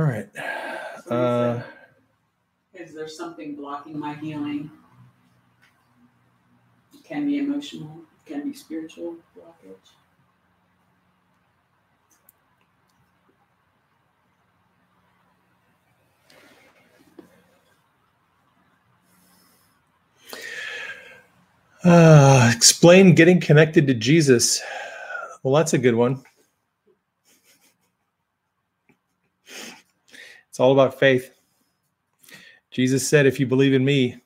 All 0.00 0.06
right. 0.06 0.30
Uh, 1.10 1.60
Is 2.72 2.94
there 2.94 3.06
something 3.06 3.54
blocking 3.54 3.98
my 3.98 4.14
healing? 4.14 4.70
It 6.94 7.04
can 7.04 7.26
be 7.26 7.38
emotional, 7.38 8.00
it 8.24 8.32
can 8.32 8.48
be 8.48 8.56
spiritual 8.56 9.16
blockage. 9.36 9.90
uh, 21.84 22.50
explain 22.56 23.14
getting 23.14 23.38
connected 23.38 23.86
to 23.86 23.92
Jesus. 23.92 24.62
Well, 25.42 25.52
that's 25.52 25.74
a 25.74 25.78
good 25.78 25.94
one. 25.94 26.24
It's 30.60 30.64
all 30.66 30.72
about 30.72 30.98
faith. 31.00 31.34
Jesus 32.70 33.08
said, 33.08 33.24
If 33.24 33.40
you 33.40 33.46
believe 33.46 33.72
in 33.72 33.82
me, 33.82 34.18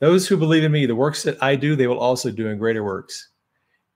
those 0.00 0.26
who 0.26 0.36
believe 0.36 0.64
in 0.64 0.72
me, 0.72 0.86
the 0.86 0.96
works 0.96 1.22
that 1.22 1.40
I 1.40 1.54
do, 1.54 1.76
they 1.76 1.86
will 1.86 2.00
also 2.00 2.32
do 2.32 2.48
in 2.48 2.58
greater 2.58 2.82
works. 2.82 3.28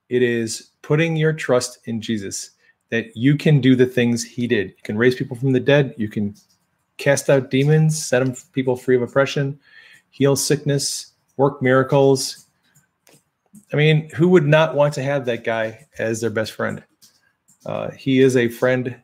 It 0.09 0.22
is 0.22 0.70
putting 0.82 1.16
your 1.16 1.32
trust 1.32 1.80
in 1.86 2.01
Jesus 2.01 2.51
that 2.90 3.16
you 3.16 3.36
can 3.36 3.61
do 3.61 3.74
the 3.74 3.84
things 3.84 4.22
he 4.22 4.46
did. 4.46 4.68
You 4.68 4.82
can 4.84 4.96
raise 4.96 5.16
people 5.16 5.36
from 5.36 5.51
the 5.51 5.59
dead, 5.59 5.92
you 5.98 6.09
can 6.09 6.36
cast 6.98 7.28
out 7.28 7.51
demons, 7.51 8.01
set 8.01 8.20
them, 8.20 8.32
people 8.53 8.76
free 8.76 8.94
of 8.94 9.03
oppression, 9.03 9.59
heal 10.11 10.36
sickness, 10.36 11.14
work 11.36 11.61
miracles. 11.61 12.46
I 13.72 13.76
mean, 13.76 14.09
who 14.11 14.28
would 14.28 14.46
not 14.46 14.76
want 14.76 14.94
to 14.94 15.03
have 15.03 15.24
that 15.24 15.42
guy 15.42 15.88
as 15.98 16.20
their 16.20 16.30
best 16.30 16.53
friend? 16.53 16.84
Uh, 17.66 17.90
he 17.90 18.20
is 18.20 18.36
a 18.36 18.48
friend 18.48 18.94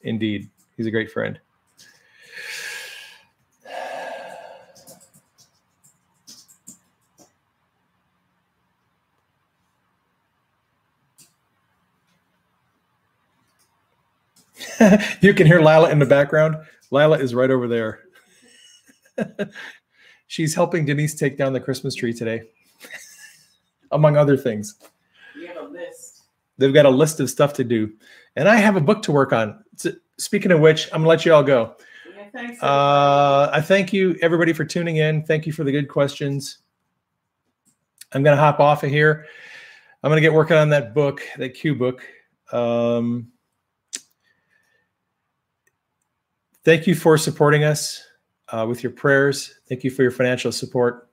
indeed. 0.00 0.50
He's 0.76 0.88
a 0.88 0.90
great 0.90 1.12
friend. 1.12 1.38
you 15.20 15.34
can 15.34 15.46
hear 15.46 15.60
Lila 15.60 15.90
in 15.90 15.98
the 15.98 16.06
background. 16.06 16.56
Lila 16.90 17.18
is 17.18 17.34
right 17.34 17.50
over 17.50 17.68
there. 17.68 18.00
she's 20.26 20.54
helping 20.54 20.84
Denise 20.84 21.14
take 21.14 21.36
down 21.36 21.52
the 21.52 21.60
Christmas 21.60 21.94
tree 21.94 22.12
today, 22.12 22.42
among 23.90 24.16
other 24.16 24.36
things. 24.36 24.76
We 25.36 25.46
have 25.46 25.56
a 25.56 25.68
list. 25.68 26.22
They've 26.58 26.74
got 26.74 26.86
a 26.86 26.90
list 26.90 27.20
of 27.20 27.30
stuff 27.30 27.52
to 27.54 27.64
do, 27.64 27.92
and 28.36 28.48
I 28.48 28.56
have 28.56 28.76
a 28.76 28.80
book 28.80 29.02
to 29.02 29.12
work 29.12 29.32
on. 29.32 29.64
Speaking 30.18 30.52
of 30.52 30.60
which, 30.60 30.86
I'm 30.92 31.00
gonna 31.00 31.08
let 31.08 31.24
you 31.24 31.34
all 31.34 31.42
go. 31.42 31.76
Yeah, 32.14 32.26
thanks. 32.32 32.62
Uh, 32.62 33.50
I 33.52 33.60
thank 33.60 33.92
you 33.92 34.16
everybody 34.22 34.52
for 34.52 34.64
tuning 34.64 34.96
in. 34.96 35.24
Thank 35.24 35.46
you 35.46 35.52
for 35.52 35.64
the 35.64 35.72
good 35.72 35.88
questions. 35.88 36.58
I'm 38.12 38.22
gonna 38.22 38.36
hop 38.36 38.60
off 38.60 38.84
of 38.84 38.90
here. 38.90 39.26
I'm 40.02 40.10
gonna 40.10 40.20
get 40.20 40.32
working 40.32 40.56
on 40.56 40.68
that 40.70 40.94
book, 40.94 41.22
that 41.38 41.54
Q 41.54 41.74
book. 41.74 42.06
Um, 42.52 43.32
thank 46.64 46.86
you 46.86 46.94
for 46.94 47.16
supporting 47.18 47.64
us 47.64 48.02
uh, 48.48 48.66
with 48.68 48.82
your 48.82 48.92
prayers. 48.92 49.54
Thank 49.68 49.84
you 49.84 49.90
for 49.90 50.02
your 50.02 50.10
financial 50.10 50.52
support. 50.52 51.08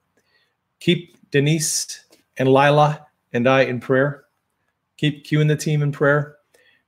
Keep 0.80 1.16
Denise 1.30 2.04
and 2.38 2.48
Lila 2.48 3.06
and 3.32 3.48
I 3.48 3.62
in 3.62 3.80
prayer. 3.80 4.24
Keep 4.96 5.24
Q 5.24 5.40
and 5.40 5.50
the 5.50 5.56
team 5.56 5.82
in 5.82 5.92
prayer. 5.92 6.36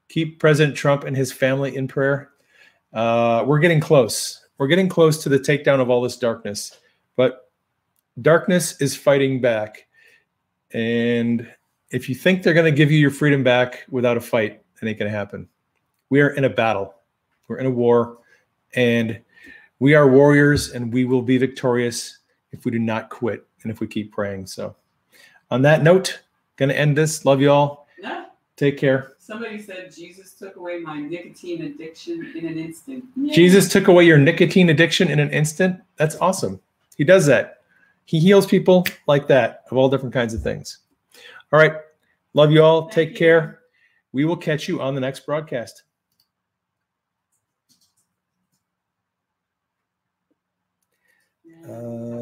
Keep 0.09 0.39
President 0.39 0.77
Trump 0.77 1.05
and 1.05 1.17
his 1.17 1.33
family 1.33 1.77
in 1.77 1.89
prayer. 1.89 2.31
Uh, 2.93 3.45
we're 3.47 3.59
getting 3.59 3.81
close. 3.81 4.47
We're 4.59 4.69
getting 4.69 4.89
close 4.89 5.23
to 5.23 5.29
the 5.29 5.39
takedown 5.39 5.81
of 5.81 5.91
all 5.91 6.01
this 6.01 6.17
darkness, 6.17 6.79
but 7.17 7.51
darkness 8.23 8.81
is 8.81 8.97
fighting 8.97 9.41
back. 9.41 9.87
And 10.73 11.53
if 11.91 12.09
you 12.09 12.15
think 12.15 12.43
they're 12.43 12.55
going 12.55 12.73
to 12.73 12.77
give 12.77 12.91
you 12.93 12.99
your 12.99 13.11
freedom 13.11 13.43
back 13.43 13.85
without 13.91 14.17
a 14.17 14.21
fight, 14.21 14.63
it 14.81 14.87
ain't 14.87 14.99
going 14.99 15.11
to 15.11 15.17
happen. 15.17 15.49
We 16.11 16.21
are 16.21 16.31
in 16.31 16.45
a 16.45 16.51
battle. 16.51 16.95
We're 17.49 17.59
in 17.59 17.67
a 17.67 17.71
war, 17.71 18.19
and 18.75 19.21
we 19.79 19.95
are 19.95 20.09
warriors, 20.09 20.73
and 20.73 20.93
we 20.93 21.05
will 21.05 21.23
be 21.23 21.39
victorious 21.39 22.19
if 22.53 22.65
we 22.65 22.71
do 22.71 22.79
not 22.79 23.11
quit 23.11 23.47
and 23.63 23.73
if 23.73 23.81
we 23.81 23.87
keep 23.87 24.13
praying. 24.13 24.47
So, 24.47 24.77
on 25.51 25.63
that 25.63 25.83
note, 25.83 26.21
going 26.57 26.69
to 26.69 26.79
end 26.79 26.97
this. 26.97 27.25
Love 27.25 27.41
you 27.41 27.51
all. 27.51 27.87
No, 28.03 28.27
Take 28.57 28.79
care. 28.79 29.13
somebody 29.19 29.61
said 29.61 29.93
Jesus 29.95 30.33
took 30.33 30.57
away 30.57 30.79
my 30.81 31.01
nicotine 31.01 31.65
addiction 31.65 32.33
in 32.37 32.47
an 32.47 32.57
instant. 32.59 33.05
Yay. 33.17 33.33
Jesus 33.35 33.69
took 33.69 33.89
away 33.89 34.05
your 34.05 34.19
nicotine 34.19 34.71
addiction 34.71 35.09
in 35.09 35.19
an 35.19 35.31
instant. 35.31 35.81
That's 35.97 36.17
awesome. 36.17 36.61
He 36.97 37.05
does 37.05 37.27
that. 37.27 37.63
He 38.05 38.21
heals 38.21 38.47
people 38.47 38.87
like 39.07 39.27
that 39.29 39.65
of 39.71 39.77
all 39.77 39.89
different 39.89 40.13
kinds 40.15 40.35
of 40.35 40.43
things. 40.43 40.79
All 41.53 41.59
right. 41.59 41.73
Love 42.35 42.53
you 42.53 42.63
all. 42.63 42.83
Thank 42.83 42.93
Take 42.93 43.11
you. 43.13 43.17
care. 43.17 43.61
We 44.13 44.25
will 44.25 44.37
catch 44.37 44.69
you 44.69 44.81
on 44.81 44.95
the 44.95 45.01
next 45.01 45.25
broadcast. 45.27 45.84
嗯 51.67 52.14